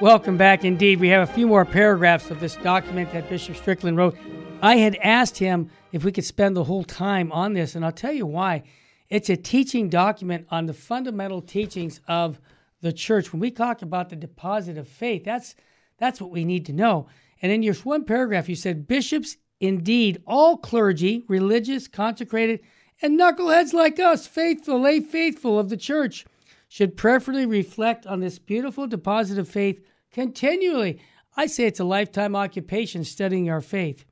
Welcome 0.00 0.38
back. 0.38 0.64
Indeed, 0.64 0.98
we 0.98 1.08
have 1.08 1.28
a 1.28 1.30
few 1.30 1.46
more 1.46 1.66
paragraphs 1.66 2.30
of 2.30 2.40
this 2.40 2.56
document 2.56 3.12
that 3.12 3.28
Bishop 3.28 3.54
Strickland 3.54 3.98
wrote. 3.98 4.16
I 4.62 4.76
had 4.76 4.96
asked 5.02 5.36
him 5.36 5.68
if 5.92 6.04
we 6.04 6.12
could 6.12 6.24
spend 6.24 6.56
the 6.56 6.64
whole 6.64 6.84
time 6.84 7.30
on 7.32 7.52
this, 7.52 7.74
and 7.74 7.84
I'll 7.84 7.92
tell 7.92 8.14
you 8.14 8.24
why. 8.24 8.62
It's 9.10 9.28
a 9.28 9.36
teaching 9.36 9.90
document 9.90 10.46
on 10.50 10.64
the 10.64 10.72
fundamental 10.72 11.42
teachings 11.42 12.00
of 12.08 12.40
the 12.80 12.94
church. 12.94 13.30
When 13.30 13.40
we 13.40 13.50
talk 13.50 13.82
about 13.82 14.08
the 14.08 14.16
deposit 14.16 14.78
of 14.78 14.88
faith, 14.88 15.22
that's 15.22 15.54
that's 15.98 16.18
what 16.18 16.30
we 16.30 16.46
need 16.46 16.64
to 16.66 16.72
know. 16.72 17.08
And 17.42 17.52
in 17.52 17.62
your 17.62 17.74
one 17.74 18.04
paragraph, 18.04 18.48
you 18.48 18.56
said 18.56 18.88
bishops, 18.88 19.36
indeed, 19.60 20.22
all 20.26 20.56
clergy, 20.56 21.24
religious, 21.28 21.86
consecrated, 21.88 22.60
and 23.02 23.18
knuckleheads 23.18 23.72
like 23.72 23.98
us, 23.98 24.26
faithful, 24.26 24.80
lay 24.80 25.00
faithful 25.00 25.58
of 25.58 25.68
the 25.68 25.76
church 25.76 26.24
should 26.68 26.96
prayerfully 26.96 27.46
reflect 27.46 28.06
on 28.06 28.20
this 28.20 28.38
beautiful 28.38 28.86
deposit 28.86 29.38
of 29.38 29.48
faith 29.48 29.84
continually. 30.10 31.00
I 31.36 31.46
say 31.46 31.66
it's 31.66 31.80
a 31.80 31.84
lifetime 31.84 32.34
occupation 32.34 33.04
studying 33.04 33.50
our 33.50 33.60
faith. 33.60 34.04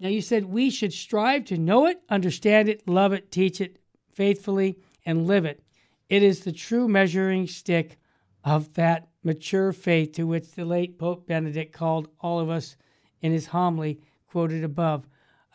Now, 0.00 0.08
you 0.08 0.20
said 0.20 0.46
we 0.46 0.70
should 0.70 0.92
strive 0.92 1.44
to 1.46 1.58
know 1.58 1.86
it, 1.86 2.00
understand 2.08 2.68
it, 2.68 2.86
love 2.88 3.12
it, 3.12 3.30
teach 3.30 3.60
it 3.60 3.78
faithfully, 4.12 4.78
and 5.04 5.26
live 5.26 5.44
it. 5.44 5.62
It 6.08 6.22
is 6.22 6.40
the 6.40 6.52
true 6.52 6.88
measuring 6.88 7.46
stick 7.46 7.98
of 8.44 8.74
that 8.74 9.08
mature 9.22 9.72
faith 9.72 10.12
to 10.12 10.24
which 10.24 10.52
the 10.52 10.64
late 10.64 10.98
Pope 10.98 11.26
Benedict 11.26 11.72
called 11.72 12.08
all 12.20 12.40
of 12.40 12.48
us 12.48 12.76
in 13.20 13.32
his 13.32 13.46
homily 13.46 14.00
quoted 14.28 14.64
above. 14.64 15.06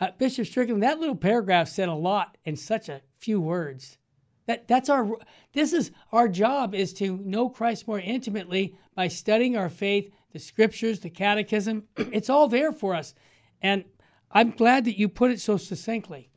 Uh, 0.02 0.10
Bishop 0.18 0.47
Strickland, 0.47 0.82
that 0.82 0.99
little 0.99 1.16
paragraph 1.16 1.70
said 1.70 1.88
a 1.88 1.93
lot 1.93 2.36
in 2.43 2.56
such 2.56 2.89
a 2.89 3.02
few 3.20 3.39
words. 3.39 3.99
That 4.47 4.68
that's 4.68 4.89
our 4.89 5.16
this 5.54 5.72
is 5.72 5.91
our 6.12 6.28
job 6.28 6.74
is 6.74 6.91
to 6.93 7.18
know 7.18 7.47
Christ 7.47 7.88
more 7.88 7.99
intimately 7.99 8.76
by 8.95 9.08
studying 9.08 9.56
our 9.56 9.70
faith, 9.70 10.12
the 10.34 10.39
scriptures, 10.39 10.99
the 10.99 11.12
catechism. 11.12 11.84
It's 12.12 12.32
all 12.32 12.47
there 12.47 12.72
for 12.72 12.95
us. 12.95 13.14
And 13.62 13.86
I'm 14.32 14.52
glad 14.52 14.86
that 14.86 14.97
you 14.97 15.08
put 15.08 15.30
it 15.30 15.39
so 15.39 15.58
succinctly. 15.58 16.32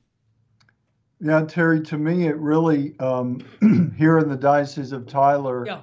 Yeah, 1.21 1.45
Terry, 1.47 1.81
to 1.83 1.97
me, 1.97 2.27
it 2.27 2.37
really, 2.37 2.99
um, 2.99 3.41
here 3.97 4.19
in 4.19 4.29
the 4.29 4.37
Diocese 4.37 4.93
of 4.93 5.07
Tyler, 5.07 5.65
yeah. 5.65 5.83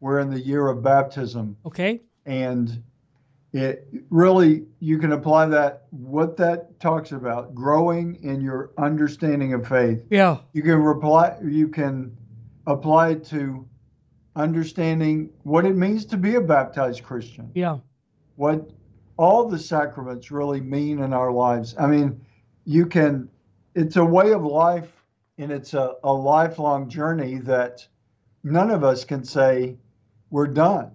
we're 0.00 0.18
in 0.18 0.28
the 0.28 0.40
year 0.40 0.68
of 0.68 0.82
baptism. 0.82 1.56
Okay. 1.64 2.02
And 2.26 2.82
it 3.54 3.86
really 4.10 4.64
you 4.80 4.98
can 4.98 5.12
apply 5.12 5.46
that 5.46 5.84
what 5.90 6.36
that 6.36 6.78
talks 6.80 7.12
about 7.12 7.54
growing 7.54 8.16
in 8.24 8.40
your 8.40 8.72
understanding 8.78 9.54
of 9.54 9.66
faith. 9.66 10.02
Yeah. 10.10 10.38
You 10.52 10.62
can 10.62 10.82
reply 10.82 11.36
you 11.40 11.68
can 11.68 12.16
apply 12.66 13.10
it 13.10 13.24
to 13.26 13.64
understanding 14.34 15.30
what 15.44 15.64
it 15.64 15.76
means 15.76 16.04
to 16.06 16.16
be 16.16 16.34
a 16.34 16.40
baptized 16.40 17.04
christian. 17.04 17.48
Yeah. 17.54 17.78
What 18.34 18.68
all 19.16 19.48
the 19.48 19.58
sacraments 19.58 20.32
really 20.32 20.60
mean 20.60 20.98
in 20.98 21.12
our 21.12 21.30
lives. 21.30 21.76
I 21.78 21.86
mean 21.86 22.20
you 22.64 22.86
can 22.86 23.28
it's 23.76 23.94
a 23.94 24.04
way 24.04 24.32
of 24.32 24.44
life 24.44 24.90
and 25.38 25.52
it's 25.52 25.74
a, 25.74 25.94
a 26.02 26.12
lifelong 26.12 26.88
journey 26.88 27.36
that 27.36 27.86
none 28.42 28.72
of 28.72 28.82
us 28.82 29.04
can 29.04 29.22
say 29.22 29.76
we're 30.30 30.48
done. 30.48 30.90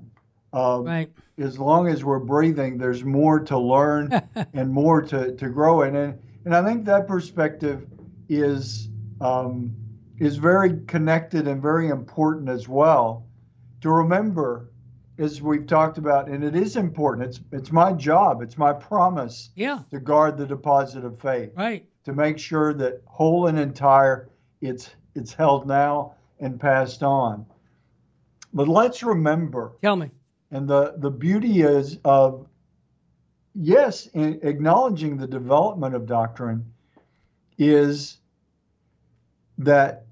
Um, 0.52 0.84
right 0.84 1.10
as 1.40 1.58
long 1.58 1.88
as 1.88 2.04
we're 2.04 2.20
breathing, 2.20 2.78
there's 2.78 3.04
more 3.04 3.40
to 3.40 3.58
learn 3.58 4.22
and 4.54 4.72
more 4.72 5.02
to, 5.02 5.36
to 5.36 5.50
grow 5.50 5.84
in. 5.84 5.96
And, 5.96 6.20
and 6.46 6.56
I 6.56 6.64
think 6.64 6.86
that 6.86 7.08
perspective 7.08 7.88
is, 8.28 8.90
um, 9.22 9.76
is 10.20 10.38
very 10.38 10.82
connected 10.86 11.48
and 11.48 11.62
very 11.62 11.88
important 11.88 12.50
as 12.50 12.68
well 12.68 13.26
to 13.82 13.90
remember, 13.90 14.70
as 15.18 15.42
we've 15.42 15.68
talked 15.68 15.98
about, 15.98 16.28
and 16.28 16.44
it 16.44 16.56
is 16.56 16.76
important. 16.76 17.30
It's, 17.30 17.40
it's 17.52 17.72
my 17.72 17.94
job, 17.94 18.42
it's 18.42 18.58
my 18.58 18.74
promise 18.74 19.52
yeah. 19.56 19.80
to 19.92 20.00
guard 20.00 20.38
the 20.38 20.46
deposit 20.46 21.06
of 21.06 21.20
faith. 21.20 21.52
Right. 21.56 21.86
To 22.06 22.14
make 22.14 22.40
sure 22.40 22.74
that 22.74 23.02
whole 23.06 23.48
and 23.48 23.60
entire 23.60 24.30
it's, 24.62 24.90
it's 25.16 25.34
held 25.34 25.68
now 25.68 26.16
and 26.40 26.60
passed 26.60 27.04
on. 27.04 27.46
But 28.54 28.68
let's 28.68 29.04
remember, 29.04 29.74
Tell 29.82 29.96
me. 29.96 30.10
And 30.52 30.68
the, 30.68 30.96
the 30.98 31.12
beauty 31.12 31.62
is 31.62 31.98
of, 32.04 32.48
yes, 33.54 34.08
in 34.08 34.40
acknowledging 34.44 35.18
the 35.18 35.28
development 35.28 35.96
of 35.96 36.06
doctrine 36.06 36.66
is 37.58 38.18
that 39.58 40.06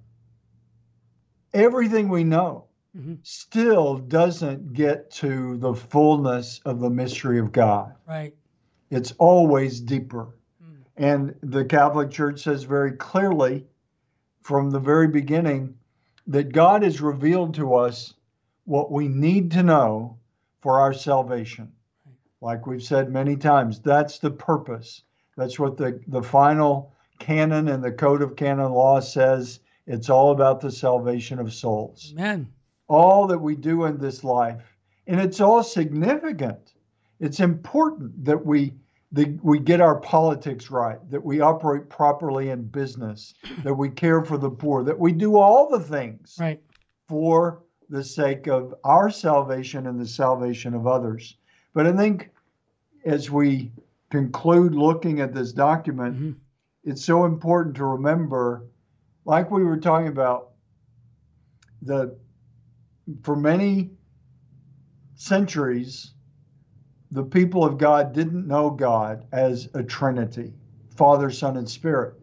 everything 1.54 2.10
we 2.10 2.24
know 2.24 2.66
Mhm. 2.98 3.20
still 3.22 3.98
doesn't 3.98 4.74
get 4.74 5.12
to 5.12 5.58
the 5.58 5.74
fullness 5.74 6.60
of 6.66 6.80
the 6.80 6.90
mystery 6.90 7.38
of 7.40 7.52
God. 7.52 7.94
Right. 8.08 8.34
It's 8.90 9.12
always 9.20 9.80
deeper. 9.82 10.30
Mm. 10.64 10.76
And 10.98 11.36
the 11.42 11.64
Catholic 11.66 12.10
Church 12.10 12.42
says 12.42 12.64
very 12.64 12.94
clearly 12.94 13.68
from 14.42 14.72
the 14.72 14.80
very 14.80 15.08
beginning 15.08 15.76
that 16.26 16.52
God 16.54 16.82
has 16.84 17.00
revealed 17.02 17.54
to 17.56 17.76
us 17.76 18.14
what 18.66 18.92
we 18.92 19.08
need 19.08 19.52
to 19.52 19.64
know 19.64 20.18
for 20.62 20.80
our 20.80 20.94
salvation. 20.94 21.72
Like 22.42 22.68
we've 22.68 22.84
said 22.84 23.10
many 23.12 23.36
times, 23.36 23.80
that's 23.80 24.20
the 24.20 24.32
purpose. 24.32 25.04
That's 25.36 25.60
what 25.60 25.78
the, 25.78 26.00
the 26.08 26.22
final 26.22 26.94
canon 27.20 27.68
and 27.68 27.84
the 27.84 27.92
Code 27.92 28.22
of 28.22 28.36
Canon 28.36 28.72
Law 28.72 29.00
says. 29.00 29.60
It's 29.88 30.10
all 30.10 30.32
about 30.32 30.60
the 30.62 30.72
salvation 30.72 31.40
of 31.40 31.54
souls 31.54 32.14
Amen. 32.14 32.50
all 32.90 33.26
that 33.28 33.40
we 33.40 33.56
do 33.56 33.86
in 33.86 33.98
this 33.98 34.22
life 34.24 34.62
and 35.08 35.20
it's 35.22 35.40
all 35.40 35.64
significant 35.64 36.74
it's 37.22 37.40
important 37.40 38.26
that 38.26 38.46
we 38.46 38.74
the, 39.14 39.40
we 39.42 39.60
get 39.60 39.80
our 39.80 39.96
politics 40.02 40.70
right 40.70 41.00
that 41.10 41.24
we 41.24 41.40
operate 41.40 41.88
properly 41.90 42.50
in 42.50 42.64
business 42.64 43.34
that 43.64 43.74
we 43.74 43.90
care 43.90 44.22
for 44.26 44.38
the 44.38 44.50
poor 44.50 44.84
that 44.84 45.00
we 45.00 45.14
do 45.14 45.38
all 45.38 45.70
the 45.70 45.80
things 45.80 46.36
Right. 46.38 46.62
for 47.08 47.64
the 47.90 48.04
sake 48.04 48.48
of 48.48 48.76
our 48.84 49.10
salvation 49.10 49.88
and 49.88 50.00
the 50.00 50.08
salvation 50.08 50.74
of 50.74 50.88
others 50.88 51.38
but 51.74 51.86
i 51.88 51.92
think 51.96 52.30
as 53.06 53.30
we 53.32 53.72
conclude 54.10 54.74
looking 54.76 55.20
at 55.20 55.34
this 55.34 55.54
document 55.54 56.16
Mhm. 56.18 56.36
it's 56.84 57.04
so 57.04 57.26
important 57.26 57.76
to 57.76 57.86
remember 57.86 58.66
like 59.26 59.52
we 59.52 59.64
were 59.64 59.78
talking 59.78 60.08
about 60.08 60.52
the 61.82 62.16
for 63.22 63.36
many 63.36 63.92
centuries, 65.16 66.14
the 67.12 67.24
people 67.24 67.64
of 67.64 67.78
God 67.78 68.14
didn't 68.14 68.48
know 68.48 68.70
God 68.70 69.26
as 69.32 69.70
a 69.74 69.84
Trinity 69.84 70.54
Father, 70.96 71.30
Son, 71.30 71.58
and 71.58 71.70
Spirit. 71.70 72.16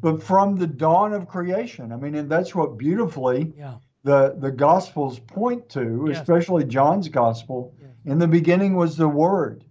But 0.00 0.22
from 0.22 0.56
the 0.56 0.66
dawn 0.66 1.12
of 1.12 1.28
creation, 1.28 1.92
I 1.92 1.96
mean, 1.96 2.14
and 2.14 2.30
that's 2.30 2.54
what 2.54 2.78
beautifully 2.78 3.52
Yeah. 3.56 3.74
The, 4.02 4.34
the 4.38 4.50
Gospels 4.50 5.18
point 5.18 5.68
to, 5.70 6.06
Yes. 6.08 6.20
especially 6.20 6.64
John's 6.64 7.08
Gospel. 7.08 7.74
Yes. 7.80 7.90
In 8.06 8.18
the 8.18 8.28
beginning 8.28 8.74
was 8.76 8.96
the 8.96 9.08
Word. 9.08 9.64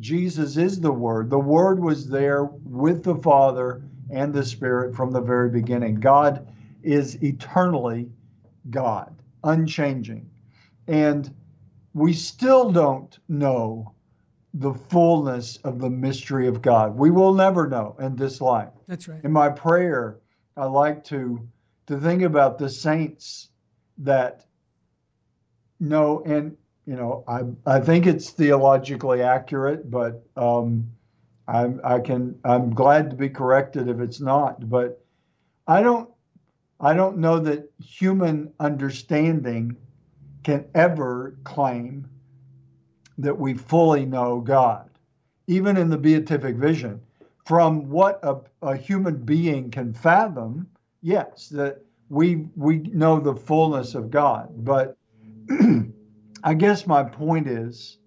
Jesus 0.00 0.56
is 0.56 0.80
the 0.80 0.92
Word. 0.92 1.30
The 1.30 1.38
Word 1.38 1.80
was 1.80 2.08
there 2.08 2.44
with 2.44 3.02
the 3.04 3.16
Father 3.16 3.82
and 4.10 4.32
the 4.32 4.44
Spirit 4.44 4.94
from 4.94 5.10
the 5.10 5.20
very 5.20 5.48
beginning. 5.50 5.96
God 5.96 6.46
is 6.82 7.22
eternally 7.22 8.10
God, 8.70 9.14
unchanging. 9.42 10.28
And 10.86 11.34
we 11.94 12.12
still 12.12 12.70
don't 12.70 13.18
know 13.28 13.92
the 14.54 14.74
fullness 14.74 15.56
of 15.64 15.80
the 15.80 15.90
mystery 15.90 16.46
of 16.46 16.62
God. 16.62 16.96
We 16.96 17.10
will 17.10 17.34
never 17.34 17.66
know 17.68 17.96
in 17.98 18.14
this 18.16 18.40
life. 18.40 18.70
That's 18.86 19.08
right. 19.08 19.24
In 19.24 19.32
my 19.32 19.48
prayer, 19.48 20.20
I 20.56 20.66
like 20.66 21.02
to 21.04 21.48
to 21.86 21.98
think 22.00 22.22
about 22.22 22.58
the 22.58 22.68
saints 22.68 23.50
that 23.98 24.44
no, 25.80 26.22
and 26.24 26.56
you 26.86 26.96
know 26.96 27.24
I 27.26 27.42
I 27.66 27.80
think 27.80 28.06
it's 28.06 28.30
theologically 28.30 29.22
accurate, 29.22 29.90
but 29.90 30.24
um, 30.36 30.90
I'm 31.46 31.80
I 31.84 32.00
can 32.00 32.38
I'm 32.44 32.74
glad 32.74 33.10
to 33.10 33.16
be 33.16 33.28
corrected 33.28 33.88
if 33.88 34.00
it's 34.00 34.20
not. 34.20 34.68
But 34.68 35.04
I 35.66 35.82
don't 35.82 36.10
I 36.80 36.94
don't 36.94 37.18
know 37.18 37.38
that 37.38 37.70
human 37.78 38.52
understanding 38.60 39.76
can 40.42 40.66
ever 40.74 41.36
claim 41.44 42.06
that 43.18 43.38
we 43.38 43.54
fully 43.54 44.04
know 44.04 44.40
God, 44.40 44.90
even 45.46 45.76
in 45.76 45.88
the 45.88 45.98
beatific 45.98 46.56
vision. 46.56 47.00
From 47.46 47.90
what 47.90 48.20
a, 48.22 48.38
a 48.62 48.76
human 48.76 49.16
being 49.16 49.70
can 49.70 49.92
fathom, 49.92 50.66
yes, 51.02 51.48
that 51.50 51.84
we 52.08 52.46
we 52.56 52.78
know 52.78 53.20
the 53.20 53.34
fullness 53.34 53.94
of 53.94 54.10
God. 54.10 54.48
But 54.64 54.96
I 56.44 56.54
guess 56.54 56.86
my 56.86 57.02
point 57.02 57.46
is, 57.48 57.98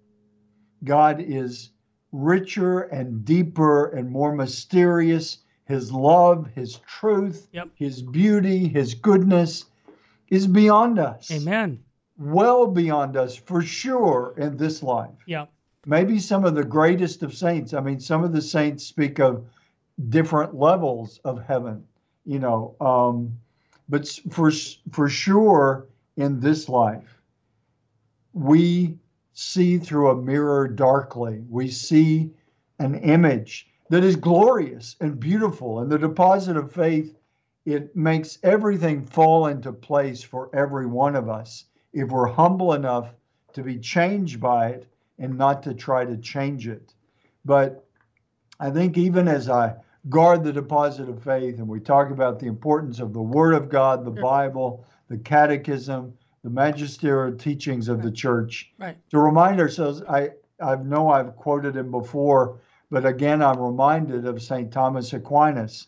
God 0.84 1.20
is 1.22 1.72
richer 2.12 2.82
and 2.82 3.26
deeper 3.26 3.88
and 3.88 4.10
more 4.10 4.34
mysterious. 4.36 5.39
His 5.66 5.91
love, 5.91 6.48
His 6.56 6.78
truth, 6.88 7.50
Yep. 7.52 7.70
His 7.76 8.02
beauty, 8.02 8.68
His 8.70 8.93
goodness 8.93 9.66
is 10.30 10.48
beyond 10.48 10.98
us 11.00 11.30
Amen. 11.32 11.80
well 12.18 12.68
beyond 12.68 13.18
us 13.18 13.36
for 13.36 13.62
sure 13.62 14.34
in 14.38 14.56
this 14.56 14.82
life. 14.82 15.12
Yeah. 15.26 15.48
Maybe 15.86 16.20
some 16.20 16.45
of 16.45 16.56
the 16.56 16.64
greatest 16.64 17.22
of 17.24 17.34
saints. 17.34 17.74
I 17.74 17.82
mean, 17.82 18.00
some 18.00 18.24
of 18.24 18.32
the 18.34 18.41
saints 18.41 18.86
speak 18.86 19.20
of 19.20 19.45
different 20.10 20.56
levels 20.56 21.20
of 21.26 21.43
heaven, 21.43 21.84
you 22.26 22.39
know. 22.39 22.76
Um, 22.80 23.38
but 23.89 24.07
for 24.29 24.51
for 24.91 25.09
sure 25.09 25.88
in 26.15 26.39
this 26.39 26.67
life, 26.67 27.21
we 28.33 28.97
see 29.33 29.77
through 29.77 30.09
a 30.09 30.21
mirror 30.21 30.67
darkly. 30.67 31.43
We 31.49 31.69
see 31.69 32.31
an 32.79 32.95
image 32.95 33.69
that 33.89 34.03
is 34.03 34.15
glorious 34.15 34.95
and 34.99 35.19
beautiful, 35.19 35.79
and 35.79 35.91
the 35.91 35.99
deposit 35.99 36.57
of 36.57 36.71
faith. 36.71 37.17
It 37.65 37.95
makes 37.95 38.39
everything 38.43 39.05
fall 39.05 39.47
into 39.47 39.73
place 39.73 40.23
for 40.23 40.49
every 40.55 40.85
one 40.85 41.17
of 41.17 41.27
us 41.27 41.65
if 41.91 42.09
we're 42.09 42.27
humble 42.27 42.73
enough 42.73 43.13
to 43.53 43.61
be 43.61 43.77
changed 43.77 44.39
by 44.39 44.69
it 44.69 44.88
and 45.19 45.38
not 45.38 45.63
to 45.63 45.73
try 45.73 46.05
to 46.05 46.15
change 46.17 46.67
it. 46.67 46.93
But 47.43 47.85
I 48.59 48.69
think 48.69 48.97
even 48.97 49.27
as 49.27 49.49
I 49.49 49.75
guard 50.10 50.43
the 50.43 50.54
deposit 50.54 51.10
of 51.10 51.24
faith 51.24 51.58
and 51.60 51.68
we 51.68 51.80
talk 51.80 52.12
about 52.12 52.39
the 52.39 52.48
importance 52.48 53.00
of 53.00 53.14
the 53.14 53.22
Word 53.22 53.54
of 53.54 53.70
God, 53.70 54.06
the 54.06 54.12
mm-hmm. 54.12 54.22
Bible, 54.22 54.86
the 55.10 55.18
Catechism, 55.18 56.14
the 56.43 56.50
magisterial 56.50 57.36
teachings 57.38 57.89
of 57.89 58.02
the 58.02 58.12
church, 58.12 58.72
Right. 58.78 58.98
to 59.10 59.20
remind 59.20 59.60
ourselves, 59.60 60.02
I, 60.08 60.32
I 60.62 60.76
know 60.76 61.10
I've 61.10 61.36
quoted 61.36 61.76
him 61.76 61.91
before, 61.91 62.60
but 62.89 63.06
again, 63.06 63.41
I'm 63.41 63.60
reminded 63.60 64.26
of 64.26 64.41
St. 64.41 64.72
Thomas 64.72 65.12
Aquinas, 65.14 65.88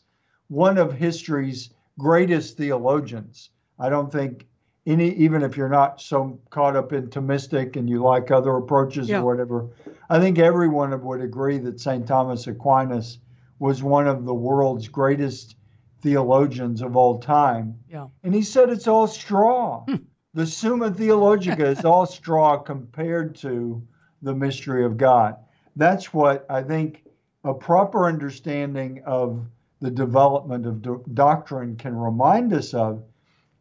one 0.50 0.78
of 0.78 0.94
history's 0.94 1.70
greatest 1.98 2.58
theologians. 2.58 3.52
I 3.78 3.90
don't 3.90 4.12
think 4.12 4.48
any, 4.86 5.12
even 5.12 5.44
if 5.44 5.56
you're 5.56 5.70
not 5.70 6.02
so 6.02 6.40
caught 6.50 6.76
up 6.76 6.92
in 6.94 7.08
Thomistic 7.08 7.76
and 7.76 7.90
you 7.90 8.02
like 8.02 8.32
other 8.32 8.56
approaches 8.56 9.08
Yeah. 9.08 9.22
or 9.22 9.26
whatever, 9.26 9.70
I 10.10 10.20
think 10.20 10.40
everyone 10.40 11.00
would 11.04 11.22
agree 11.22 11.60
that 11.60 11.80
St. 11.80 12.06
Thomas 12.06 12.48
Aquinas 12.48 13.20
was 13.60 13.84
one 13.84 14.08
of 14.08 14.26
the 14.26 14.34
world's 14.34 14.88
greatest 14.88 15.56
theologians 16.02 16.82
of 16.82 16.96
all 16.96 17.20
time. 17.20 17.78
Yeah. 17.90 18.08
And 18.24 18.34
he 18.34 18.42
said 18.42 18.70
it's 18.70 18.88
all 18.88 19.08
straw. 19.08 19.84
Hmm. 19.86 19.96
the 20.34 20.46
Summa 20.46 20.92
Theologica 20.92 21.66
is 21.66 21.84
all 21.86 22.06
straw 22.20 22.58
compared 22.58 23.36
to 23.36 23.86
the 24.22 24.34
mystery 24.34 24.86
of 24.86 24.98
God. 24.98 25.36
That's 25.76 26.14
what 26.14 26.46
I 26.50 26.64
think 26.64 27.04
a 27.44 27.54
proper 27.54 28.06
understanding 28.06 29.02
of 29.06 29.46
the 29.82 29.92
development 29.92 30.66
of 30.66 30.82
do- 30.82 31.04
doctrine 31.14 31.76
can 31.76 31.96
remind 31.96 32.54
us 32.54 32.74
of. 32.74 33.04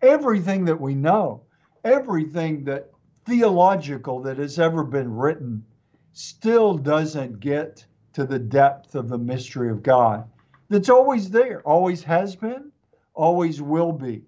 Everything 0.03 0.65
that 0.65 0.81
we 0.81 0.95
know, 0.95 1.43
everything 1.85 2.65
that 2.65 2.91
theological 3.25 4.23
that 4.23 4.39
has 4.39 4.59
ever 4.59 4.85
been 4.85 5.13
written, 5.13 5.65
still 6.13 6.77
doesn't 6.77 7.41
get 7.41 7.85
to 8.13 8.25
the 8.25 8.39
depth 8.39 8.95
of 8.95 9.09
the 9.09 9.19
mystery 9.19 9.71
of 9.71 9.83
God. 9.83 10.29
That's 10.69 10.89
always 10.89 11.31
there, 11.31 11.63
always 11.63 12.03
has 12.03 12.37
been, 12.37 12.71
always 13.15 13.63
will 13.63 13.93
be. 13.93 14.23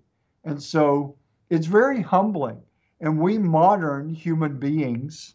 And 0.45 0.63
so 0.63 1.17
it's 1.51 1.67
very 1.67 2.01
humbling. 2.01 2.61
And 3.01 3.19
we 3.19 3.39
modern 3.39 4.09
human 4.11 4.59
beings 4.59 5.35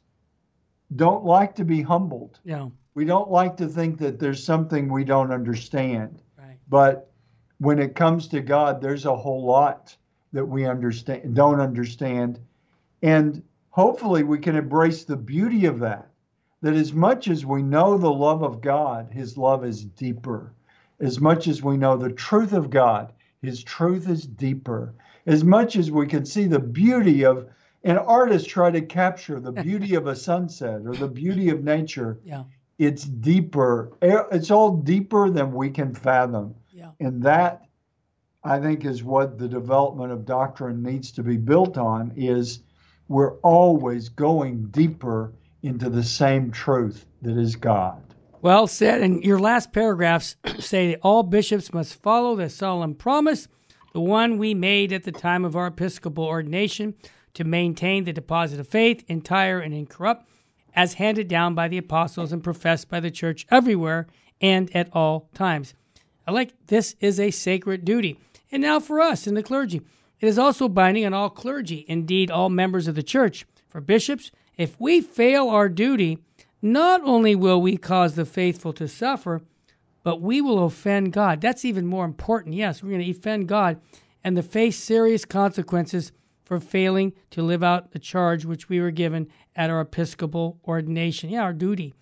don't 0.96 1.26
like 1.26 1.56
to 1.56 1.66
be 1.66 1.82
humbled. 1.82 2.40
Yeah. 2.44 2.70
We 2.94 3.06
don't 3.06 3.30
like 3.30 3.58
to 3.58 3.68
think 3.68 3.98
that 4.00 4.20
there's 4.20 4.44
something 4.44 4.92
we 4.92 5.04
don't 5.04 5.32
understand. 5.32 6.22
Right. 6.38 6.58
But 6.70 7.12
when 7.60 7.80
it 7.80 7.96
comes 7.96 8.28
to 8.30 8.42
God, 8.42 8.82
there's 8.82 9.06
a 9.06 9.16
whole 9.16 9.46
lot 9.46 9.96
that 10.34 10.46
we 10.46 10.66
understand 10.66 11.36
don't 11.36 11.60
understand. 11.60 12.40
And 13.02 13.44
hopefully 13.70 14.24
we 14.24 14.40
can 14.40 14.56
embrace 14.56 15.04
the 15.04 15.18
beauty 15.18 15.66
of 15.66 15.80
that. 15.80 16.10
That 16.62 16.74
as 16.76 16.94
much 16.94 17.28
as 17.28 17.46
we 17.46 17.62
know 17.62 17.98
the 17.98 18.12
love 18.12 18.42
of 18.42 18.62
God, 18.62 19.10
his 19.12 19.38
love 19.38 19.64
is 19.66 19.84
deeper. 19.86 20.54
As 21.00 21.20
much 21.20 21.48
as 21.48 21.62
we 21.62 21.78
know 21.78 21.98
the 21.98 22.12
truth 22.12 22.54
of 22.54 22.70
God, 22.70 23.12
his 23.42 23.64
truth 23.64 24.10
is 24.10 24.26
deeper. 24.26 24.94
As 25.26 25.44
much 25.44 25.76
as 25.76 25.92
we 25.92 26.08
can 26.08 26.26
see 26.26 26.46
the 26.46 26.60
beauty 26.60 27.26
of 27.26 27.48
and 27.84 28.00
artists 28.00 28.48
try 28.48 28.72
to 28.72 28.82
capture 28.82 29.40
the 29.40 29.52
beauty 29.52 29.94
of 29.94 30.08
a 30.08 30.16
sunset 30.30 30.82
or 30.88 30.96
the 30.96 31.08
beauty 31.08 31.50
of 31.50 31.64
nature, 31.64 32.20
Yeah. 32.24 32.46
it's 32.80 33.04
deeper. 33.04 33.92
It's 34.02 34.50
all 34.50 34.78
deeper 34.78 35.30
than 35.30 35.54
we 35.54 35.70
can 35.70 35.94
fathom. 35.94 36.56
Yeah. 36.72 36.92
And 37.00 37.22
that, 37.22 37.68
I 38.44 38.60
think, 38.60 38.86
is 38.86 39.04
what 39.04 39.38
the 39.38 39.48
development 39.48 40.12
of 40.12 40.26
doctrine 40.26 40.82
needs 40.82 41.12
to 41.12 41.22
be 41.24 41.38
built 41.38 41.78
on. 41.78 42.12
Is 42.16 42.62
we're 43.08 43.34
always 43.42 44.10
going 44.10 44.66
deeper 44.72 45.32
into 45.66 45.90
the 45.90 46.04
same 46.04 46.52
truth 46.52 47.06
that 47.22 47.38
is 47.38 47.56
God. 47.56 48.02
Well 48.42 48.68
said. 48.68 49.02
And 49.02 49.24
your 49.24 49.40
last 49.40 49.74
paragraphs 49.74 50.36
say 50.60 50.92
that 50.92 51.00
all 51.02 51.24
bishops 51.24 51.74
must 51.74 52.02
follow 52.02 52.36
the 52.36 52.50
solemn 52.50 52.94
promise, 52.94 53.48
the 53.94 54.02
one 54.02 54.38
we 54.38 54.54
made 54.54 54.94
at 54.94 55.04
the 55.04 55.12
time 55.12 55.44
of 55.44 55.56
our 55.56 55.68
episcopal 55.68 56.26
ordination, 56.26 56.94
to 57.34 57.44
maintain 57.44 58.04
the 58.04 58.14
deposit 58.14 58.60
of 58.60 58.68
faith 58.68 59.04
entire 59.08 59.60
and 59.60 59.74
incorrupt, 59.74 60.30
as 60.76 60.94
handed 60.94 61.28
down 61.28 61.56
by 61.56 61.68
the 61.68 61.78
apostles 61.78 62.32
and 62.32 62.44
professed 62.44 62.90
by 62.90 63.00
the 63.00 63.12
church 63.12 63.48
everywhere 63.50 64.08
and 64.40 64.74
at 64.76 64.90
all 64.94 65.30
times. 65.34 65.74
I 66.28 66.32
like 66.32 66.54
this 66.68 66.96
is 67.00 67.20
a 67.20 67.32
sacred 67.32 67.86
duty. 67.86 68.20
And 68.52 68.62
now 68.62 68.80
for 68.80 69.02
us 69.02 69.26
in 69.26 69.34
the 69.34 69.44
clergy, 69.44 69.82
it 70.20 70.28
is 70.28 70.38
also 70.40 70.70
binding 70.70 71.06
on 71.06 71.14
all 71.14 71.30
clergy, 71.30 71.86
indeed 71.88 72.30
all 72.30 72.50
members 72.50 72.88
of 72.88 72.96
the 72.96 73.04
church. 73.04 73.46
For 73.70 73.82
bishops, 73.82 74.32
if 74.58 74.80
we 74.80 75.02
fail 75.02 75.50
our 75.50 75.70
duty, 75.70 76.20
not 76.62 77.02
only 77.04 77.36
will 77.36 77.62
we 77.62 77.78
cause 77.78 78.16
the 78.16 78.26
faithful 78.26 78.74
to 78.74 78.88
suffer, 78.88 79.42
but 80.04 80.22
we 80.22 80.42
will 80.42 80.66
offend 80.66 81.14
God. 81.14 81.42
That's 81.42 81.66
even 81.66 81.86
more 81.86 82.06
important. 82.06 82.56
Yes, 82.56 82.82
we're 82.82 82.90
going 82.90 83.02
to 83.04 83.12
offend 83.12 83.48
God 83.48 83.80
and 84.24 84.36
to 84.36 84.44
face 84.44 84.78
serious 84.78 85.26
consequences 85.26 86.12
for 86.44 86.60
failing 86.60 87.14
to 87.32 87.42
live 87.42 87.64
out 87.64 87.92
the 87.92 88.00
charge 88.00 88.46
which 88.46 88.70
we 88.70 88.80
were 88.80 88.92
given 88.92 89.28
at 89.56 89.70
our 89.70 89.82
episcopal 89.82 90.60
ordination. 90.68 91.30
Yeah, 91.32 91.42
our 91.42 91.54
duty. 91.54 91.94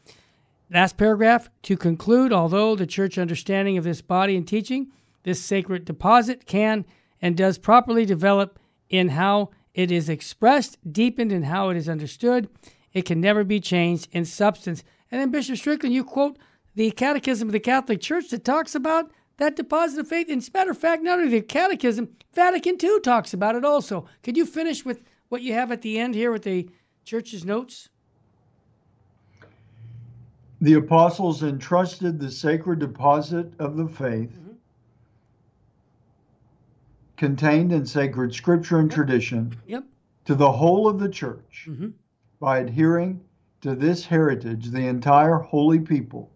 Last 0.69 0.97
paragraph 0.97 1.49
to 1.63 1.77
conclude, 1.77 2.33
although 2.33 2.75
the 2.75 2.87
church 2.87 3.17
understanding 3.17 3.77
of 3.77 3.83
this 3.83 4.01
body 4.01 4.35
and 4.35 4.47
teaching, 4.47 4.87
this 5.23 5.41
sacred 5.41 5.85
deposit 5.85 6.45
can 6.45 6.85
and 7.21 7.37
does 7.37 7.57
properly 7.57 8.05
develop 8.05 8.59
in 8.89 9.09
how 9.09 9.51
it 9.73 9.91
is 9.91 10.09
expressed, 10.09 10.77
deepened 10.91 11.31
in 11.31 11.43
how 11.43 11.69
it 11.69 11.77
is 11.77 11.89
understood, 11.89 12.49
it 12.93 13.03
can 13.03 13.19
never 13.19 13.43
be 13.43 13.59
changed 13.59 14.07
in 14.11 14.25
substance. 14.25 14.83
And 15.11 15.19
then, 15.19 15.31
Bishop 15.31 15.57
Strickland, 15.57 15.95
you 15.95 16.03
quote 16.03 16.37
the 16.75 16.91
Catechism 16.91 17.47
of 17.47 17.53
the 17.53 17.59
Catholic 17.59 18.01
Church 18.01 18.29
that 18.29 18.45
talks 18.45 18.75
about 18.75 19.11
that 19.37 19.55
deposit 19.55 19.99
of 19.99 20.07
faith. 20.07 20.29
And 20.29 20.39
as 20.39 20.49
a 20.49 20.51
matter 20.53 20.71
of 20.71 20.77
fact, 20.77 21.03
not 21.03 21.19
only 21.19 21.31
the 21.31 21.41
Catechism, 21.41 22.09
Vatican 22.33 22.77
II 22.81 22.99
talks 22.99 23.33
about 23.33 23.55
it 23.55 23.65
also. 23.65 24.05
Could 24.21 24.37
you 24.37 24.45
finish 24.45 24.85
with 24.85 25.03
what 25.29 25.41
you 25.41 25.53
have 25.53 25.71
at 25.71 25.81
the 25.81 25.99
end 25.99 26.15
here 26.15 26.31
with 26.31 26.43
the 26.43 26.69
Church's 27.03 27.43
notes? 27.43 27.89
The 30.61 30.75
apostles 30.75 31.43
entrusted 31.43 32.19
the 32.19 32.31
sacred 32.31 32.79
deposit 32.79 33.53
of 33.59 33.75
the 33.75 33.87
faith. 33.87 34.39
Contained 37.23 37.71
in 37.71 37.85
sacred 37.85 38.35
scripture 38.35 38.79
and 38.79 38.91
yep. 38.91 38.95
tradition 38.97 39.55
yep. 39.65 39.85
to 40.25 40.35
the 40.35 40.51
whole 40.51 40.89
of 40.89 40.99
the 40.99 41.07
church. 41.07 41.67
Mm-hmm. 41.69 41.91
By 42.41 42.57
adhering 42.57 43.23
to 43.61 43.75
this 43.75 44.05
heritage, 44.05 44.71
the 44.71 44.87
entire 44.87 45.37
holy 45.37 45.79
people, 45.79 46.29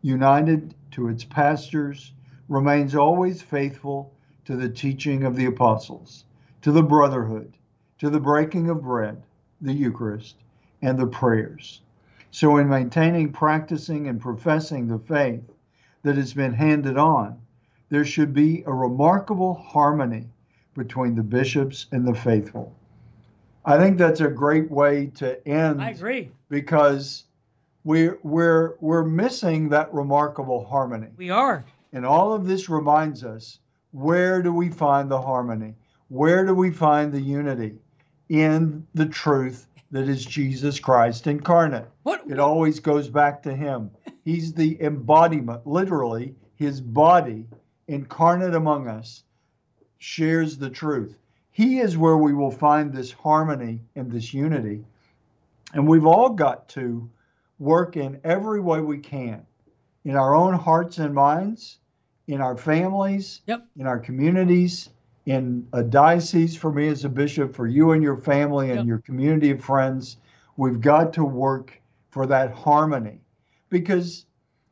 united 0.00 0.74
to 0.92 1.08
its 1.08 1.22
pastors, 1.22 2.12
remains 2.48 2.94
always 2.94 3.42
faithful 3.42 4.14
to 4.46 4.56
the 4.56 4.70
teaching 4.70 5.24
of 5.24 5.36
the 5.36 5.44
apostles, 5.44 6.24
to 6.62 6.72
the 6.72 6.82
brotherhood, 6.82 7.58
to 7.98 8.08
the 8.08 8.18
breaking 8.18 8.70
of 8.70 8.80
bread, 8.80 9.22
the 9.60 9.74
Eucharist, 9.74 10.36
and 10.80 10.98
the 10.98 11.06
prayers. 11.06 11.82
So, 12.30 12.56
in 12.56 12.70
maintaining, 12.70 13.32
practicing, 13.32 14.08
and 14.08 14.18
professing 14.18 14.86
the 14.86 14.98
faith 14.98 15.44
that 16.04 16.16
has 16.16 16.32
been 16.32 16.54
handed 16.54 16.96
on, 16.96 17.38
there 17.92 18.06
should 18.06 18.32
be 18.32 18.64
a 18.66 18.72
remarkable 18.72 19.52
harmony 19.52 20.24
between 20.74 21.14
the 21.14 21.22
bishops 21.22 21.88
and 21.92 22.08
the 22.08 22.14
faithful. 22.14 22.74
I 23.66 23.76
think 23.76 23.98
that's 23.98 24.22
a 24.22 24.28
great 24.28 24.70
way 24.70 25.08
to 25.16 25.46
end. 25.46 25.82
I 25.82 25.90
agree. 25.90 26.30
Because 26.48 27.24
we're, 27.84 28.18
we're, 28.22 28.76
we're 28.80 29.04
missing 29.04 29.68
that 29.68 29.92
remarkable 29.92 30.64
harmony. 30.64 31.08
We 31.18 31.28
are. 31.28 31.66
And 31.92 32.06
all 32.06 32.32
of 32.32 32.46
this 32.46 32.70
reminds 32.70 33.24
us 33.24 33.58
where 33.90 34.40
do 34.40 34.54
we 34.54 34.70
find 34.70 35.10
the 35.10 35.20
harmony? 35.20 35.74
Where 36.08 36.46
do 36.46 36.54
we 36.54 36.70
find 36.70 37.12
the 37.12 37.20
unity? 37.20 37.78
In 38.30 38.86
the 38.94 39.04
truth 39.04 39.66
that 39.90 40.08
is 40.08 40.24
Jesus 40.24 40.80
Christ 40.80 41.26
incarnate. 41.26 41.90
What? 42.04 42.22
It 42.26 42.38
always 42.38 42.80
goes 42.80 43.10
back 43.10 43.42
to 43.42 43.54
Him. 43.54 43.90
He's 44.24 44.54
the 44.54 44.80
embodiment, 44.82 45.66
literally, 45.66 46.34
His 46.54 46.80
body 46.80 47.44
incarnate 47.92 48.54
among 48.54 48.88
us 48.88 49.24
shares 49.98 50.58
the 50.58 50.70
truth. 50.70 51.18
He 51.50 51.80
is 51.80 51.98
where 51.98 52.16
we 52.16 52.32
will 52.32 52.50
find 52.50 52.92
this 52.92 53.12
harmony 53.12 53.82
and 53.94 54.10
this 54.10 54.32
unity. 54.32 54.84
And 55.74 55.86
we've 55.86 56.06
all 56.06 56.30
got 56.30 56.68
to 56.70 57.08
work 57.58 57.96
in 57.96 58.20
every 58.24 58.60
way 58.60 58.80
we 58.80 58.98
can 58.98 59.46
in 60.04 60.16
our 60.16 60.34
own 60.34 60.54
hearts 60.54 60.98
and 60.98 61.14
minds, 61.14 61.78
in 62.26 62.40
our 62.40 62.56
families, 62.56 63.42
yep. 63.46 63.66
in 63.78 63.86
our 63.86 63.98
communities, 63.98 64.90
in 65.26 65.66
a 65.72 65.82
diocese 65.82 66.56
for 66.56 66.72
me 66.72 66.88
as 66.88 67.04
a 67.04 67.08
bishop, 67.08 67.54
for 67.54 67.66
you 67.66 67.92
and 67.92 68.02
your 68.02 68.16
family 68.16 68.70
and 68.70 68.80
yep. 68.80 68.86
your 68.86 68.98
community 68.98 69.50
of 69.50 69.62
friends. 69.62 70.16
We've 70.56 70.80
got 70.80 71.12
to 71.14 71.24
work 71.24 71.80
for 72.10 72.26
that 72.26 72.52
harmony. 72.52 73.20
Because 73.68 74.26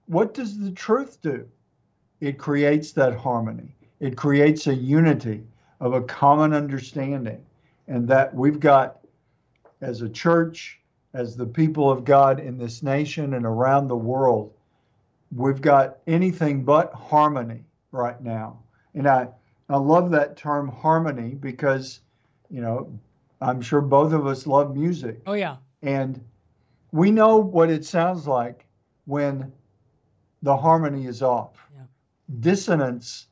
what 0.07 0.35
does 0.35 0.59
the 0.59 0.73
truth 0.73 1.21
do? 1.23 1.47
It 2.21 2.39
creates 2.39 2.93
that 2.93 3.15
harmony, 3.17 3.75
it 4.01 4.17
creates 4.17 4.67
a 4.67 4.75
unity 4.75 5.43
of 5.81 5.95
a 5.95 6.03
common 6.03 6.53
understanding. 6.53 7.45
And 7.89 8.07
that 8.09 8.33
we've 8.35 8.61
got, 8.61 9.01
as 9.81 10.03
a 10.03 10.09
church, 10.09 10.79
as 11.15 11.35
the 11.35 11.47
people 11.47 11.91
of 11.91 12.05
God 12.05 12.39
in 12.39 12.57
this 12.57 12.83
nation 12.83 13.35
and 13.35 13.45
around 13.45 13.89
the 13.89 13.97
world, 13.97 14.53
we've 15.35 15.61
got 15.61 15.99
anything 16.07 16.63
but 16.63 16.93
harmony 16.93 17.65
right 17.91 18.21
now. 18.23 18.61
And 18.95 19.09
I, 19.09 19.29
I 19.69 19.77
love 19.77 20.11
that 20.13 20.37
term 20.37 20.69
harmony 20.69 21.35
because, 21.35 22.01
you 22.49 22.61
know, 22.61 22.97
I'm 23.41 23.61
sure 23.61 23.81
both 23.81 24.13
of 24.13 24.27
us 24.27 24.47
love 24.47 24.77
music. 24.77 25.21
Oh, 25.27 25.33
yeah. 25.33 25.57
And 25.83 26.23
we 26.93 27.11
know 27.11 27.39
what 27.39 27.71
it 27.71 27.85
sounds 27.85 28.27
like 28.27 28.67
when 29.07 29.53
the 30.43 30.57
harmony 30.57 31.07
is 31.07 31.23
off. 31.23 31.57
Dissonance 32.39 33.27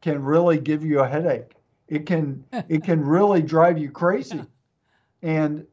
can 0.00 0.22
really 0.22 0.58
give 0.58 0.84
you 0.84 1.00
a 1.00 1.08
headache. 1.08 1.54
It 1.88 2.06
can 2.06 2.44
it 2.68 2.84
can 2.84 3.04
really 3.04 3.42
drive 3.42 3.78
you 3.78 3.90
crazy. 3.90 4.42
And 5.24 5.66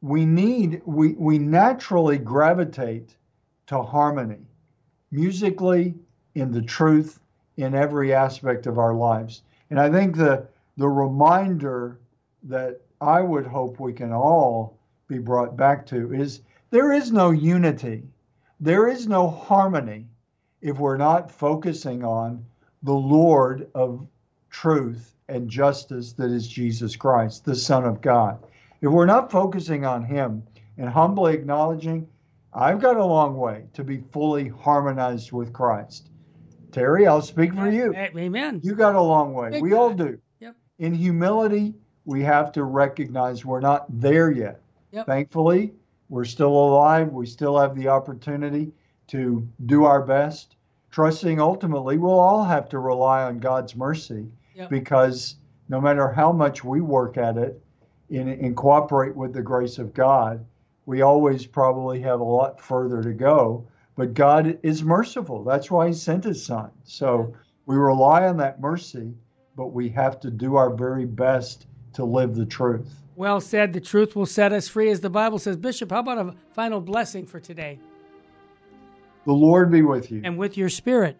we 0.00 0.24
need 0.24 0.80
we 0.86 1.12
we 1.12 1.38
naturally 1.38 2.16
gravitate 2.16 3.16
to 3.66 3.82
harmony 3.82 4.46
musically 5.10 5.94
in 6.34 6.50
the 6.50 6.62
truth 6.62 7.20
in 7.56 7.74
every 7.74 8.14
aspect 8.14 8.66
of 8.66 8.78
our 8.78 8.94
lives. 8.94 9.42
And 9.68 9.78
I 9.78 9.90
think 9.90 10.16
the 10.16 10.46
the 10.76 10.88
reminder 10.88 12.00
that 12.44 12.80
I 13.00 13.20
would 13.20 13.46
hope 13.46 13.78
we 13.78 13.92
can 13.92 14.12
all 14.12 14.78
be 15.06 15.18
brought 15.18 15.56
back 15.56 15.84
to 15.86 16.14
is 16.14 16.40
there 16.70 16.92
is 16.92 17.12
no 17.12 17.30
unity. 17.30 18.04
There 18.60 18.88
is 18.88 19.06
no 19.06 19.28
harmony 19.28 20.06
if 20.64 20.78
we're 20.78 20.96
not 20.96 21.30
focusing 21.30 22.02
on 22.02 22.42
the 22.82 22.94
Lord 22.94 23.68
of 23.74 24.08
truth 24.48 25.14
and 25.28 25.48
justice 25.48 26.14
that 26.14 26.30
is 26.30 26.48
Jesus 26.48 26.96
Christ, 26.96 27.44
the 27.44 27.54
Son 27.54 27.84
of 27.84 28.00
God. 28.00 28.42
If 28.80 28.90
we're 28.90 29.04
not 29.04 29.30
focusing 29.30 29.84
on 29.84 30.02
Him 30.02 30.42
and 30.78 30.88
humbly 30.88 31.34
acknowledging, 31.34 32.08
I've 32.54 32.80
got 32.80 32.96
a 32.96 33.04
long 33.04 33.36
way 33.36 33.66
to 33.74 33.84
be 33.84 33.98
fully 34.10 34.48
harmonized 34.48 35.32
with 35.32 35.52
Christ. 35.52 36.08
Terry, 36.72 37.06
I'll 37.06 37.20
speak 37.20 37.52
for 37.52 37.70
you. 37.70 37.94
Amen. 37.94 38.60
You 38.62 38.74
got 38.74 38.94
a 38.94 39.00
long 39.00 39.34
way. 39.34 39.50
Big 39.50 39.62
we 39.62 39.74
all 39.74 39.92
do. 39.92 40.18
Yep. 40.40 40.56
In 40.78 40.94
humility, 40.94 41.74
we 42.06 42.22
have 42.22 42.52
to 42.52 42.64
recognize 42.64 43.44
we're 43.44 43.60
not 43.60 43.84
there 44.00 44.30
yet. 44.30 44.62
Yep. 44.92 45.06
Thankfully, 45.06 45.74
we're 46.08 46.24
still 46.24 46.52
alive. 46.52 47.12
We 47.12 47.26
still 47.26 47.58
have 47.58 47.76
the 47.76 47.88
opportunity 47.88 48.72
to 49.08 49.46
do 49.66 49.84
our 49.84 50.02
best, 50.02 50.53
trusting 50.94 51.40
ultimately 51.40 51.98
we'll 51.98 52.20
all 52.20 52.44
have 52.44 52.68
to 52.68 52.78
rely 52.78 53.24
on 53.24 53.40
God's 53.40 53.74
mercy 53.74 54.28
Yep. 54.54 54.70
because 54.70 55.34
no 55.68 55.80
matter 55.80 56.08
how 56.08 56.30
much 56.30 56.62
we 56.62 56.80
work 56.80 57.18
at 57.18 57.36
it 57.36 57.60
and, 58.10 58.28
and 58.28 58.56
cooperate 58.56 59.16
with 59.16 59.32
the 59.32 59.42
grace 59.42 59.78
of 59.78 59.92
God, 59.92 60.46
we 60.86 61.02
always 61.02 61.46
probably 61.46 62.00
have 62.02 62.20
a 62.20 62.24
lot 62.24 62.60
further 62.60 63.02
to 63.02 63.12
go. 63.12 63.66
But 63.96 64.14
God 64.14 64.56
is 64.62 64.84
merciful. 64.84 65.42
That's 65.42 65.68
why 65.68 65.88
He 65.88 65.94
sent 65.94 66.22
His 66.22 66.46
Son. 66.46 66.70
So 66.84 67.34
we 67.66 67.74
rely 67.74 68.28
on 68.28 68.36
that 68.36 68.60
mercy, 68.60 69.14
but 69.56 69.72
we 69.72 69.88
have 69.88 70.20
to 70.20 70.30
do 70.30 70.54
our 70.54 70.72
very 70.72 71.06
best 71.06 71.66
to 71.94 72.04
live 72.04 72.36
the 72.36 72.46
truth. 72.46 72.94
Well 73.16 73.40
said. 73.40 73.72
The 73.72 73.80
truth 73.80 74.14
will 74.14 74.26
set 74.26 74.52
us 74.52 74.68
free, 74.68 74.90
as 74.90 75.00
the 75.00 75.10
Bible 75.10 75.40
says. 75.40 75.56
Bishop, 75.56 75.90
how 75.90 75.98
about 76.00 76.18
a 76.18 76.34
final 76.52 76.80
blessing 76.80 77.26
for 77.26 77.40
today? 77.40 77.80
The 79.26 79.32
Lord 79.32 79.70
be 79.70 79.82
with 79.82 80.10
you. 80.10 80.20
And 80.24 80.36
with 80.36 80.56
your 80.56 80.68
spirit. 80.68 81.16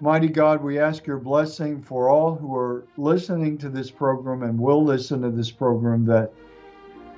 Mighty 0.00 0.28
God, 0.28 0.62
we 0.62 0.78
ask 0.78 1.06
your 1.06 1.18
blessing 1.18 1.82
for 1.82 2.08
all 2.08 2.34
who 2.34 2.56
are 2.56 2.86
listening 2.96 3.58
to 3.58 3.68
this 3.68 3.90
program 3.90 4.42
and 4.42 4.58
will 4.58 4.82
listen 4.82 5.20
to 5.20 5.30
this 5.30 5.50
program 5.50 6.06
that 6.06 6.32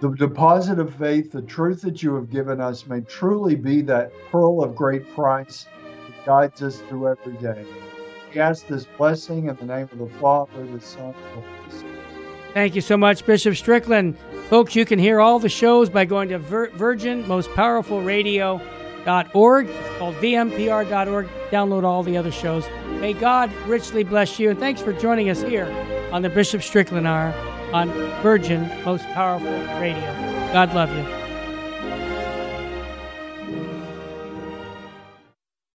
the 0.00 0.10
deposit 0.16 0.80
of 0.80 0.92
faith, 0.96 1.30
the 1.30 1.42
truth 1.42 1.80
that 1.82 2.02
you 2.02 2.16
have 2.16 2.28
given 2.28 2.60
us, 2.60 2.88
may 2.88 3.02
truly 3.02 3.54
be 3.54 3.82
that 3.82 4.10
pearl 4.32 4.64
of 4.64 4.74
great 4.74 5.08
price 5.14 5.66
that 6.08 6.26
guides 6.26 6.60
us 6.60 6.80
through 6.88 7.08
every 7.08 7.34
day. 7.34 7.64
We 8.34 8.40
ask 8.40 8.66
this 8.66 8.84
blessing 8.98 9.46
in 9.46 9.54
the 9.54 9.64
name 9.64 9.88
of 9.92 9.98
the 9.98 10.08
Father, 10.18 10.66
the 10.66 10.80
Son, 10.80 11.14
and 11.14 11.14
the 11.14 11.40
Holy 11.40 11.78
Spirit. 11.78 11.98
Thank 12.52 12.74
you 12.74 12.80
so 12.80 12.96
much, 12.96 13.24
Bishop 13.24 13.54
Strickland. 13.54 14.18
Folks, 14.50 14.74
you 14.74 14.84
can 14.84 14.98
hear 14.98 15.20
all 15.20 15.38
the 15.38 15.48
shows 15.48 15.88
by 15.88 16.04
going 16.04 16.30
to 16.30 16.38
Vir- 16.38 16.70
Virgin 16.70 17.26
Most 17.28 17.50
Powerful 17.52 18.02
Radio 18.02 18.60
vmpr.org. 19.04 19.68
It's 19.68 19.98
called 19.98 20.14
vmpr.org. 20.16 21.28
Download 21.50 21.84
all 21.84 22.02
the 22.02 22.16
other 22.16 22.30
shows. 22.32 22.66
May 23.00 23.12
God 23.12 23.52
richly 23.66 24.04
bless 24.04 24.38
you. 24.38 24.50
And 24.50 24.58
thanks 24.58 24.80
for 24.80 24.92
joining 24.92 25.28
us 25.30 25.42
here 25.42 25.66
on 26.12 26.22
the 26.22 26.30
Bishop 26.30 26.62
Strickland 26.62 27.06
Hour 27.06 27.32
on 27.72 27.90
Virgin 28.22 28.70
Most 28.84 29.04
Powerful 29.10 29.52
Radio. 29.80 30.00
God 30.52 30.74
love 30.74 30.94
you. 30.94 31.21